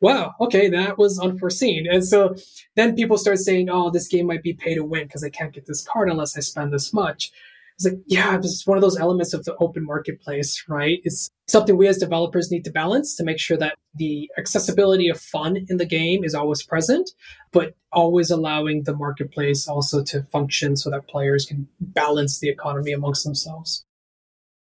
wow, 0.00 0.34
okay, 0.40 0.68
that 0.68 0.98
was 0.98 1.18
unforeseen. 1.18 1.86
And 1.90 2.04
so 2.04 2.34
then 2.74 2.94
people 2.94 3.16
start 3.16 3.38
saying, 3.38 3.70
oh, 3.70 3.90
this 3.90 4.08
game 4.08 4.26
might 4.26 4.42
be 4.42 4.52
pay 4.52 4.74
to 4.74 4.84
win 4.84 5.04
because 5.04 5.24
I 5.24 5.30
can't 5.30 5.54
get 5.54 5.66
this 5.66 5.82
card 5.82 6.10
unless 6.10 6.36
I 6.36 6.40
spend 6.40 6.72
this 6.72 6.92
much. 6.92 7.32
It's 7.76 7.84
like, 7.84 7.98
yeah, 8.06 8.36
it's 8.36 8.66
one 8.66 8.78
of 8.78 8.82
those 8.82 8.98
elements 8.98 9.34
of 9.34 9.44
the 9.44 9.54
open 9.56 9.84
marketplace, 9.84 10.64
right? 10.66 10.98
It's 11.04 11.30
something 11.46 11.76
we 11.76 11.88
as 11.88 11.98
developers 11.98 12.50
need 12.50 12.64
to 12.64 12.70
balance 12.70 13.14
to 13.16 13.24
make 13.24 13.38
sure 13.38 13.58
that 13.58 13.74
the 13.94 14.30
accessibility 14.38 15.10
of 15.10 15.20
fun 15.20 15.66
in 15.68 15.76
the 15.76 15.84
game 15.84 16.24
is 16.24 16.34
always 16.34 16.62
present, 16.62 17.10
but 17.52 17.74
always 17.92 18.30
allowing 18.30 18.84
the 18.84 18.96
marketplace 18.96 19.68
also 19.68 20.02
to 20.04 20.22
function 20.24 20.74
so 20.76 20.90
that 20.90 21.06
players 21.06 21.44
can 21.44 21.68
balance 21.80 22.38
the 22.38 22.48
economy 22.48 22.92
amongst 22.92 23.24
themselves. 23.24 23.84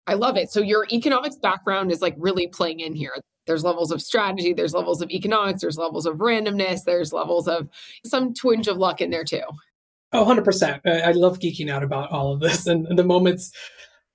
I 0.07 0.13
love 0.13 0.37
it. 0.37 0.51
So 0.51 0.61
your 0.61 0.87
economics 0.91 1.35
background 1.35 1.91
is 1.91 2.01
like 2.01 2.15
really 2.17 2.47
playing 2.47 2.79
in 2.79 2.93
here. 2.93 3.15
There's 3.47 3.65
levels 3.65 3.91
of 3.91 4.01
strategy, 4.01 4.53
there's 4.53 4.73
levels 4.73 5.01
of 5.01 5.09
economics, 5.09 5.61
there's 5.61 5.77
levels 5.77 6.05
of 6.05 6.17
randomness, 6.17 6.85
there's 6.85 7.11
levels 7.11 7.49
of 7.49 7.67
some 8.05 8.33
twinge 8.33 8.69
of 8.69 8.77
luck 8.77 9.01
in 9.01 9.09
there 9.09 9.25
too. 9.25 9.43
Oh, 10.13 10.26
100%. 10.26 10.82
I 10.86 11.12
love 11.12 11.39
geeking 11.39 11.69
out 11.69 11.84
about 11.84 12.12
all 12.12 12.34
of 12.34 12.39
this. 12.39 12.67
And 12.73 12.97
the 12.97 13.04
moments 13.04 13.52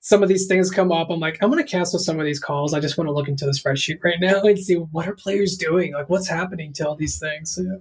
some 0.01 0.23
of 0.23 0.29
these 0.29 0.47
things 0.47 0.71
come 0.71 0.93
up, 0.93 1.11
I'm 1.11 1.21
like, 1.21 1.39
I'm 1.43 1.51
going 1.51 1.63
to 1.63 1.71
cancel 1.71 1.99
some 1.99 2.19
of 2.19 2.25
these 2.25 2.41
calls. 2.41 2.73
I 2.73 2.81
just 2.81 2.97
want 2.97 3.09
to 3.09 3.13
look 3.13 3.29
into 3.29 3.45
the 3.45 3.53
spreadsheet 3.53 3.99
right 4.03 4.21
now 4.21 4.41
and 4.45 4.59
see 4.59 4.75
what 4.75 5.09
are 5.09 5.15
players 5.15 5.57
doing? 5.57 5.93
Like, 5.93 6.09
what's 6.09 6.29
happening 6.29 6.73
to 6.75 6.89
all 6.89 6.97
these 6.97 7.19
things? 7.19 7.59
Yeah. 7.61 7.79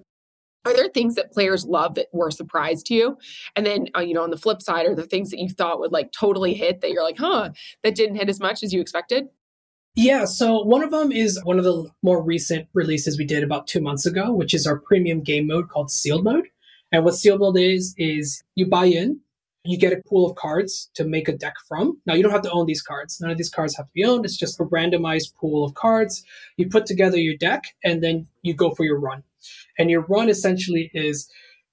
Are 0.65 0.75
there 0.75 0.89
things 0.89 1.15
that 1.15 1.31
players 1.31 1.63
love 1.63 1.95
that 1.95 2.07
were 2.11 2.27
a 2.27 2.31
surprise 2.31 2.83
to 2.83 2.93
you? 2.93 3.17
And 3.55 3.65
then, 3.65 3.87
uh, 3.95 4.01
you 4.01 4.13
know, 4.13 4.23
on 4.23 4.31
the 4.31 4.37
flip 4.37 4.61
side, 4.61 4.85
are 4.85 4.95
there 4.95 5.05
things 5.05 5.29
that 5.29 5.39
you 5.39 5.47
thought 5.47 5.79
would 5.79 5.93
like 5.93 6.11
totally 6.11 6.53
hit 6.53 6.81
that 6.81 6.91
you're 6.91 7.03
like, 7.03 7.17
huh, 7.17 7.51
that 7.83 7.95
didn't 7.95 8.17
hit 8.17 8.27
as 8.27 8.41
much 8.41 8.63
as 8.63 8.73
you 8.73 8.81
expected? 8.81 9.27
Yeah, 9.95 10.25
so 10.25 10.61
one 10.63 10.83
of 10.83 10.91
them 10.91 11.11
is 11.11 11.41
one 11.43 11.57
of 11.57 11.63
the 11.63 11.89
more 12.03 12.21
recent 12.21 12.67
releases 12.73 13.17
we 13.17 13.25
did 13.25 13.43
about 13.43 13.65
two 13.65 13.79
months 13.79 14.05
ago, 14.05 14.33
which 14.33 14.53
is 14.53 14.67
our 14.67 14.77
premium 14.77 15.21
game 15.21 15.47
mode 15.47 15.69
called 15.69 15.89
Sealed 15.89 16.23
Mode. 16.25 16.49
And 16.91 17.03
what 17.03 17.15
sealed 17.15 17.39
Build 17.39 17.57
is, 17.57 17.93
is 17.97 18.43
you 18.55 18.65
buy 18.65 18.85
in, 18.85 19.19
you 19.63 19.77
get 19.77 19.91
a 19.91 20.01
pool 20.07 20.29
of 20.29 20.35
cards 20.37 20.89
to 20.93 21.03
make 21.03 21.27
a 21.27 21.37
deck 21.37 21.55
from. 21.67 21.99
Now, 22.05 22.13
you 22.13 22.23
don't 22.23 22.31
have 22.31 22.43
to 22.43 22.51
own 22.51 22.65
these 22.65 22.81
cards. 22.81 23.19
None 23.19 23.31
of 23.31 23.37
these 23.37 23.49
cards 23.49 23.75
have 23.75 23.87
to 23.87 23.91
be 23.93 24.05
owned. 24.05 24.23
It's 24.23 24.37
just 24.37 24.59
a 24.59 24.65
randomized 24.65 25.35
pool 25.35 25.65
of 25.65 25.73
cards. 25.73 26.23
You 26.55 26.69
put 26.69 26.85
together 26.85 27.17
your 27.17 27.35
deck 27.35 27.63
and 27.83 28.01
then 28.01 28.27
you 28.43 28.53
go 28.53 28.73
for 28.73 28.85
your 28.85 28.99
run. 28.99 29.23
And 29.77 29.89
your 29.89 30.01
run 30.01 30.29
essentially 30.29 30.89
is 30.93 31.29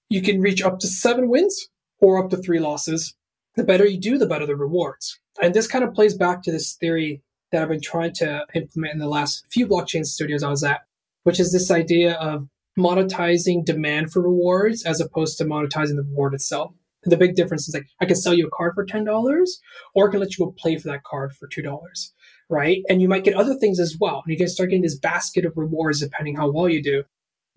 you 0.09 0.23
can 0.23 0.41
reach 0.41 0.63
up 0.63 0.81
to 0.81 0.89
seven 0.89 1.29
wins 1.29 1.69
or 2.01 2.23
up 2.23 2.31
to 2.31 2.37
three 2.37 2.59
losses. 2.59 3.15
the 3.57 3.65
better 3.65 3.87
you 3.87 3.99
do, 3.99 4.19
the 4.19 4.27
better 4.27 4.47
the 4.47 4.57
rewards. 4.57 5.21
And 5.41 5.55
this 5.55 5.67
kind 5.67 5.85
of 5.85 5.95
plays 5.95 6.15
back 6.15 6.43
to 6.43 6.53
this 6.53 6.75
theory 6.75 7.23
that 7.53 7.63
I've 7.63 7.69
been 7.69 7.81
trying 7.81 8.13
to 8.15 8.45
implement 8.55 8.95
in 8.95 8.99
the 8.99 9.09
last 9.09 9.47
few 9.51 9.67
blockchain 9.67 10.05
studios 10.05 10.43
I 10.43 10.51
was 10.51 10.65
at, 10.65 10.83
which 11.23 11.39
is 11.39 11.53
this 11.53 11.71
idea 11.71 12.15
of 12.15 12.49
monetizing 12.79 13.65
demand 13.65 14.13
for 14.13 14.23
rewards 14.23 14.85
as 14.85 15.01
opposed 15.01 15.39
to 15.39 15.45
monetizing 15.45 15.97
the 15.97 16.03
reward 16.03 16.35
itself. 16.35 16.73
The 17.05 17.17
big 17.17 17.35
difference 17.35 17.69
is 17.69 17.75
like 17.75 17.87
I 18.01 18.07
can 18.07 18.17
sell 18.17 18.33
you 18.33 18.47
a 18.47 18.51
card 18.51 18.75
for 18.75 18.85
ten 18.85 19.05
dollars, 19.05 19.61
or 19.95 20.09
I 20.09 20.11
can 20.11 20.21
let 20.21 20.37
you 20.37 20.47
go 20.47 20.53
play 20.53 20.79
for 20.79 20.89
that 20.89 21.05
card 21.05 21.35
for 21.35 21.47
two 21.47 21.61
dollars, 21.61 22.13
right? 22.49 22.83
And 22.89 23.03
you 23.03 23.09
might 23.09 23.25
get 23.25 23.35
other 23.35 23.55
things 23.57 23.79
as 23.79 23.99
well. 24.01 24.23
And 24.25 24.33
you 24.33 24.39
can 24.39 24.49
start 24.49 24.71
getting 24.71 24.83
this 24.83 24.99
basket 24.99 25.45
of 25.45 25.53
rewards 25.57 26.01
depending 26.01 26.37
how 26.37 26.51
well 26.51 26.69
you 26.69 26.83
do. 26.83 27.05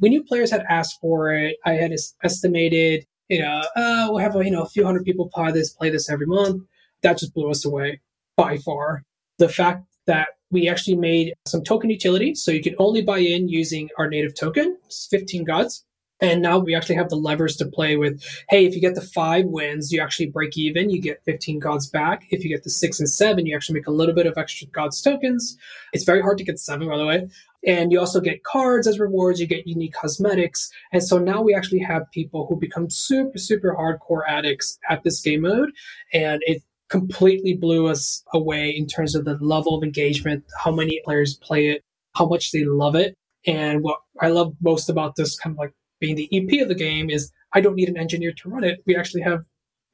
We 0.02 0.10
knew 0.10 0.24
players 0.24 0.52
had 0.52 0.66
asked 0.70 1.00
for 1.00 1.34
it. 1.34 1.56
I 1.66 1.74
had 1.74 1.94
estimated, 2.24 3.06
you 3.30 3.42
know, 3.42 3.64
uh, 3.76 4.08
we'll 4.10 4.18
have 4.18 4.36
you 4.36 4.52
know 4.52 4.64
a 4.64 4.70
few 4.70 4.84
hundred 4.84 5.06
people 5.06 5.30
play 5.34 5.52
this, 5.54 5.72
play 5.72 5.90
this 5.90 6.10
every 6.10 6.28
month. 6.28 6.64
That 7.04 7.18
just 7.18 7.34
blew 7.34 7.50
us 7.50 7.64
away 7.64 8.02
by 8.36 8.58
far. 8.58 9.04
The 9.38 9.48
fact 9.48 9.86
that 10.08 10.30
we 10.50 10.68
actually 10.68 10.96
made 10.96 11.34
some 11.46 11.64
token 11.64 11.90
utility. 11.90 12.34
So 12.34 12.52
you 12.52 12.62
can 12.62 12.76
only 12.80 13.02
buy 13.02 13.20
in 13.20 13.50
using 13.50 13.90
our 13.98 14.10
native 14.10 14.34
token, 14.34 14.78
15 15.10 15.44
gods. 15.44 15.84
And 16.20 16.42
now 16.42 16.58
we 16.58 16.74
actually 16.74 16.96
have 16.96 17.10
the 17.10 17.16
levers 17.16 17.56
to 17.58 17.66
play 17.66 17.96
with. 17.96 18.24
Hey, 18.50 18.66
if 18.66 18.74
you 18.74 18.82
get 18.82 18.96
the 18.96 19.02
five 19.02 19.46
wins, 19.46 19.92
you 19.92 20.02
actually 20.02 20.28
break 20.28 20.58
even. 20.58 20.90
You 20.90 21.00
get 21.00 21.24
15 21.26 21.60
gods 21.60 21.88
back. 21.88 22.26
If 22.32 22.44
you 22.44 22.50
get 22.50 22.64
the 22.64 22.72
six 22.72 23.00
and 23.00 23.08
seven, 23.08 23.46
you 23.46 23.56
actually 23.56 23.80
make 23.80 23.88
a 23.88 23.92
little 23.92 24.16
bit 24.16 24.26
of 24.26 24.36
extra 24.36 24.68
gods 24.68 25.00
tokens. 25.00 25.56
It's 25.94 26.06
very 26.06 26.22
hard 26.22 26.40
to 26.40 26.44
get 26.44 26.58
seven, 26.58 26.88
by 26.90 26.98
the 26.98 27.06
way. 27.06 27.28
And 27.68 27.92
you 27.92 28.00
also 28.00 28.20
get 28.20 28.44
cards 28.44 28.88
as 28.88 29.00
rewards. 29.00 29.40
You 29.40 29.46
get 29.46 29.68
unique 29.68 29.94
cosmetics. 29.94 30.72
And 30.92 31.04
so 31.04 31.20
now 31.20 31.42
we 31.44 31.54
actually 31.54 31.80
have 31.80 32.10
people 32.12 32.48
who 32.48 32.56
become 32.56 32.90
super, 32.90 33.38
super 33.38 33.76
hardcore 33.78 34.24
addicts 34.28 34.80
at 34.90 35.04
this 35.04 35.22
game 35.22 35.42
mode. 35.42 35.70
And 36.14 36.42
it 36.48 36.64
completely 36.90 37.54
blew 37.54 37.88
us 37.88 38.24
away 38.34 38.70
in 38.70 38.88
terms 38.88 39.16
of 39.16 39.26
the 39.26 39.38
level 39.42 39.76
of 39.76 39.84
engagement, 39.84 40.44
how 40.64 40.72
many 40.72 41.02
players 41.04 41.36
play 41.36 41.70
it, 41.70 41.84
how 42.16 42.26
much 42.26 42.52
they 42.52 42.64
love 42.64 42.96
it. 42.96 43.16
And 43.46 43.84
what 43.84 44.00
I 44.22 44.30
love 44.30 44.54
most 44.62 44.90
about 44.90 45.16
this 45.16 45.38
kind 45.38 45.54
of 45.54 45.58
like 45.58 45.74
being 46.00 46.16
the 46.16 46.30
EP 46.32 46.62
of 46.62 46.68
the 46.68 46.76
game 46.76 47.10
is 47.10 47.32
I 47.54 47.62
don't 47.62 47.76
need 47.76 47.90
an 47.90 47.98
engineer 47.98 48.34
to 48.34 48.50
run 48.50 48.64
it. 48.64 48.84
We 48.86 48.96
actually 48.96 49.22
have 49.22 49.46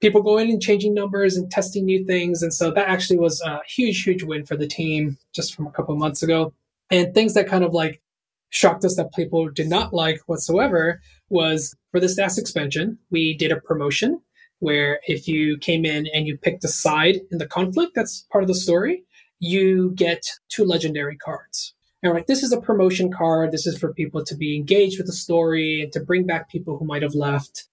people 0.02 0.22
going 0.22 0.50
and 0.50 0.62
changing 0.62 0.94
numbers 0.94 1.38
and 1.38 1.50
testing 1.50 1.86
new 1.86 2.06
things. 2.06 2.42
And 2.44 2.54
so 2.54 2.72
that 2.72 2.90
actually 2.90 3.20
was 3.20 3.42
a 3.42 3.62
huge, 3.68 4.04
huge 4.04 4.24
win 4.24 4.46
for 4.46 4.58
the 4.58 4.68
team 4.68 5.18
just 5.34 5.56
from 5.56 5.68
a 5.68 5.72
couple 5.72 5.96
months 5.96 6.22
ago. 6.22 6.54
And 6.90 7.14
things 7.14 7.34
that 7.36 7.48
kind 7.48 7.64
of 7.64 7.74
like 7.74 8.02
shocked 8.50 8.84
us 8.86 8.96
that 8.98 9.14
people 9.14 9.50
did 9.50 9.70
not 9.70 9.94
like 9.94 10.20
whatsoever 10.28 11.02
was 11.30 11.76
for 11.92 12.00
the 12.00 12.10
SaaS 12.10 12.38
expansion, 12.38 13.00
we 13.12 13.36
did 13.36 13.52
a 13.52 13.62
promotion 13.62 14.22
where 14.63 15.02
if 15.08 15.28
you 15.28 15.58
came 15.58 15.84
in 15.84 16.08
and 16.13 16.26
you 16.26 16.38
picked 16.38 16.63
a 16.63 16.69
side 16.69 17.17
in 17.32 17.38
the 17.38 17.45
conflict, 17.45 17.93
that's 17.95 18.26
part 18.32 18.45
of 18.45 18.47
the 18.47 18.56
story, 18.56 19.04
you 19.39 19.91
get 19.91 20.23
two 20.47 20.63
legendary 20.63 21.17
cards. 21.17 21.73
And 22.02 22.13
like, 22.13 22.28
this 22.28 22.43
is 22.43 22.54
a 22.54 22.62
promotion 22.62 23.12
card. 23.12 23.52
This 23.52 23.67
is 23.67 23.78
for 23.78 23.93
people 23.93 24.23
to 24.23 24.36
be 24.36 24.56
engaged 24.56 24.97
with 24.97 25.08
the 25.08 25.13
story 25.13 25.82
and 25.82 25.91
to 25.91 25.99
bring 25.99 26.26
back 26.26 26.49
people 26.49 26.78
who 26.78 26.86
might 26.86 27.02
have 27.02 27.13
left. 27.13 27.67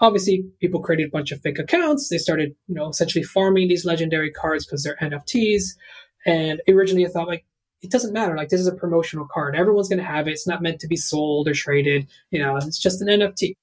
Obviously, 0.00 0.44
people 0.60 0.80
created 0.80 1.06
a 1.06 1.10
bunch 1.10 1.30
of 1.30 1.40
fake 1.40 1.60
accounts. 1.60 2.08
They 2.08 2.18
started, 2.18 2.56
you 2.66 2.74
know, 2.74 2.88
essentially 2.88 3.22
farming 3.22 3.68
these 3.68 3.84
legendary 3.84 4.32
cards 4.32 4.66
because 4.66 4.82
they're 4.82 4.98
NFTs. 5.00 5.62
And 6.26 6.60
originally 6.68 7.06
I 7.06 7.10
thought 7.10 7.28
like, 7.28 7.44
it 7.80 7.92
doesn't 7.92 8.12
matter. 8.12 8.36
Like 8.36 8.48
this 8.48 8.60
is 8.60 8.66
a 8.66 8.74
promotional 8.74 9.28
card. 9.32 9.54
Everyone's 9.54 9.88
going 9.88 9.98
to 9.98 10.04
have 10.04 10.26
it. 10.26 10.32
It's 10.32 10.48
not 10.48 10.62
meant 10.62 10.80
to 10.80 10.88
be 10.88 10.96
sold 10.96 11.46
or 11.46 11.54
traded. 11.54 12.08
You 12.30 12.40
know, 12.40 12.56
it's 12.56 12.78
just 12.78 13.00
an 13.00 13.08
NFT 13.08 13.54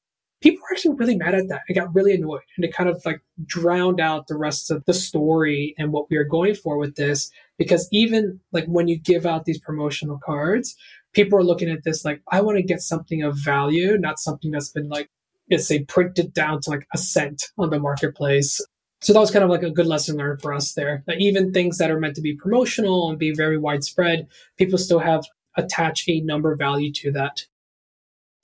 people 0.41 0.59
were 0.61 0.75
actually 0.75 0.95
really 0.95 1.15
mad 1.15 1.35
at 1.35 1.47
that. 1.49 1.61
I 1.69 1.73
got 1.73 1.93
really 1.93 2.13
annoyed 2.13 2.41
and 2.57 2.65
it 2.65 2.73
kind 2.73 2.89
of 2.89 3.01
like 3.05 3.21
drowned 3.45 3.99
out 3.99 4.27
the 4.27 4.37
rest 4.37 4.71
of 4.71 4.83
the 4.85 4.93
story 4.93 5.75
and 5.77 5.91
what 5.91 6.09
we 6.09 6.17
were 6.17 6.23
going 6.23 6.55
for 6.55 6.77
with 6.77 6.95
this. 6.95 7.31
Because 7.57 7.87
even 7.91 8.39
like 8.51 8.65
when 8.65 8.87
you 8.87 8.97
give 8.97 9.25
out 9.25 9.45
these 9.45 9.59
promotional 9.59 10.19
cards, 10.23 10.75
people 11.13 11.37
are 11.37 11.43
looking 11.43 11.69
at 11.69 11.83
this 11.83 12.03
like, 12.03 12.21
I 12.31 12.41
want 12.41 12.57
to 12.57 12.63
get 12.63 12.81
something 12.81 13.21
of 13.21 13.37
value, 13.37 13.97
not 13.97 14.19
something 14.19 14.51
that's 14.51 14.69
been 14.69 14.89
like, 14.89 15.09
let's 15.49 15.67
say 15.67 15.83
printed 15.83 16.33
down 16.33 16.61
to 16.61 16.69
like 16.69 16.87
a 16.93 16.97
cent 16.97 17.43
on 17.57 17.69
the 17.69 17.79
marketplace. 17.79 18.65
So 19.01 19.13
that 19.13 19.19
was 19.19 19.31
kind 19.31 19.43
of 19.43 19.49
like 19.49 19.63
a 19.63 19.71
good 19.71 19.87
lesson 19.87 20.17
learned 20.17 20.41
for 20.41 20.53
us 20.53 20.73
there. 20.73 21.03
That 21.07 21.19
even 21.19 21.51
things 21.51 21.77
that 21.77 21.91
are 21.91 21.99
meant 21.99 22.15
to 22.15 22.21
be 22.21 22.35
promotional 22.35 23.09
and 23.09 23.17
be 23.19 23.33
very 23.33 23.57
widespread, 23.57 24.27
people 24.57 24.77
still 24.77 24.99
have 24.99 25.25
attach 25.57 26.07
a 26.07 26.21
number 26.21 26.55
value 26.55 26.91
to 26.93 27.11
that. 27.11 27.45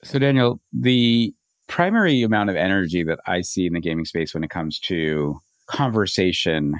So 0.04 0.18
Daniel, 0.18 0.60
the 0.72 1.34
primary 1.68 2.22
amount 2.22 2.50
of 2.50 2.56
energy 2.56 3.04
that 3.04 3.20
I 3.26 3.42
see 3.42 3.66
in 3.66 3.74
the 3.74 3.80
gaming 3.80 4.04
space 4.04 4.34
when 4.34 4.42
it 4.42 4.50
comes 4.50 4.78
to 4.80 5.40
conversation, 5.68 6.74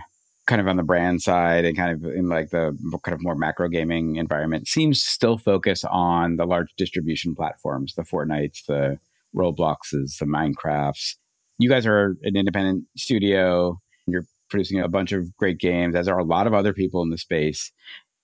kind 0.46 0.60
of 0.60 0.66
on 0.66 0.76
the 0.76 0.82
brand 0.82 1.22
side 1.22 1.64
and 1.64 1.76
kind 1.76 1.92
of 1.92 2.10
in 2.10 2.28
like 2.28 2.50
the 2.50 2.76
kind 3.04 3.14
of 3.14 3.22
more 3.22 3.36
macro 3.36 3.68
gaming 3.68 4.16
environment, 4.16 4.66
seems 4.66 5.02
still 5.02 5.38
focus 5.38 5.84
on 5.84 6.36
the 6.36 6.46
large 6.46 6.72
distribution 6.76 7.34
platforms, 7.34 7.94
the 7.94 8.02
Fortnites, 8.02 8.64
the 8.66 8.98
Robloxes, 9.36 10.18
the 10.18 10.24
Minecrafts. 10.26 11.16
You 11.58 11.68
guys 11.68 11.86
are 11.86 12.16
an 12.22 12.36
independent 12.36 12.84
studio. 12.96 13.78
You're 14.06 14.24
producing 14.48 14.80
a 14.80 14.88
bunch 14.88 15.12
of 15.12 15.36
great 15.36 15.58
games, 15.58 15.94
as 15.94 16.08
are 16.08 16.18
a 16.18 16.24
lot 16.24 16.46
of 16.46 16.54
other 16.54 16.72
people 16.72 17.02
in 17.02 17.10
the 17.10 17.18
space. 17.18 17.70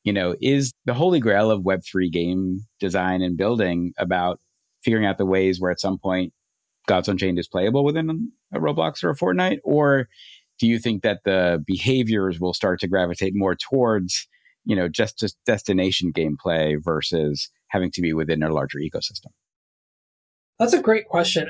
You 0.02 0.12
know, 0.12 0.34
is 0.40 0.72
the 0.86 0.94
holy 0.94 1.20
grail 1.20 1.50
of 1.50 1.62
Web3 1.62 2.10
game 2.10 2.64
design 2.80 3.22
and 3.22 3.36
building 3.36 3.92
about 3.98 4.40
figuring 4.82 5.06
out 5.06 5.18
the 5.18 5.26
ways 5.26 5.60
where 5.60 5.70
at 5.70 5.80
some 5.80 5.98
point 5.98 6.32
Gods 6.86 7.08
Unchained 7.08 7.38
is 7.38 7.48
playable 7.48 7.84
within 7.84 8.30
a 8.52 8.58
Roblox 8.58 9.02
or 9.02 9.10
a 9.10 9.16
Fortnite? 9.16 9.58
Or 9.64 10.08
do 10.58 10.66
you 10.66 10.78
think 10.78 11.02
that 11.02 11.20
the 11.24 11.62
behaviors 11.66 12.38
will 12.38 12.54
start 12.54 12.80
to 12.80 12.88
gravitate 12.88 13.34
more 13.34 13.56
towards, 13.56 14.28
you 14.64 14.76
know, 14.76 14.88
just 14.88 15.18
just 15.18 15.36
destination 15.46 16.12
gameplay 16.12 16.76
versus 16.82 17.50
having 17.68 17.90
to 17.92 18.00
be 18.00 18.12
within 18.12 18.42
a 18.42 18.52
larger 18.52 18.78
ecosystem? 18.78 19.32
That's 20.58 20.72
a 20.72 20.82
great 20.82 21.08
question. 21.08 21.48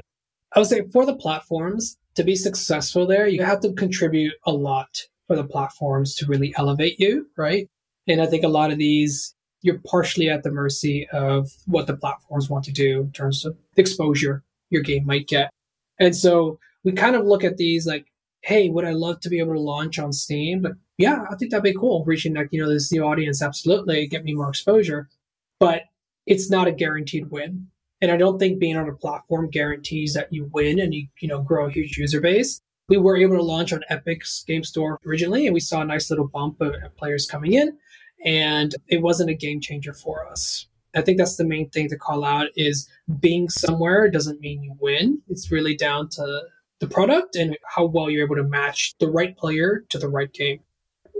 I 0.54 0.60
would 0.60 0.68
say 0.68 0.88
for 0.92 1.04
the 1.04 1.16
platforms 1.16 1.96
to 2.14 2.24
be 2.24 2.36
successful 2.36 3.06
there, 3.06 3.26
you 3.26 3.42
have 3.42 3.60
to 3.60 3.72
contribute 3.72 4.34
a 4.46 4.52
lot 4.52 5.02
for 5.26 5.36
the 5.36 5.44
platforms 5.44 6.14
to 6.16 6.26
really 6.26 6.54
elevate 6.56 7.00
you, 7.00 7.26
right? 7.36 7.68
And 8.06 8.20
I 8.20 8.26
think 8.26 8.44
a 8.44 8.48
lot 8.48 8.70
of 8.70 8.78
these, 8.78 9.34
you're 9.62 9.80
partially 9.86 10.28
at 10.28 10.42
the 10.42 10.50
mercy 10.50 11.08
of 11.12 11.50
what 11.66 11.86
the 11.86 11.96
platforms 11.96 12.48
want 12.48 12.64
to 12.66 12.72
do 12.72 13.00
in 13.00 13.12
terms 13.12 13.44
of 13.44 13.56
exposure 13.76 14.44
your 14.74 14.82
game 14.82 15.06
might 15.06 15.26
get. 15.26 15.50
And 15.98 16.14
so 16.14 16.58
we 16.84 16.92
kind 16.92 17.16
of 17.16 17.24
look 17.24 17.44
at 17.44 17.56
these 17.56 17.86
like, 17.86 18.06
hey, 18.42 18.68
would 18.68 18.84
I 18.84 18.90
love 18.90 19.20
to 19.20 19.30
be 19.30 19.38
able 19.38 19.54
to 19.54 19.60
launch 19.60 19.98
on 19.98 20.12
Steam? 20.12 20.60
But 20.60 20.72
yeah, 20.98 21.24
I 21.30 21.36
think 21.36 21.50
that'd 21.50 21.64
be 21.64 21.72
cool. 21.72 22.04
Reaching 22.04 22.34
like, 22.34 22.48
you 22.50 22.62
know, 22.62 22.68
this 22.68 22.92
new 22.92 23.04
audience, 23.04 23.40
absolutely, 23.40 24.06
get 24.06 24.24
me 24.24 24.34
more 24.34 24.50
exposure. 24.50 25.08
But 25.58 25.84
it's 26.26 26.50
not 26.50 26.68
a 26.68 26.72
guaranteed 26.72 27.30
win. 27.30 27.68
And 28.00 28.12
I 28.12 28.18
don't 28.18 28.38
think 28.38 28.58
being 28.58 28.76
on 28.76 28.88
a 28.88 28.94
platform 28.94 29.48
guarantees 29.48 30.12
that 30.12 30.30
you 30.30 30.50
win 30.52 30.78
and 30.78 30.92
you, 30.92 31.06
you 31.20 31.28
know, 31.28 31.40
grow 31.40 31.68
a 31.68 31.70
huge 31.70 31.96
user 31.96 32.20
base. 32.20 32.60
We 32.88 32.98
were 32.98 33.16
able 33.16 33.36
to 33.36 33.42
launch 33.42 33.72
on 33.72 33.82
Epic's 33.88 34.44
game 34.46 34.62
store 34.62 34.98
originally, 35.06 35.46
and 35.46 35.54
we 35.54 35.60
saw 35.60 35.80
a 35.80 35.86
nice 35.86 36.10
little 36.10 36.28
bump 36.28 36.60
of 36.60 36.74
players 36.98 37.24
coming 37.24 37.54
in, 37.54 37.78
and 38.26 38.74
it 38.88 39.00
wasn't 39.00 39.30
a 39.30 39.34
game 39.34 39.60
changer 39.60 39.94
for 39.94 40.28
us. 40.28 40.66
I 40.94 41.02
think 41.02 41.18
that's 41.18 41.36
the 41.36 41.44
main 41.44 41.70
thing 41.70 41.88
to 41.88 41.96
call 41.96 42.24
out 42.24 42.48
is 42.56 42.88
being 43.20 43.48
somewhere 43.48 44.10
doesn't 44.10 44.40
mean 44.40 44.62
you 44.62 44.76
win. 44.78 45.20
It's 45.28 45.50
really 45.50 45.76
down 45.76 46.08
to 46.10 46.42
the 46.80 46.86
product 46.86 47.36
and 47.36 47.56
how 47.74 47.86
well 47.86 48.10
you're 48.10 48.24
able 48.24 48.36
to 48.36 48.44
match 48.44 48.94
the 48.98 49.08
right 49.08 49.36
player 49.36 49.84
to 49.90 49.98
the 49.98 50.08
right 50.08 50.32
game. 50.32 50.60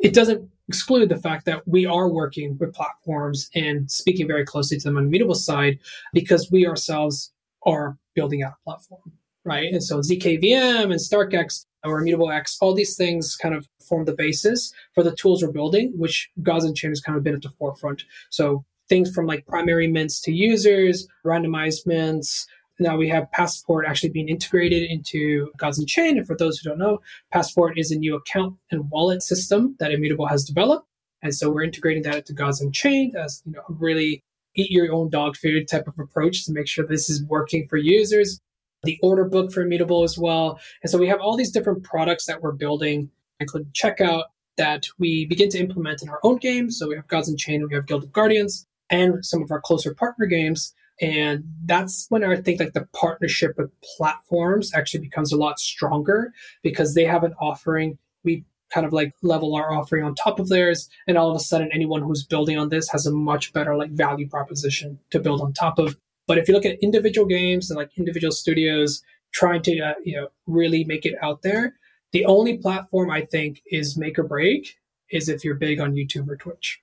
It 0.02 0.14
doesn't 0.14 0.48
exclude 0.68 1.08
the 1.08 1.18
fact 1.18 1.46
that 1.46 1.66
we 1.66 1.86
are 1.86 2.08
working 2.08 2.56
with 2.58 2.74
platforms 2.74 3.50
and 3.54 3.90
speaking 3.90 4.26
very 4.26 4.44
closely 4.44 4.78
to 4.78 4.84
them 4.84 4.96
on 4.96 5.04
the 5.04 5.08
Immutable 5.08 5.34
side 5.34 5.78
because 6.12 6.50
we 6.50 6.66
ourselves 6.66 7.32
are 7.64 7.96
building 8.14 8.42
out 8.42 8.54
a 8.60 8.64
platform, 8.64 9.12
right? 9.44 9.72
And 9.72 9.82
so 9.82 9.98
ZKVM 10.00 10.84
and 10.84 10.94
StarkEx 10.94 11.66
or 11.84 12.00
Immutable 12.00 12.30
X, 12.30 12.58
all 12.60 12.74
these 12.74 12.96
things 12.96 13.36
kind 13.36 13.54
of 13.54 13.66
form 13.80 14.04
the 14.04 14.14
basis 14.14 14.72
for 14.94 15.02
the 15.02 15.14
tools 15.14 15.42
we're 15.42 15.52
building, 15.52 15.92
which 15.96 16.30
Gods 16.42 16.64
Unchained 16.64 16.92
has 16.92 17.00
kind 17.00 17.16
of 17.16 17.24
been 17.24 17.34
at 17.34 17.42
the 17.42 17.50
forefront. 17.50 18.04
So 18.30 18.64
things 18.94 19.12
from 19.12 19.26
like 19.26 19.44
primary 19.46 19.88
mints 19.88 20.20
to 20.20 20.30
users, 20.30 21.08
randomized 21.26 21.84
mints. 21.84 22.46
Now 22.78 22.96
we 22.96 23.08
have 23.08 23.30
Passport 23.32 23.86
actually 23.88 24.10
being 24.10 24.28
integrated 24.28 24.88
into 24.88 25.50
Gods 25.56 25.80
Unchained. 25.80 26.18
And 26.18 26.26
for 26.26 26.36
those 26.36 26.58
who 26.58 26.70
don't 26.70 26.78
know, 26.78 27.00
Passport 27.32 27.76
is 27.76 27.90
a 27.90 27.98
new 27.98 28.14
account 28.14 28.54
and 28.70 28.88
wallet 28.90 29.20
system 29.20 29.74
that 29.80 29.90
Immutable 29.90 30.28
has 30.28 30.44
developed. 30.44 30.86
And 31.22 31.34
so 31.34 31.50
we're 31.50 31.64
integrating 31.64 32.04
that 32.04 32.18
into 32.18 32.34
Gods 32.34 32.60
Unchained 32.60 33.16
as 33.16 33.42
you 33.44 33.52
know, 33.52 33.62
a 33.68 33.72
really 33.72 34.22
eat 34.54 34.70
your 34.70 34.92
own 34.92 35.10
dog 35.10 35.36
food 35.36 35.66
type 35.66 35.88
of 35.88 35.98
approach 35.98 36.44
to 36.44 36.52
make 36.52 36.68
sure 36.68 36.86
this 36.86 37.10
is 37.10 37.24
working 37.24 37.66
for 37.66 37.76
users. 37.76 38.38
The 38.84 39.00
order 39.02 39.24
book 39.24 39.50
for 39.50 39.62
Immutable 39.62 40.04
as 40.04 40.16
well. 40.16 40.60
And 40.84 40.90
so 40.90 40.98
we 40.98 41.08
have 41.08 41.20
all 41.20 41.36
these 41.36 41.50
different 41.50 41.82
products 41.82 42.26
that 42.26 42.42
we're 42.42 42.52
building, 42.52 43.10
including 43.40 43.72
checkout, 43.72 44.24
that 44.56 44.86
we 44.98 45.26
begin 45.26 45.48
to 45.48 45.58
implement 45.58 46.02
in 46.02 46.08
our 46.08 46.20
own 46.22 46.36
games. 46.36 46.78
So 46.78 46.88
we 46.88 46.94
have 46.94 47.08
Gods 47.08 47.28
Unchained, 47.28 47.66
we 47.68 47.74
have 47.74 47.86
Guild 47.86 48.04
of 48.04 48.12
Guardians, 48.12 48.68
and 48.90 49.24
some 49.24 49.42
of 49.42 49.50
our 49.50 49.60
closer 49.60 49.94
partner 49.94 50.26
games 50.26 50.74
And 51.00 51.44
that's 51.64 52.06
when 52.08 52.22
I 52.22 52.36
think 52.36 52.60
like 52.60 52.72
the 52.72 52.86
partnership 52.92 53.56
with 53.56 53.70
platforms 53.96 54.72
actually 54.74 55.00
becomes 55.00 55.32
a 55.32 55.36
lot 55.36 55.58
stronger 55.58 56.32
because 56.62 56.94
they 56.94 57.04
have 57.04 57.24
an 57.24 57.34
offering. 57.40 57.98
We 58.22 58.44
kind 58.72 58.86
of 58.86 58.92
like 58.92 59.12
level 59.22 59.54
our 59.54 59.72
offering 59.72 60.04
on 60.04 60.14
top 60.14 60.38
of 60.38 60.48
theirs. 60.48 60.88
And 61.06 61.18
all 61.18 61.30
of 61.30 61.36
a 61.36 61.40
sudden, 61.40 61.70
anyone 61.72 62.02
who's 62.02 62.24
building 62.24 62.58
on 62.58 62.68
this 62.68 62.88
has 62.90 63.06
a 63.06 63.12
much 63.12 63.52
better 63.52 63.76
like 63.76 63.90
value 63.90 64.28
proposition 64.28 64.98
to 65.10 65.20
build 65.20 65.40
on 65.40 65.52
top 65.52 65.78
of. 65.78 65.96
But 66.26 66.38
if 66.38 66.48
you 66.48 66.54
look 66.54 66.64
at 66.64 66.78
individual 66.82 67.26
games 67.26 67.70
and 67.70 67.76
like 67.76 67.90
individual 67.98 68.32
studios 68.32 69.02
trying 69.32 69.62
to, 69.62 69.80
uh, 69.80 69.94
you 70.04 70.16
know, 70.16 70.28
really 70.46 70.84
make 70.84 71.04
it 71.04 71.14
out 71.22 71.42
there, 71.42 71.74
the 72.12 72.24
only 72.24 72.58
platform 72.58 73.10
I 73.10 73.22
think 73.22 73.62
is 73.66 73.96
make 73.96 74.18
or 74.18 74.22
break 74.22 74.76
is 75.10 75.28
if 75.28 75.44
you're 75.44 75.56
big 75.56 75.80
on 75.80 75.94
YouTube 75.94 76.28
or 76.28 76.36
Twitch. 76.36 76.80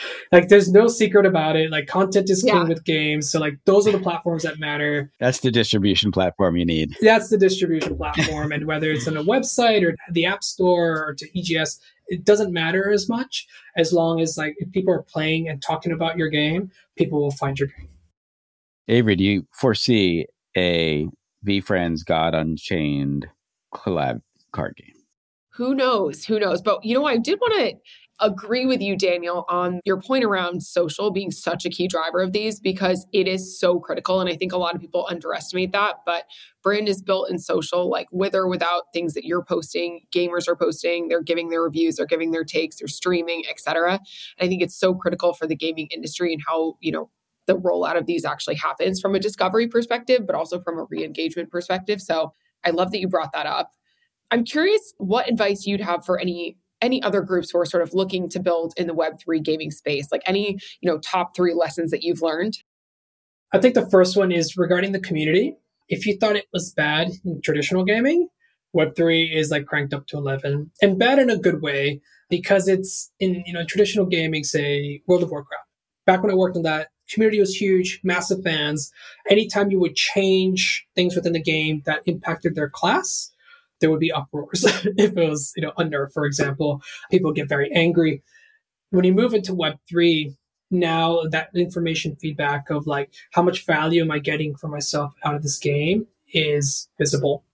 like 0.32 0.48
there's 0.48 0.70
no 0.70 0.88
secret 0.88 1.26
about 1.26 1.56
it. 1.56 1.70
Like 1.70 1.86
content 1.86 2.30
is 2.30 2.42
king 2.42 2.54
yeah. 2.54 2.64
with 2.64 2.84
games. 2.84 3.30
So 3.30 3.38
like 3.38 3.58
those 3.64 3.86
are 3.86 3.92
the 3.92 3.98
platforms 3.98 4.42
that 4.42 4.58
matter. 4.58 5.12
That's 5.20 5.40
the 5.40 5.50
distribution 5.50 6.12
platform 6.12 6.56
you 6.56 6.64
need. 6.64 6.96
That's 7.00 7.30
the 7.30 7.38
distribution 7.38 7.96
platform. 7.96 8.52
and 8.52 8.66
whether 8.66 8.90
it's 8.90 9.08
on 9.08 9.16
a 9.16 9.24
website 9.24 9.84
or 9.84 9.96
the 10.10 10.26
app 10.26 10.44
store 10.44 11.04
or 11.08 11.14
to 11.14 11.38
EGS, 11.38 11.80
it 12.08 12.24
doesn't 12.24 12.52
matter 12.52 12.90
as 12.90 13.08
much 13.08 13.46
as 13.76 13.92
long 13.92 14.20
as 14.20 14.36
like 14.38 14.54
if 14.58 14.70
people 14.72 14.92
are 14.92 15.02
playing 15.02 15.48
and 15.48 15.62
talking 15.62 15.92
about 15.92 16.16
your 16.16 16.28
game, 16.28 16.70
people 16.96 17.20
will 17.20 17.30
find 17.30 17.58
your 17.58 17.68
game. 17.68 17.88
Avery, 18.88 19.16
do 19.16 19.24
you 19.24 19.46
foresee 19.52 20.26
a 20.56 21.06
VeeFriends 21.46 22.04
God 22.04 22.34
Unchained 22.34 23.28
collab 23.74 24.22
card 24.52 24.76
game? 24.76 24.94
Who 25.50 25.74
knows? 25.74 26.24
Who 26.24 26.38
knows? 26.38 26.62
But 26.62 26.84
you 26.84 26.94
know, 26.94 27.04
I 27.04 27.18
did 27.18 27.38
want 27.40 27.54
to 27.54 27.76
agree 28.20 28.66
with 28.66 28.80
you, 28.80 28.96
Daniel, 28.96 29.44
on 29.48 29.80
your 29.84 30.00
point 30.00 30.24
around 30.24 30.62
social 30.62 31.10
being 31.10 31.30
such 31.30 31.64
a 31.64 31.70
key 31.70 31.86
driver 31.86 32.20
of 32.20 32.32
these 32.32 32.58
because 32.60 33.06
it 33.12 33.28
is 33.28 33.58
so 33.58 33.78
critical. 33.78 34.20
And 34.20 34.28
I 34.28 34.36
think 34.36 34.52
a 34.52 34.56
lot 34.56 34.74
of 34.74 34.80
people 34.80 35.06
underestimate 35.08 35.72
that. 35.72 35.96
But 36.04 36.24
brand 36.62 36.88
is 36.88 37.02
built 37.02 37.30
in 37.30 37.38
social, 37.38 37.88
like 37.88 38.08
with 38.10 38.34
or 38.34 38.48
without 38.48 38.92
things 38.92 39.14
that 39.14 39.24
you're 39.24 39.44
posting, 39.44 40.00
gamers 40.14 40.48
are 40.48 40.56
posting, 40.56 41.08
they're 41.08 41.22
giving 41.22 41.48
their 41.50 41.62
reviews, 41.62 41.96
they're 41.96 42.06
giving 42.06 42.32
their 42.32 42.44
takes, 42.44 42.78
they're 42.78 42.88
streaming, 42.88 43.44
etc. 43.48 44.00
I 44.40 44.48
think 44.48 44.62
it's 44.62 44.78
so 44.78 44.94
critical 44.94 45.32
for 45.32 45.46
the 45.46 45.56
gaming 45.56 45.88
industry 45.94 46.32
and 46.32 46.42
how, 46.46 46.76
you 46.80 46.92
know, 46.92 47.10
the 47.46 47.56
rollout 47.56 47.96
of 47.96 48.06
these 48.06 48.24
actually 48.24 48.56
happens 48.56 49.00
from 49.00 49.14
a 49.14 49.18
discovery 49.18 49.68
perspective, 49.68 50.26
but 50.26 50.36
also 50.36 50.60
from 50.60 50.78
a 50.78 50.84
re 50.90 51.04
engagement 51.04 51.50
perspective. 51.50 52.00
So 52.00 52.34
I 52.64 52.70
love 52.70 52.90
that 52.92 53.00
you 53.00 53.08
brought 53.08 53.32
that 53.32 53.46
up. 53.46 53.72
I'm 54.30 54.44
curious 54.44 54.92
what 54.98 55.28
advice 55.28 55.64
you'd 55.64 55.80
have 55.80 56.04
for 56.04 56.18
any 56.18 56.58
any 56.80 57.02
other 57.02 57.20
groups 57.20 57.50
who 57.50 57.58
are 57.58 57.66
sort 57.66 57.82
of 57.82 57.94
looking 57.94 58.28
to 58.30 58.40
build 58.40 58.74
in 58.76 58.86
the 58.86 58.94
web3 58.94 59.42
gaming 59.42 59.70
space 59.70 60.08
like 60.12 60.22
any 60.26 60.58
you 60.80 60.90
know 60.90 60.98
top 60.98 61.34
three 61.34 61.54
lessons 61.54 61.90
that 61.90 62.02
you've 62.02 62.22
learned? 62.22 62.58
I 63.52 63.58
think 63.58 63.74
the 63.74 63.88
first 63.88 64.16
one 64.16 64.30
is 64.30 64.56
regarding 64.56 64.92
the 64.92 65.00
community. 65.00 65.56
If 65.88 66.06
you 66.06 66.18
thought 66.18 66.36
it 66.36 66.46
was 66.52 66.72
bad 66.74 67.10
in 67.24 67.40
traditional 67.42 67.84
gaming 67.84 68.28
web3 68.76 69.34
is 69.34 69.50
like 69.50 69.66
cranked 69.66 69.94
up 69.94 70.06
to 70.06 70.16
11 70.16 70.70
and 70.82 70.98
bad 70.98 71.18
in 71.18 71.30
a 71.30 71.38
good 71.38 71.62
way 71.62 72.00
because 72.28 72.68
it's 72.68 73.10
in 73.18 73.42
you 73.46 73.52
know 73.52 73.64
traditional 73.64 74.06
gaming 74.06 74.44
say 74.44 75.02
world 75.06 75.22
of 75.22 75.30
warcraft. 75.30 75.64
Back 76.06 76.22
when 76.22 76.30
i 76.30 76.34
worked 76.34 76.56
on 76.56 76.62
that 76.62 76.88
community 77.10 77.40
was 77.40 77.54
huge 77.54 78.00
massive 78.02 78.42
fans. 78.42 78.92
Anytime 79.30 79.70
you 79.70 79.80
would 79.80 79.94
change 79.94 80.86
things 80.94 81.16
within 81.16 81.32
the 81.32 81.42
game 81.42 81.82
that 81.86 82.02
impacted 82.06 82.54
their 82.54 82.68
class 82.68 83.30
there 83.80 83.90
would 83.90 84.00
be 84.00 84.12
uproars 84.12 84.64
if 84.96 85.16
it 85.16 85.28
was, 85.28 85.52
you 85.56 85.62
know, 85.62 85.72
under, 85.76 86.08
for 86.08 86.24
example. 86.24 86.82
People 87.10 87.32
get 87.32 87.48
very 87.48 87.70
angry. 87.72 88.22
When 88.90 89.04
you 89.04 89.12
move 89.12 89.34
into 89.34 89.52
Web3, 89.52 90.34
now 90.70 91.22
that 91.30 91.48
information 91.54 92.16
feedback 92.16 92.70
of 92.70 92.86
like 92.86 93.12
how 93.32 93.42
much 93.42 93.64
value 93.64 94.02
am 94.02 94.10
I 94.10 94.18
getting 94.18 94.54
for 94.54 94.68
myself 94.68 95.14
out 95.24 95.34
of 95.34 95.42
this 95.42 95.58
game 95.58 96.06
is 96.32 96.88
visible. 96.98 97.44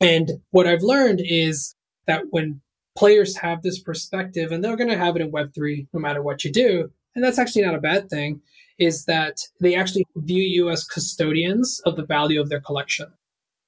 And 0.00 0.32
what 0.50 0.66
I've 0.66 0.82
learned 0.82 1.20
is 1.24 1.74
that 2.06 2.24
when 2.30 2.60
players 2.96 3.36
have 3.36 3.62
this 3.62 3.78
perspective, 3.78 4.52
and 4.52 4.62
they're 4.62 4.76
going 4.76 4.90
to 4.90 4.98
have 4.98 5.16
it 5.16 5.22
in 5.22 5.32
Web3 5.32 5.88
no 5.92 6.00
matter 6.00 6.22
what 6.22 6.44
you 6.44 6.52
do, 6.52 6.90
and 7.14 7.24
that's 7.24 7.38
actually 7.38 7.62
not 7.62 7.74
a 7.74 7.80
bad 7.80 8.10
thing, 8.10 8.40
is 8.78 9.04
that 9.04 9.38
they 9.60 9.74
actually 9.74 10.06
view 10.16 10.42
you 10.42 10.68
as 10.68 10.84
custodians 10.84 11.80
of 11.86 11.96
the 11.96 12.04
value 12.04 12.40
of 12.40 12.48
their 12.48 12.60
collection. 12.60 13.06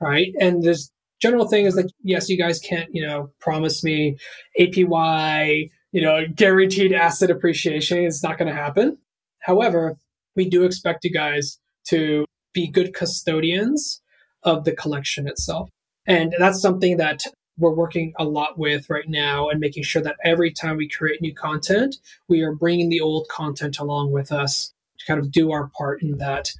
Right. 0.01 0.35
And 0.41 0.62
there's 0.62 0.91
general 1.21 1.49
thing 1.49 1.67
is 1.67 1.77
like, 1.77 1.87
yes, 2.03 2.29
you 2.29 2.37
guys 2.37 2.59
can't, 2.61 2.89
you 2.93 3.07
know, 3.07 3.31
promise 3.41 3.83
me 3.83 4.17
APY, 4.59 5.71
you 5.93 6.03
know, 6.03 6.25
guaranteed 6.35 6.93
asset 6.93 7.31
appreciation. 7.31 7.99
It's 7.99 8.23
not 8.23 8.39
going 8.39 8.49
to 8.49 8.55
happen. 8.55 8.99
However, 9.41 9.97
we 10.35 10.49
do 10.49 10.64
expect 10.64 11.05
you 11.05 11.12
guys 11.12 11.59
to 11.89 12.27
be 12.53 12.69
good 12.69 12.95
custodians 12.95 14.03
of 14.43 14.64
the 14.64 14.73
collection 14.73 15.27
itself. 15.27 15.69
And 16.07 16.35
that's 16.39 16.61
something 16.61 16.99
that 16.99 17.23
we're 17.59 17.75
working 17.75 18.12
a 18.19 18.25
lot 18.25 18.59
with 18.59 18.91
right 18.91 19.09
now 19.09 19.49
and 19.49 19.61
making 19.61 19.83
sure 19.83 20.03
that 20.03 20.17
every 20.25 20.53
time 20.53 20.77
we 20.77 20.89
create 20.89 21.23
new 21.23 21.35
content, 21.35 21.97
we 22.29 22.43
are 22.43 22.55
bringing 22.55 22.89
the 22.89 23.01
old 23.01 23.27
content 23.29 23.79
along 23.79 24.12
with 24.12 24.31
us 24.31 24.73
to 24.99 25.07
kind 25.07 25.19
of 25.19 25.33
do 25.33 25.53
our 25.53 25.71
part 25.77 26.03
in 26.03 26.19
that. 26.19 26.53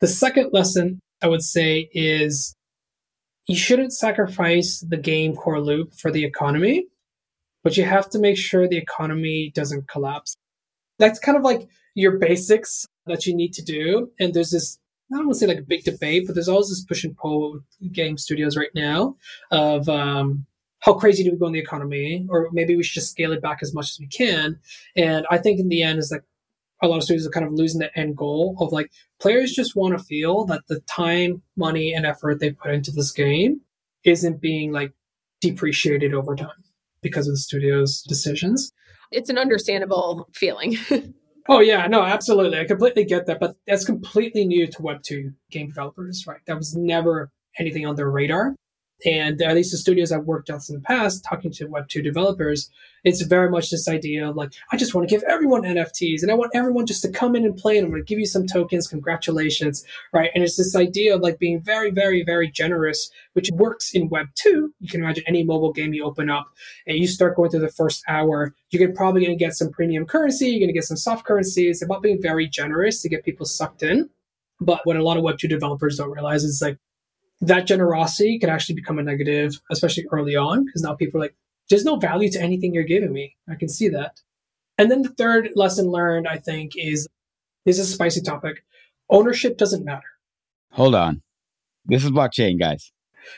The 0.00 0.08
second 0.08 0.50
lesson 0.52 1.00
I 1.22 1.28
would 1.28 1.42
say 1.42 1.90
is 1.92 2.54
you 3.46 3.56
shouldn't 3.56 3.92
sacrifice 3.92 4.80
the 4.80 4.96
game 4.96 5.34
core 5.34 5.60
loop 5.60 5.94
for 5.94 6.10
the 6.10 6.24
economy, 6.24 6.86
but 7.64 7.76
you 7.76 7.84
have 7.84 8.08
to 8.10 8.18
make 8.18 8.36
sure 8.36 8.68
the 8.68 8.76
economy 8.76 9.50
doesn't 9.54 9.88
collapse. 9.88 10.36
That's 10.98 11.18
kind 11.18 11.36
of 11.36 11.42
like 11.42 11.68
your 11.94 12.18
basics 12.18 12.86
that 13.06 13.26
you 13.26 13.34
need 13.34 13.52
to 13.54 13.62
do. 13.62 14.10
And 14.20 14.34
there's 14.34 14.50
this, 14.50 14.78
I 15.12 15.16
don't 15.16 15.26
want 15.26 15.34
to 15.34 15.40
say 15.40 15.46
like 15.46 15.58
a 15.58 15.62
big 15.62 15.84
debate, 15.84 16.24
but 16.26 16.34
there's 16.34 16.48
always 16.48 16.68
this 16.68 16.84
push 16.84 17.04
and 17.04 17.16
pull 17.16 17.52
with 17.52 17.92
game 17.92 18.16
studios 18.16 18.56
right 18.56 18.70
now 18.74 19.16
of 19.50 19.88
um, 19.88 20.46
how 20.80 20.94
crazy 20.94 21.24
do 21.24 21.32
we 21.32 21.38
go 21.38 21.46
in 21.46 21.52
the 21.52 21.58
economy, 21.58 22.26
or 22.30 22.48
maybe 22.52 22.76
we 22.76 22.82
should 22.82 23.00
just 23.00 23.10
scale 23.10 23.32
it 23.32 23.42
back 23.42 23.58
as 23.62 23.74
much 23.74 23.90
as 23.90 23.98
we 23.98 24.06
can. 24.06 24.58
And 24.96 25.26
I 25.30 25.38
think 25.38 25.58
in 25.58 25.68
the 25.68 25.82
end 25.82 25.98
is 25.98 26.10
like 26.10 26.22
a 26.82 26.88
lot 26.88 26.96
of 26.96 27.04
studios 27.04 27.26
are 27.26 27.30
kind 27.30 27.46
of 27.46 27.52
losing 27.52 27.80
the 27.80 27.98
end 27.98 28.16
goal 28.16 28.56
of 28.60 28.72
like 28.72 28.90
players 29.20 29.52
just 29.52 29.76
want 29.76 29.96
to 29.96 30.04
feel 30.04 30.44
that 30.46 30.62
the 30.68 30.80
time, 30.80 31.42
money, 31.56 31.92
and 31.92 32.06
effort 32.06 32.40
they 32.40 32.50
put 32.50 32.72
into 32.72 32.90
this 32.90 33.12
game 33.12 33.60
isn't 34.04 34.40
being 34.40 34.72
like 34.72 34.92
depreciated 35.40 36.14
over 36.14 36.34
time 36.34 36.64
because 37.02 37.26
of 37.26 37.34
the 37.34 37.38
studio's 37.38 38.02
decisions. 38.02 38.72
It's 39.10 39.30
an 39.30 39.38
understandable 39.38 40.28
feeling. 40.34 40.76
oh 41.48 41.60
yeah, 41.60 41.86
no, 41.86 42.02
absolutely. 42.02 42.58
I 42.58 42.64
completely 42.64 43.04
get 43.04 43.26
that, 43.26 43.40
but 43.40 43.56
that's 43.66 43.84
completely 43.84 44.46
new 44.46 44.66
to 44.66 44.82
Web 44.82 45.02
two 45.02 45.32
game 45.50 45.68
developers, 45.68 46.24
right? 46.26 46.40
That 46.46 46.56
was 46.56 46.74
never 46.76 47.30
anything 47.58 47.86
on 47.86 47.96
their 47.96 48.10
radar. 48.10 48.54
And 49.04 49.40
at 49.40 49.54
least 49.54 49.70
the 49.70 49.78
studios 49.78 50.12
I've 50.12 50.24
worked 50.24 50.50
at 50.50 50.68
in 50.68 50.74
the 50.74 50.80
past, 50.80 51.24
talking 51.24 51.50
to 51.52 51.68
Web2 51.68 52.02
developers, 52.02 52.70
it's 53.04 53.22
very 53.22 53.50
much 53.50 53.70
this 53.70 53.88
idea 53.88 54.28
of 54.28 54.36
like, 54.36 54.52
I 54.72 54.76
just 54.76 54.94
want 54.94 55.08
to 55.08 55.14
give 55.14 55.22
everyone 55.24 55.62
NFTs 55.62 56.22
and 56.22 56.30
I 56.30 56.34
want 56.34 56.50
everyone 56.54 56.86
just 56.86 57.02
to 57.02 57.10
come 57.10 57.34
in 57.34 57.44
and 57.44 57.56
play 57.56 57.78
and 57.78 57.86
I'm 57.86 57.90
going 57.92 58.02
to 58.02 58.06
give 58.06 58.18
you 58.18 58.26
some 58.26 58.46
tokens. 58.46 58.86
Congratulations. 58.86 59.84
Right. 60.12 60.30
And 60.34 60.44
it's 60.44 60.56
this 60.56 60.76
idea 60.76 61.14
of 61.14 61.22
like 61.22 61.38
being 61.38 61.62
very, 61.62 61.90
very, 61.90 62.22
very 62.22 62.50
generous, 62.50 63.10
which 63.32 63.50
works 63.52 63.92
in 63.92 64.10
Web2. 64.10 64.44
You 64.44 64.88
can 64.88 65.02
imagine 65.02 65.24
any 65.26 65.44
mobile 65.44 65.72
game 65.72 65.94
you 65.94 66.04
open 66.04 66.28
up 66.28 66.48
and 66.86 66.98
you 66.98 67.06
start 67.06 67.36
going 67.36 67.50
through 67.50 67.60
the 67.60 67.68
first 67.70 68.04
hour, 68.08 68.54
you're 68.70 68.92
probably 68.92 69.24
going 69.24 69.36
to 69.36 69.44
get 69.44 69.54
some 69.54 69.70
premium 69.70 70.04
currency. 70.04 70.48
You're 70.48 70.60
going 70.60 70.68
to 70.68 70.74
get 70.74 70.84
some 70.84 70.96
soft 70.96 71.24
currency. 71.24 71.68
It's 71.68 71.82
about 71.82 72.02
being 72.02 72.20
very 72.20 72.48
generous 72.48 73.00
to 73.02 73.08
get 73.08 73.24
people 73.24 73.46
sucked 73.46 73.82
in. 73.82 74.10
But 74.60 74.80
what 74.84 74.96
a 74.96 75.02
lot 75.02 75.16
of 75.16 75.24
Web2 75.24 75.48
developers 75.48 75.96
don't 75.96 76.10
realize 76.10 76.44
is 76.44 76.60
like 76.60 76.78
that 77.40 77.66
generosity 77.66 78.38
can 78.38 78.50
actually 78.50 78.74
become 78.74 78.98
a 78.98 79.02
negative, 79.02 79.60
especially 79.70 80.04
early 80.12 80.36
on, 80.36 80.64
because 80.64 80.82
now 80.82 80.94
people 80.94 81.20
are 81.20 81.24
like, 81.24 81.36
there's 81.68 81.84
no 81.84 81.96
value 81.96 82.30
to 82.30 82.40
anything 82.40 82.74
you're 82.74 82.84
giving 82.84 83.12
me. 83.12 83.36
I 83.48 83.54
can 83.54 83.68
see 83.68 83.88
that. 83.88 84.20
And 84.76 84.90
then 84.90 85.02
the 85.02 85.10
third 85.10 85.50
lesson 85.54 85.86
learned, 85.86 86.26
I 86.26 86.38
think, 86.38 86.72
is 86.76 87.08
this 87.64 87.78
is 87.78 87.90
a 87.90 87.92
spicy 87.92 88.22
topic. 88.22 88.64
Ownership 89.08 89.56
doesn't 89.58 89.84
matter. 89.84 90.02
Hold 90.72 90.94
on. 90.94 91.22
This 91.86 92.04
is 92.04 92.10
blockchain, 92.10 92.58
guys 92.58 92.92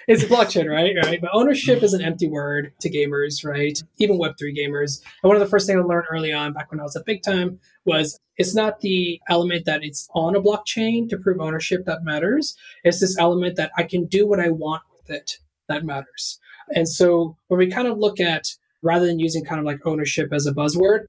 it's 0.09 0.23
a 0.23 0.27
blockchain, 0.27 0.69
right? 0.69 0.95
Right. 1.05 1.21
But 1.21 1.31
ownership 1.33 1.83
is 1.83 1.93
an 1.95 2.03
empty 2.03 2.29
word 2.29 2.73
to 2.81 2.91
gamers, 2.91 3.45
right? 3.45 3.81
Even 3.99 4.19
Web3 4.19 4.57
gamers. 4.57 5.03
And 5.23 5.29
one 5.29 5.37
of 5.37 5.41
the 5.41 5.49
first 5.49 5.67
things 5.67 5.81
I 5.81 5.83
learned 5.83 6.07
early 6.11 6.33
on, 6.33 6.53
back 6.53 6.71
when 6.71 6.81
I 6.81 6.85
was 6.85 6.97
at 6.97 7.05
Big 7.05 7.23
Time, 7.23 7.61
was 7.85 8.19
it's 8.37 8.55
not 8.55 8.81
the 8.81 9.21
element 9.29 9.65
that 9.67 9.85
it's 9.85 10.09
on 10.15 10.35
a 10.35 10.41
blockchain 10.41 11.09
to 11.11 11.19
prove 11.19 11.41
ownership 11.41 11.85
that 11.87 12.05
matters. 12.05 12.57
It's 12.85 13.01
this 13.01 13.19
element 13.19 13.57
that 13.57 13.73
I 13.77 13.83
can 13.83 14.07
do 14.07 14.27
what 14.27 14.41
I 14.41 14.49
want 14.49 14.83
with 14.97 15.11
it 15.11 15.39
that 15.69 15.85
matters. 15.85 16.39
And 16.75 16.89
so 16.89 17.37
when 17.49 17.59
we 17.59 17.71
kind 17.71 17.89
of 17.89 17.99
look 17.99 18.21
at 18.21 18.55
rather 18.83 19.07
than 19.07 19.21
using 19.21 19.45
kind 19.45 19.59
of 19.59 19.65
like 19.65 19.87
ownership 19.87 20.33
as 20.33 20.47
a 20.47 20.53
buzzword, 20.53 21.07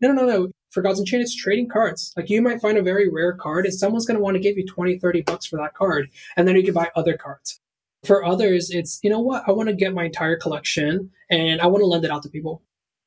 no, 0.00 0.12
no, 0.12 0.26
no. 0.26 0.50
For 0.70 0.82
Gods 0.82 0.98
Unchained, 0.98 1.22
it's 1.22 1.34
trading 1.34 1.68
cards. 1.68 2.12
Like 2.16 2.28
you 2.28 2.42
might 2.42 2.60
find 2.60 2.76
a 2.76 2.82
very 2.82 3.08
rare 3.08 3.32
card 3.32 3.64
and 3.64 3.74
someone's 3.74 4.04
going 4.04 4.18
to 4.18 4.22
want 4.22 4.34
to 4.34 4.42
give 4.42 4.58
you 4.58 4.66
20, 4.66 4.98
30 4.98 5.22
bucks 5.22 5.46
for 5.46 5.56
that 5.56 5.74
card. 5.74 6.10
And 6.36 6.46
then 6.46 6.56
you 6.56 6.64
can 6.64 6.74
buy 6.74 6.90
other 6.94 7.16
cards. 7.16 7.60
For 8.06 8.24
others, 8.24 8.70
it's, 8.70 9.00
you 9.02 9.10
know 9.10 9.20
what? 9.20 9.42
I 9.46 9.52
want 9.52 9.68
to 9.68 9.74
get 9.74 9.94
my 9.94 10.04
entire 10.04 10.36
collection 10.36 11.10
and 11.30 11.60
I 11.60 11.66
want 11.66 11.82
to 11.82 11.86
lend 11.86 12.04
it 12.04 12.10
out 12.10 12.22
to 12.22 12.28
people. 12.28 12.62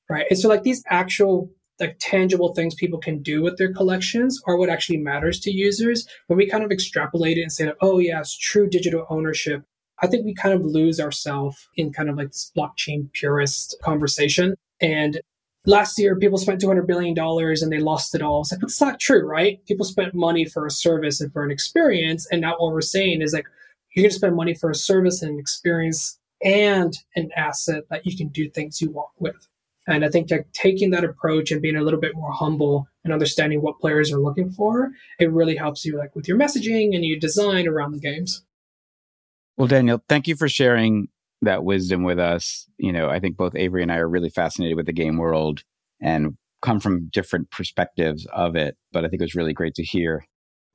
Right. 0.09 0.25
And 0.29 0.39
so 0.39 0.49
like 0.49 0.63
these 0.63 0.83
actual 0.89 1.51
like 1.79 1.97
tangible 1.99 2.53
things 2.53 2.75
people 2.75 2.99
can 2.99 3.21
do 3.21 3.41
with 3.41 3.57
their 3.57 3.73
collections 3.73 4.41
are 4.45 4.57
what 4.57 4.69
actually 4.69 4.97
matters 4.97 5.39
to 5.41 5.51
users. 5.51 6.07
When 6.27 6.37
we 6.37 6.49
kind 6.49 6.63
of 6.63 6.71
extrapolate 6.71 7.37
it 7.37 7.43
and 7.43 7.51
say, 7.51 7.71
oh, 7.81 7.99
yes, 7.99 8.35
true 8.35 8.67
digital 8.67 9.05
ownership, 9.09 9.63
I 10.01 10.07
think 10.07 10.25
we 10.25 10.33
kind 10.33 10.53
of 10.53 10.65
lose 10.65 10.99
ourselves 10.99 11.67
in 11.75 11.93
kind 11.93 12.09
of 12.09 12.17
like 12.17 12.29
this 12.29 12.51
blockchain 12.57 13.11
purist 13.13 13.75
conversation. 13.83 14.55
And 14.81 15.21
last 15.65 15.99
year, 15.99 16.15
people 16.17 16.37
spent 16.37 16.61
$200 16.61 16.87
billion 16.87 17.17
and 17.17 17.71
they 17.71 17.79
lost 17.79 18.15
it 18.15 18.21
all. 18.21 18.41
It's 18.41 18.51
like, 18.51 18.61
that's 18.61 18.81
not 18.81 18.99
true, 18.99 19.25
right? 19.25 19.63
People 19.65 19.85
spent 19.85 20.13
money 20.13 20.45
for 20.45 20.65
a 20.65 20.71
service 20.71 21.21
and 21.21 21.31
for 21.31 21.43
an 21.43 21.51
experience. 21.51 22.27
And 22.31 22.41
now 22.41 22.55
what 22.57 22.73
we're 22.73 22.81
saying 22.81 23.21
is 23.21 23.33
like, 23.33 23.47
you're 23.99 24.05
going 24.05 24.11
to 24.11 24.15
spend 24.15 24.35
money 24.35 24.53
for 24.53 24.69
a 24.69 24.75
service 24.75 25.21
and 25.21 25.33
an 25.33 25.39
experience 25.39 26.19
and 26.43 26.93
an 27.15 27.29
asset 27.35 27.83
that 27.89 28.05
you 28.05 28.15
can 28.15 28.29
do 28.29 28.49
things 28.49 28.81
you 28.81 28.89
want 28.91 29.09
with. 29.17 29.47
And 29.87 30.05
I 30.05 30.09
think 30.09 30.29
like 30.29 30.47
taking 30.53 30.91
that 30.91 31.03
approach 31.03 31.51
and 31.51 31.61
being 31.61 31.75
a 31.75 31.81
little 31.81 31.99
bit 31.99 32.15
more 32.15 32.31
humble 32.31 32.87
and 33.03 33.11
understanding 33.11 33.61
what 33.61 33.79
players 33.79 34.13
are 34.13 34.19
looking 34.19 34.51
for, 34.51 34.91
it 35.19 35.31
really 35.31 35.55
helps 35.55 35.83
you 35.83 35.97
like 35.97 36.15
with 36.15 36.27
your 36.27 36.37
messaging 36.37 36.95
and 36.95 37.03
your 37.03 37.19
design 37.19 37.67
around 37.67 37.93
the 37.93 37.99
games. 37.99 38.43
Well, 39.57 39.67
Daniel, 39.67 40.01
thank 40.07 40.27
you 40.27 40.35
for 40.35 40.47
sharing 40.47 41.07
that 41.41 41.63
wisdom 41.63 42.03
with 42.03 42.19
us. 42.19 42.67
You 42.77 42.93
know, 42.93 43.09
I 43.09 43.19
think 43.19 43.35
both 43.35 43.55
Avery 43.55 43.81
and 43.81 43.91
I 43.91 43.97
are 43.97 44.07
really 44.07 44.29
fascinated 44.29 44.77
with 44.77 44.85
the 44.85 44.93
game 44.93 45.17
world 45.17 45.63
and 46.01 46.37
come 46.61 46.79
from 46.79 47.09
different 47.11 47.49
perspectives 47.51 48.27
of 48.31 48.55
it. 48.55 48.77
But 48.91 49.05
I 49.05 49.07
think 49.07 49.21
it 49.21 49.25
was 49.25 49.35
really 49.35 49.53
great 49.53 49.75
to 49.75 49.83
hear. 49.83 50.25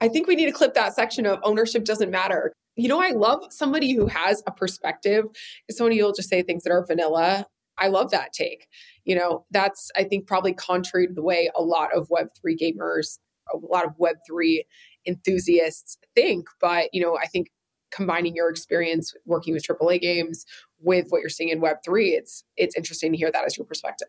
I 0.01 0.09
think 0.09 0.27
we 0.27 0.35
need 0.35 0.47
to 0.47 0.53
clip 0.53 0.75
that 0.75 0.95
section 0.95 1.25
of 1.25 1.39
ownership 1.45 1.85
doesn't 1.85 2.11
matter. 2.11 2.53
You 2.77 2.89
know, 2.89 3.01
I 3.01 3.11
love 3.11 3.45
somebody 3.51 3.93
who 3.93 4.07
has 4.07 4.43
a 4.47 4.53
perspective. 4.53 5.27
Somebody 5.71 6.03
will 6.03 6.13
just 6.13 6.29
say 6.29 6.43
things 6.43 6.65
that 6.65 6.71
are 6.71 6.85
vanilla. 6.85 7.47
I 7.79 7.89
love 7.89 8.11
that 8.11 8.33
take 8.33 8.69
you 9.05 9.15
know, 9.15 9.45
that's, 9.51 9.91
I 9.97 10.05
think, 10.05 10.27
probably 10.27 10.55
contrary 10.55 11.07
to 11.07 11.13
the 11.13 11.23
way 11.23 11.51
a 11.57 11.63
lot 11.63 11.95
of 11.95 12.09
Web3 12.09 12.57
gamers, 12.59 13.19
a 13.53 13.59
lot 13.59 13.85
of 13.85 13.93
Web3 13.99 14.61
enthusiasts 15.07 15.99
think. 16.15 16.47
But, 16.61 16.89
you 16.93 17.03
know, 17.03 17.17
I 17.17 17.27
think 17.27 17.49
combining 17.93 18.35
your 18.35 18.51
experience 18.51 19.15
working 19.27 19.55
with 19.55 19.65
AAA 19.65 20.01
games 20.01 20.45
with 20.81 21.07
what 21.11 21.21
you're 21.21 21.29
seeing 21.29 21.51
in 21.51 21.61
Web3, 21.61 22.13
it's, 22.13 22.45
it's 22.57 22.77
interesting 22.77 23.13
to 23.13 23.19
hear 23.19 23.31
that 23.31 23.45
as 23.45 23.57
your 23.57 23.67
perspective. 23.67 24.09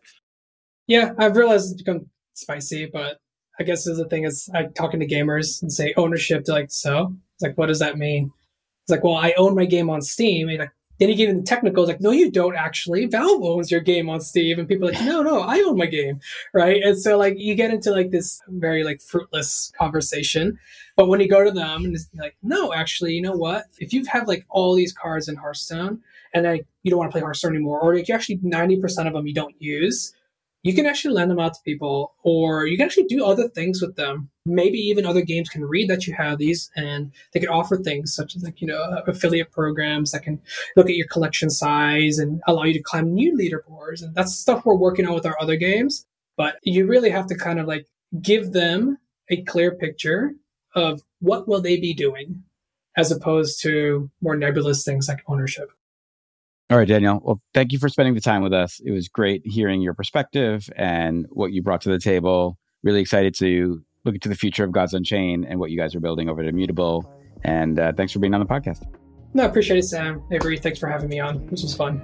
Yeah, 0.88 1.12
I've 1.18 1.36
realized 1.36 1.74
it's 1.74 1.82
become 1.82 2.08
spicy, 2.34 2.86
but 2.92 3.18
I 3.60 3.64
guess 3.64 3.84
the 3.86 4.06
thing 4.10 4.24
is, 4.24 4.50
I'm 4.54 4.74
talking 4.74 5.00
to 5.00 5.08
gamers 5.08 5.62
and 5.62 5.72
say 5.72 5.94
ownership. 5.98 6.44
Like, 6.48 6.72
so? 6.72 7.16
It's 7.36 7.44
like, 7.44 7.58
what 7.58 7.68
does 7.68 7.80
that 7.80 7.98
mean? 7.98 8.32
It's 8.86 8.92
like, 8.92 9.04
well, 9.04 9.16
I 9.16 9.34
own 9.36 9.56
my 9.56 9.66
game 9.66 9.90
on 9.90 10.04
Steam. 10.04 10.48
And 10.48 10.70
then 11.00 11.10
you 11.10 11.16
get 11.16 11.28
into 11.28 11.42
the 11.42 11.48
technical, 11.48 11.88
like, 11.88 12.02
no, 12.02 12.12
you 12.12 12.30
don't 12.30 12.56
actually. 12.56 13.08
Valve 13.08 13.44
owns 13.44 13.72
your 13.72 13.82
game 13.82 14.12
on 14.12 14.22
Steam. 14.22 14.60
And 14.60 14.68
people 14.68 14.88
are 14.88 14.92
like, 14.92 15.04
no, 15.04 15.24
no, 15.24 15.40
I 15.40 15.58
own 15.62 15.76
my 15.76 15.88
game. 15.88 16.20
Right. 16.54 16.84
And 16.84 16.96
so 16.96 17.18
like 17.18 17.34
you 17.38 17.56
get 17.56 17.72
into 17.72 17.90
like 17.90 18.12
this 18.12 18.40
very 18.48 18.84
like 18.84 19.02
fruitless 19.02 19.72
conversation. 19.76 20.60
But 20.96 21.08
when 21.08 21.20
you 21.20 21.28
go 21.28 21.44
to 21.44 21.50
them 21.50 21.84
and 21.84 21.96
it's 21.96 22.08
like, 22.14 22.38
no, 22.44 22.74
actually, 22.74 23.14
you 23.14 23.24
know 23.24 23.36
what? 23.36 23.66
If 23.80 23.92
you 23.92 24.06
have 24.06 24.28
like 24.28 24.46
all 24.50 24.76
these 24.76 24.94
cards 24.94 25.28
in 25.28 25.36
Hearthstone 25.36 26.00
and 26.36 26.46
like 26.46 26.68
you 26.84 26.92
don't 26.92 27.00
want 27.00 27.10
to 27.10 27.14
play 27.14 27.22
Hearthstone 27.22 27.56
anymore, 27.56 27.82
or 27.82 27.96
like 27.96 28.08
you 28.08 28.14
actually 28.14 28.38
90% 28.38 29.08
of 29.08 29.14
them 29.14 29.26
you 29.26 29.34
don't 29.34 29.60
use, 29.60 30.14
you 30.66 30.74
can 30.74 30.88
actually 30.88 31.14
lend 31.14 31.30
them 31.30 31.40
out 31.40 31.54
to 31.54 31.60
people 31.64 32.16
or 32.24 32.66
you 32.66 32.76
can 32.76 32.88
actually 32.88 33.04
do 33.04 33.24
other 33.24 33.48
things 33.48 33.84
with 33.84 33.96
them. 33.98 34.32
Maybe 34.48 34.80
even 34.80 35.06
other 35.06 35.22
games 35.22 35.48
can 35.48 35.64
read 35.64 35.88
that 35.92 36.08
you 36.08 36.16
have 36.16 36.40
these 36.40 36.72
and 36.76 37.12
they 37.32 37.40
can 37.40 37.50
offer 37.50 37.78
things 37.78 38.16
such 38.16 38.36
as 38.36 38.42
like 38.42 38.60
you 38.62 38.68
know 38.68 38.82
uh, 38.82 39.04
affiliate 39.06 39.52
programs 39.52 40.12
that 40.12 40.24
can 40.24 40.42
look 40.76 40.90
at 40.90 40.96
your 40.96 41.06
collection 41.06 41.52
size 41.52 42.18
and 42.18 42.42
allow 42.48 42.64
you 42.64 42.74
to 42.74 42.82
climb 42.82 43.14
new 43.14 43.38
leaderboards 43.38 44.02
and 44.02 44.16
that's 44.16 44.36
stuff 44.36 44.66
we're 44.66 44.74
working 44.74 45.06
on 45.06 45.14
with 45.14 45.28
our 45.28 45.40
other 45.40 45.56
games. 45.56 46.08
But 46.36 46.56
you 46.64 46.88
really 46.88 47.12
have 47.12 47.28
to 47.28 47.36
kind 47.36 47.60
of 47.60 47.68
like 47.68 47.86
give 48.20 48.52
them 48.52 48.98
a 49.30 49.44
clear 49.44 49.76
picture 49.76 50.34
of 50.74 51.04
what 51.20 51.48
will 51.48 51.62
they 51.62 51.80
be 51.80 51.94
doing 51.94 52.44
as 52.98 53.12
opposed 53.12 53.62
to 53.62 54.10
more 54.20 54.36
nebulous 54.36 54.84
things 54.84 55.08
like 55.08 55.22
ownership 55.28 55.70
all 56.70 56.78
right, 56.78 56.88
Daniel. 56.88 57.22
Well, 57.24 57.42
thank 57.54 57.72
you 57.72 57.80
for 57.80 57.90
spending 57.90 58.16
the 58.16 58.22
time 58.22 58.42
with 58.42 58.54
us. 58.54 58.82
It 58.84 58.92
was 58.92 59.08
great 59.08 59.42
hearing 59.46 59.82
your 59.82 59.94
perspective 59.94 60.70
and 60.76 61.28
what 61.30 61.52
you 61.52 61.62
brought 61.62 61.82
to 61.82 61.90
the 61.90 62.00
table. 62.00 62.58
Really 62.84 63.02
excited 63.02 63.36
to 63.36 63.84
look 64.04 64.16
into 64.16 64.30
the 64.30 64.36
future 64.36 64.64
of 64.64 64.72
Gods 64.72 64.94
Unchained 64.94 65.46
and 65.48 65.60
what 65.60 65.70
you 65.70 65.78
guys 65.78 65.94
are 65.96 66.00
building 66.00 66.28
over 66.28 66.42
at 66.42 66.48
Immutable. 66.48 67.12
And 67.44 67.80
uh, 67.80 67.94
thanks 67.94 68.14
for 68.14 68.20
being 68.20 68.34
on 68.34 68.40
the 68.40 68.46
podcast. 68.46 68.84
No, 69.36 69.44
I 69.44 69.46
appreciate 69.48 69.78
it, 69.78 69.84
Sam. 69.84 70.24
Avery, 70.32 70.58
thanks 70.58 70.80
for 70.80 70.88
having 70.88 71.10
me 71.10 71.20
on. 71.20 71.46
This 71.48 71.62
was 71.62 71.76
fun. 71.76 72.02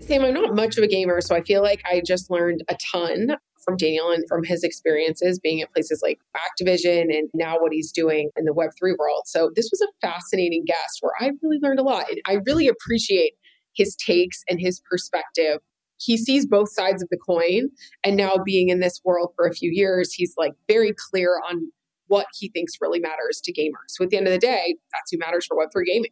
Sam, 0.00 0.24
I'm 0.24 0.34
not 0.34 0.56
much 0.56 0.76
of 0.76 0.82
a 0.82 0.88
gamer, 0.88 1.20
so 1.20 1.36
I 1.36 1.42
feel 1.42 1.62
like 1.62 1.82
I 1.88 2.02
just 2.04 2.30
learned 2.30 2.64
a 2.68 2.76
ton 2.90 3.36
from 3.64 3.76
Daniel 3.76 4.10
and 4.10 4.24
from 4.28 4.44
his 4.44 4.64
experiences 4.64 5.38
being 5.38 5.60
at 5.60 5.72
places 5.72 6.00
like 6.02 6.18
Activision 6.36 7.02
and 7.16 7.28
now 7.34 7.58
what 7.58 7.72
he's 7.72 7.92
doing 7.92 8.30
in 8.36 8.44
the 8.44 8.52
Web3 8.52 8.96
world. 8.98 9.22
So 9.26 9.50
this 9.54 9.68
was 9.70 9.80
a 9.80 10.06
fascinating 10.06 10.64
guest 10.66 10.98
where 11.00 11.12
I 11.20 11.32
really 11.42 11.58
learned 11.60 11.78
a 11.78 11.82
lot. 11.82 12.06
I 12.26 12.38
really 12.46 12.68
appreciate 12.68 13.34
his 13.74 13.94
takes 13.96 14.42
and 14.48 14.60
his 14.60 14.80
perspective. 14.90 15.58
He 15.98 16.16
sees 16.16 16.46
both 16.46 16.72
sides 16.72 17.02
of 17.02 17.08
the 17.10 17.18
coin. 17.18 17.68
And 18.02 18.16
now 18.16 18.36
being 18.44 18.70
in 18.70 18.80
this 18.80 19.00
world 19.04 19.32
for 19.36 19.46
a 19.46 19.52
few 19.52 19.70
years, 19.70 20.12
he's 20.12 20.34
like 20.36 20.52
very 20.66 20.94
clear 21.10 21.40
on 21.48 21.70
what 22.06 22.26
he 22.38 22.48
thinks 22.48 22.74
really 22.80 22.98
matters 22.98 23.40
to 23.44 23.52
gamers. 23.52 23.88
So 23.88 24.04
at 24.04 24.10
the 24.10 24.16
end 24.16 24.26
of 24.26 24.32
the 24.32 24.38
day, 24.38 24.76
that's 24.92 25.10
who 25.12 25.18
matters 25.18 25.46
for 25.46 25.56
Web3 25.56 25.84
gaming. 25.84 26.10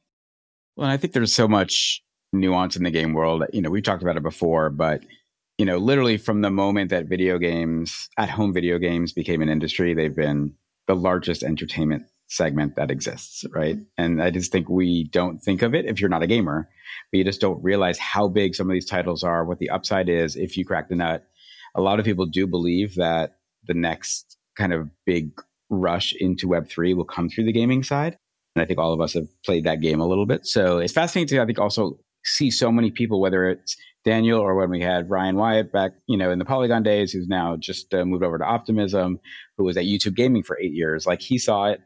Well, 0.76 0.88
I 0.88 0.96
think 0.96 1.12
there's 1.12 1.32
so 1.32 1.48
much 1.48 2.02
nuance 2.32 2.76
in 2.76 2.84
the 2.84 2.90
game 2.90 3.14
world. 3.14 3.44
You 3.52 3.62
know, 3.62 3.70
we've 3.70 3.82
talked 3.82 4.02
about 4.02 4.16
it 4.16 4.22
before, 4.22 4.70
but 4.70 5.02
you 5.58 5.64
know, 5.64 5.78
literally 5.78 6.16
from 6.16 6.40
the 6.40 6.50
moment 6.50 6.90
that 6.90 7.06
video 7.06 7.36
games, 7.36 8.08
at 8.16 8.30
home 8.30 8.54
video 8.54 8.78
games 8.78 9.12
became 9.12 9.42
an 9.42 9.48
industry, 9.48 9.92
they've 9.92 10.14
been 10.14 10.54
the 10.86 10.94
largest 10.94 11.42
entertainment 11.42 12.04
segment 12.28 12.76
that 12.76 12.90
exists, 12.90 13.44
right? 13.52 13.76
Mm-hmm. 13.76 14.02
And 14.02 14.22
I 14.22 14.30
just 14.30 14.52
think 14.52 14.68
we 14.68 15.04
don't 15.04 15.42
think 15.42 15.62
of 15.62 15.74
it 15.74 15.86
if 15.86 16.00
you're 16.00 16.10
not 16.10 16.22
a 16.22 16.28
gamer, 16.28 16.68
but 17.10 17.18
you 17.18 17.24
just 17.24 17.40
don't 17.40 17.62
realize 17.62 17.98
how 17.98 18.28
big 18.28 18.54
some 18.54 18.68
of 18.68 18.72
these 18.72 18.86
titles 18.86 19.24
are, 19.24 19.44
what 19.44 19.58
the 19.58 19.70
upside 19.70 20.08
is 20.08 20.36
if 20.36 20.56
you 20.56 20.64
crack 20.64 20.88
the 20.88 20.94
nut. 20.94 21.26
A 21.74 21.80
lot 21.80 21.98
of 21.98 22.04
people 22.04 22.26
do 22.26 22.46
believe 22.46 22.94
that 22.94 23.38
the 23.66 23.74
next 23.74 24.36
kind 24.56 24.72
of 24.72 24.88
big 25.04 25.30
rush 25.70 26.14
into 26.14 26.48
Web3 26.48 26.94
will 26.94 27.04
come 27.04 27.28
through 27.28 27.44
the 27.44 27.52
gaming 27.52 27.82
side. 27.82 28.16
And 28.54 28.62
I 28.62 28.66
think 28.66 28.78
all 28.78 28.92
of 28.92 29.00
us 29.00 29.14
have 29.14 29.28
played 29.44 29.64
that 29.64 29.80
game 29.80 30.00
a 30.00 30.06
little 30.06 30.26
bit. 30.26 30.46
So 30.46 30.78
it's 30.78 30.92
fascinating 30.92 31.36
to, 31.36 31.42
I 31.42 31.46
think, 31.46 31.58
also 31.58 31.98
see 32.28 32.50
so 32.50 32.70
many 32.70 32.90
people, 32.90 33.20
whether 33.20 33.48
it's 33.48 33.76
Daniel 34.04 34.40
or 34.40 34.54
when 34.54 34.70
we 34.70 34.80
had 34.80 35.10
Ryan 35.10 35.36
Wyatt 35.36 35.72
back, 35.72 35.92
you 36.06 36.16
know, 36.16 36.30
in 36.30 36.38
the 36.38 36.44
Polygon 36.44 36.82
days, 36.82 37.12
who's 37.12 37.28
now 37.28 37.56
just 37.56 37.92
uh, 37.92 38.04
moved 38.04 38.24
over 38.24 38.38
to 38.38 38.44
Optimism, 38.44 39.20
who 39.56 39.64
was 39.64 39.76
at 39.76 39.84
YouTube 39.84 40.14
Gaming 40.14 40.42
for 40.42 40.58
eight 40.58 40.72
years. 40.72 41.06
Like 41.06 41.20
he 41.20 41.38
saw 41.38 41.66
it. 41.66 41.80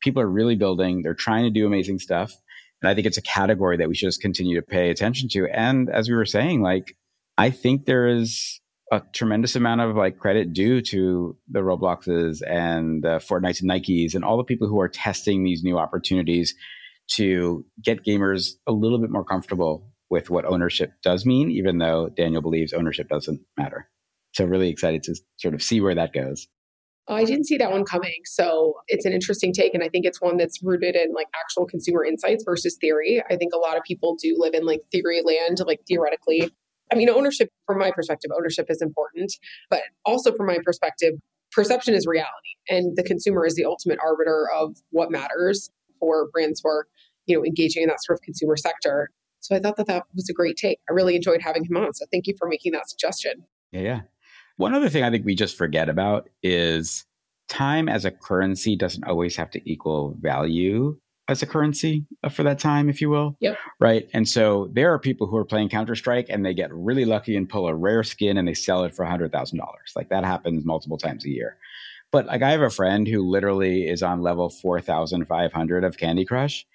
People 0.00 0.22
are 0.22 0.28
really 0.28 0.56
building. 0.56 1.02
They're 1.02 1.14
trying 1.14 1.44
to 1.44 1.50
do 1.50 1.66
amazing 1.66 1.98
stuff. 1.98 2.32
And 2.80 2.88
I 2.88 2.94
think 2.94 3.06
it's 3.06 3.18
a 3.18 3.22
category 3.22 3.76
that 3.76 3.88
we 3.88 3.94
should 3.94 4.08
just 4.08 4.22
continue 4.22 4.58
to 4.58 4.66
pay 4.66 4.90
attention 4.90 5.28
to. 5.30 5.48
And 5.52 5.90
as 5.90 6.08
we 6.08 6.14
were 6.14 6.26
saying, 6.26 6.62
like, 6.62 6.96
I 7.36 7.50
think 7.50 7.84
there 7.84 8.06
is 8.06 8.60
a 8.90 9.02
tremendous 9.12 9.54
amount 9.54 9.80
of 9.80 9.96
like 9.96 10.18
credit 10.18 10.52
due 10.52 10.80
to 10.80 11.36
the 11.48 11.60
Robloxes 11.60 12.40
and 12.46 13.02
the 13.02 13.18
Fortnites 13.18 13.60
and 13.60 13.70
Nikes 13.70 14.14
and 14.14 14.24
all 14.24 14.36
the 14.36 14.44
people 14.44 14.66
who 14.66 14.80
are 14.80 14.88
testing 14.88 15.44
these 15.44 15.62
new 15.62 15.78
opportunities 15.78 16.54
to 17.16 17.64
get 17.82 18.04
gamers 18.04 18.52
a 18.66 18.72
little 18.72 18.98
bit 18.98 19.10
more 19.10 19.24
comfortable 19.24 19.90
with 20.10 20.30
what 20.30 20.44
ownership 20.44 20.92
does 21.02 21.26
mean, 21.26 21.50
even 21.50 21.78
though 21.78 22.08
Daniel 22.08 22.42
believes 22.42 22.72
ownership 22.72 23.08
doesn't 23.08 23.40
matter. 23.56 23.88
So 24.32 24.44
really 24.44 24.70
excited 24.70 25.02
to 25.04 25.16
sort 25.36 25.54
of 25.54 25.62
see 25.62 25.80
where 25.80 25.94
that 25.94 26.12
goes. 26.12 26.48
Oh, 27.08 27.14
I 27.14 27.24
didn't 27.24 27.46
see 27.46 27.56
that 27.56 27.72
one 27.72 27.84
coming. 27.84 28.20
So 28.24 28.74
it's 28.86 29.06
an 29.06 29.12
interesting 29.12 29.52
take. 29.52 29.72
And 29.72 29.82
I 29.82 29.88
think 29.88 30.04
it's 30.04 30.20
one 30.20 30.36
that's 30.36 30.62
rooted 30.62 30.94
in 30.94 31.14
like 31.14 31.26
actual 31.34 31.64
consumer 31.64 32.04
insights 32.04 32.44
versus 32.44 32.76
theory. 32.78 33.22
I 33.30 33.36
think 33.36 33.54
a 33.54 33.58
lot 33.58 33.78
of 33.78 33.82
people 33.82 34.16
do 34.22 34.36
live 34.38 34.52
in 34.52 34.66
like 34.66 34.82
theory 34.92 35.22
land, 35.24 35.58
like 35.66 35.80
theoretically. 35.88 36.50
I 36.92 36.96
mean, 36.96 37.08
ownership, 37.08 37.48
from 37.66 37.78
my 37.78 37.90
perspective, 37.90 38.30
ownership 38.36 38.66
is 38.68 38.82
important. 38.82 39.32
But 39.70 39.80
also 40.04 40.34
from 40.34 40.46
my 40.46 40.58
perspective, 40.62 41.14
perception 41.50 41.94
is 41.94 42.06
reality. 42.06 42.28
And 42.68 42.94
the 42.96 43.02
consumer 43.02 43.46
is 43.46 43.54
the 43.54 43.64
ultimate 43.64 43.98
arbiter 44.04 44.46
of 44.54 44.76
what 44.90 45.10
matters 45.10 45.70
for 45.98 46.28
brands 46.30 46.60
who 46.62 46.68
are, 46.68 46.86
you 47.28 47.36
know, 47.36 47.44
engaging 47.44 47.82
in 47.82 47.88
that 47.88 48.02
sort 48.02 48.18
of 48.18 48.22
consumer 48.22 48.56
sector. 48.56 49.10
So 49.40 49.54
I 49.54 49.60
thought 49.60 49.76
that 49.76 49.86
that 49.86 50.04
was 50.14 50.28
a 50.28 50.32
great 50.32 50.56
take. 50.56 50.80
I 50.88 50.92
really 50.92 51.14
enjoyed 51.14 51.40
having 51.40 51.64
him 51.64 51.76
on. 51.76 51.94
So 51.94 52.06
thank 52.12 52.26
you 52.26 52.34
for 52.38 52.48
making 52.48 52.72
that 52.72 52.88
suggestion. 52.88 53.44
Yeah, 53.72 53.80
yeah. 53.80 54.00
One 54.56 54.74
other 54.74 54.88
thing 54.88 55.04
I 55.04 55.10
think 55.10 55.24
we 55.24 55.36
just 55.36 55.56
forget 55.56 55.88
about 55.88 56.28
is 56.42 57.04
time 57.48 57.88
as 57.88 58.04
a 58.04 58.10
currency 58.10 58.76
doesn't 58.76 59.04
always 59.04 59.36
have 59.36 59.50
to 59.50 59.70
equal 59.70 60.16
value 60.20 60.98
as 61.28 61.42
a 61.42 61.46
currency 61.46 62.06
for 62.30 62.42
that 62.42 62.58
time, 62.58 62.88
if 62.88 63.00
you 63.00 63.10
will. 63.10 63.36
Yep. 63.40 63.58
Right. 63.80 64.08
And 64.14 64.28
so 64.28 64.70
there 64.72 64.92
are 64.92 64.98
people 64.98 65.26
who 65.26 65.36
are 65.36 65.44
playing 65.44 65.68
Counter 65.68 65.94
Strike 65.94 66.26
and 66.28 66.44
they 66.44 66.54
get 66.54 66.72
really 66.72 67.04
lucky 67.04 67.36
and 67.36 67.48
pull 67.48 67.68
a 67.68 67.74
rare 67.74 68.02
skin 68.02 68.38
and 68.38 68.48
they 68.48 68.54
sell 68.54 68.82
it 68.84 68.94
for 68.94 69.04
$100,000. 69.04 69.60
Like 69.94 70.08
that 70.08 70.24
happens 70.24 70.64
multiple 70.64 70.98
times 70.98 71.24
a 71.24 71.30
year. 71.30 71.58
But 72.10 72.26
like 72.26 72.42
I 72.42 72.50
have 72.50 72.62
a 72.62 72.70
friend 72.70 73.06
who 73.06 73.28
literally 73.28 73.86
is 73.86 74.02
on 74.02 74.22
level 74.22 74.48
4,500 74.48 75.84
of 75.84 75.98
Candy 75.98 76.24
Crush 76.24 76.66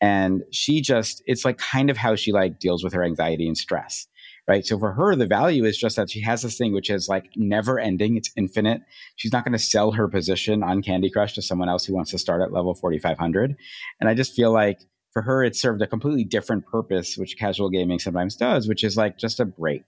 And 0.00 0.42
she 0.50 0.80
just, 0.80 1.22
it's 1.26 1.44
like 1.44 1.58
kind 1.58 1.90
of 1.90 1.96
how 1.96 2.16
she 2.16 2.32
like 2.32 2.58
deals 2.58 2.82
with 2.82 2.92
her 2.92 3.04
anxiety 3.04 3.46
and 3.46 3.56
stress 3.56 4.06
right? 4.50 4.66
So 4.66 4.80
for 4.80 4.92
her, 4.92 5.14
the 5.14 5.28
value 5.28 5.64
is 5.64 5.78
just 5.78 5.94
that 5.94 6.10
she 6.10 6.20
has 6.22 6.42
this 6.42 6.58
thing 6.58 6.72
which 6.72 6.90
is 6.90 7.08
like 7.08 7.30
never 7.36 7.78
ending. 7.78 8.16
It's 8.16 8.32
infinite. 8.36 8.82
She's 9.14 9.32
not 9.32 9.44
going 9.44 9.52
to 9.52 9.60
sell 9.60 9.92
her 9.92 10.08
position 10.08 10.64
on 10.64 10.82
Candy 10.82 11.08
Crush 11.08 11.34
to 11.34 11.42
someone 11.42 11.68
else 11.68 11.84
who 11.84 11.94
wants 11.94 12.10
to 12.10 12.18
start 12.18 12.42
at 12.42 12.52
level 12.52 12.74
4,500. 12.74 13.54
And 14.00 14.10
I 14.10 14.14
just 14.14 14.34
feel 14.34 14.50
like 14.50 14.80
for 15.12 15.22
her, 15.22 15.44
it 15.44 15.54
served 15.54 15.82
a 15.82 15.86
completely 15.86 16.24
different 16.24 16.66
purpose, 16.66 17.16
which 17.16 17.38
casual 17.38 17.70
gaming 17.70 18.00
sometimes 18.00 18.34
does, 18.34 18.66
which 18.66 18.82
is 18.82 18.96
like 18.96 19.18
just 19.18 19.38
a 19.38 19.44
break. 19.44 19.84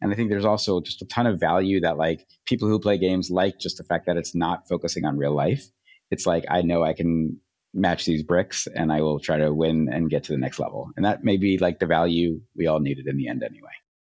And 0.00 0.12
I 0.12 0.16
think 0.16 0.28
there's 0.28 0.44
also 0.44 0.80
just 0.80 1.02
a 1.02 1.06
ton 1.06 1.28
of 1.28 1.38
value 1.38 1.80
that 1.80 1.96
like 1.96 2.26
people 2.46 2.66
who 2.66 2.80
play 2.80 2.98
games 2.98 3.30
like 3.30 3.60
just 3.60 3.76
the 3.76 3.84
fact 3.84 4.06
that 4.06 4.16
it's 4.16 4.34
not 4.34 4.66
focusing 4.66 5.04
on 5.04 5.18
real 5.18 5.36
life. 5.36 5.70
It's 6.10 6.26
like, 6.26 6.44
I 6.50 6.62
know 6.62 6.82
I 6.82 6.94
can 6.94 7.38
match 7.72 8.04
these 8.04 8.22
bricks 8.22 8.66
and 8.74 8.92
I 8.92 9.00
will 9.00 9.20
try 9.20 9.36
to 9.38 9.52
win 9.52 9.88
and 9.92 10.10
get 10.10 10.24
to 10.24 10.32
the 10.32 10.38
next 10.38 10.58
level. 10.58 10.90
And 10.96 11.04
that 11.04 11.24
may 11.24 11.36
be 11.36 11.58
like 11.58 11.78
the 11.78 11.86
value 11.86 12.40
we 12.56 12.66
all 12.66 12.80
needed 12.80 13.06
in 13.06 13.16
the 13.16 13.28
end 13.28 13.42
anyway. 13.42 13.70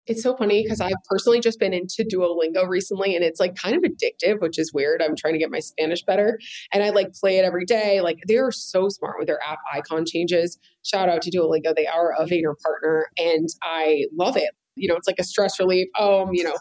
It's 0.06 0.22
so 0.22 0.36
funny 0.36 0.62
because 0.62 0.82
I've 0.82 0.92
personally 1.08 1.40
just 1.40 1.58
been 1.58 1.72
into 1.72 2.04
Duolingo 2.04 2.68
recently 2.68 3.16
and 3.16 3.24
it's 3.24 3.40
like 3.40 3.54
kind 3.56 3.74
of 3.74 3.82
addictive, 3.82 4.40
which 4.40 4.58
is 4.58 4.70
weird. 4.72 5.00
I'm 5.00 5.16
trying 5.16 5.32
to 5.32 5.38
get 5.38 5.50
my 5.50 5.60
Spanish 5.60 6.02
better 6.04 6.38
and 6.72 6.82
I 6.82 6.90
like 6.90 7.14
play 7.14 7.38
it 7.38 7.44
every 7.44 7.64
day. 7.64 8.02
Like 8.02 8.18
they're 8.26 8.50
so 8.50 8.90
smart 8.90 9.16
with 9.18 9.28
their 9.28 9.40
app 9.42 9.60
icon 9.72 10.04
changes. 10.04 10.58
Shout 10.82 11.08
out 11.08 11.22
to 11.22 11.30
Duolingo. 11.30 11.74
They 11.74 11.86
are 11.86 12.12
a 12.18 12.26
Vayner 12.26 12.54
partner 12.62 13.06
and 13.16 13.48
I 13.62 14.04
love 14.14 14.36
it. 14.36 14.50
You 14.76 14.88
know, 14.88 14.96
it's 14.96 15.06
like 15.06 15.18
a 15.18 15.24
stress 15.24 15.58
relief. 15.58 15.88
Oh, 15.98 16.22
I'm, 16.22 16.34
you 16.34 16.44
know, 16.44 16.56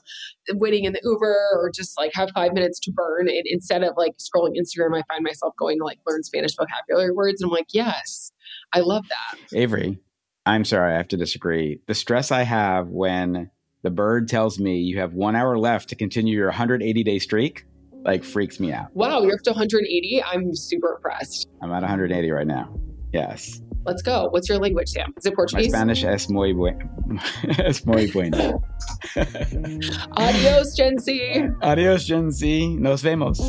waiting 0.53 0.85
in 0.85 0.93
the 0.93 1.01
Uber 1.03 1.35
or 1.53 1.71
just 1.73 1.97
like 1.97 2.11
have 2.13 2.29
five 2.31 2.53
minutes 2.53 2.79
to 2.81 2.91
burn. 2.91 3.27
And 3.27 3.43
instead 3.45 3.83
of 3.83 3.93
like 3.97 4.13
scrolling 4.17 4.53
Instagram, 4.57 4.97
I 4.97 5.03
find 5.11 5.23
myself 5.23 5.53
going 5.57 5.79
to 5.79 5.83
like 5.83 5.99
learn 6.07 6.23
Spanish 6.23 6.55
vocabulary 6.55 7.11
words. 7.11 7.41
And 7.41 7.49
I'm 7.49 7.53
like, 7.53 7.67
yes, 7.73 8.31
I 8.73 8.79
love 8.79 9.05
that. 9.09 9.39
Avery, 9.57 9.99
I'm 10.45 10.65
sorry, 10.65 10.93
I 10.93 10.97
have 10.97 11.07
to 11.09 11.17
disagree. 11.17 11.79
The 11.87 11.95
stress 11.95 12.31
I 12.31 12.43
have 12.43 12.89
when 12.89 13.49
the 13.83 13.91
bird 13.91 14.29
tells 14.29 14.59
me 14.59 14.77
you 14.79 14.99
have 14.99 15.13
one 15.13 15.35
hour 15.35 15.57
left 15.57 15.89
to 15.89 15.95
continue 15.95 16.35
your 16.35 16.47
180 16.47 17.03
day 17.03 17.19
streak 17.19 17.65
like 18.03 18.23
freaks 18.23 18.59
me 18.59 18.71
out. 18.71 18.93
Wow, 18.93 19.21
you're 19.21 19.35
up 19.35 19.41
to 19.43 19.51
180. 19.51 20.23
I'm 20.23 20.53
super 20.55 20.95
impressed. 20.95 21.47
I'm 21.61 21.71
at 21.71 21.81
180 21.81 22.31
right 22.31 22.47
now. 22.47 22.73
Yes. 23.13 23.61
Let's 23.85 24.01
go. 24.01 24.27
What's 24.29 24.49
your 24.49 24.59
language, 24.59 24.89
Sam? 24.89 25.13
Is 25.17 25.25
it 25.25 25.35
Portuguese? 25.35 25.71
My 25.71 25.77
Spanish 25.77 26.03
es 26.03 26.29
muy, 26.29 26.53
buen. 26.53 26.89
es 27.59 27.85
muy 27.85 28.07
bueno. 28.11 28.63
Adios, 30.17 30.73
Gen 30.75 30.97
C. 30.97 31.49
Adios, 31.61 32.07
Gen 32.07 32.31
C. 32.31 32.67
Nos 32.67 33.03
vemos. 33.03 33.39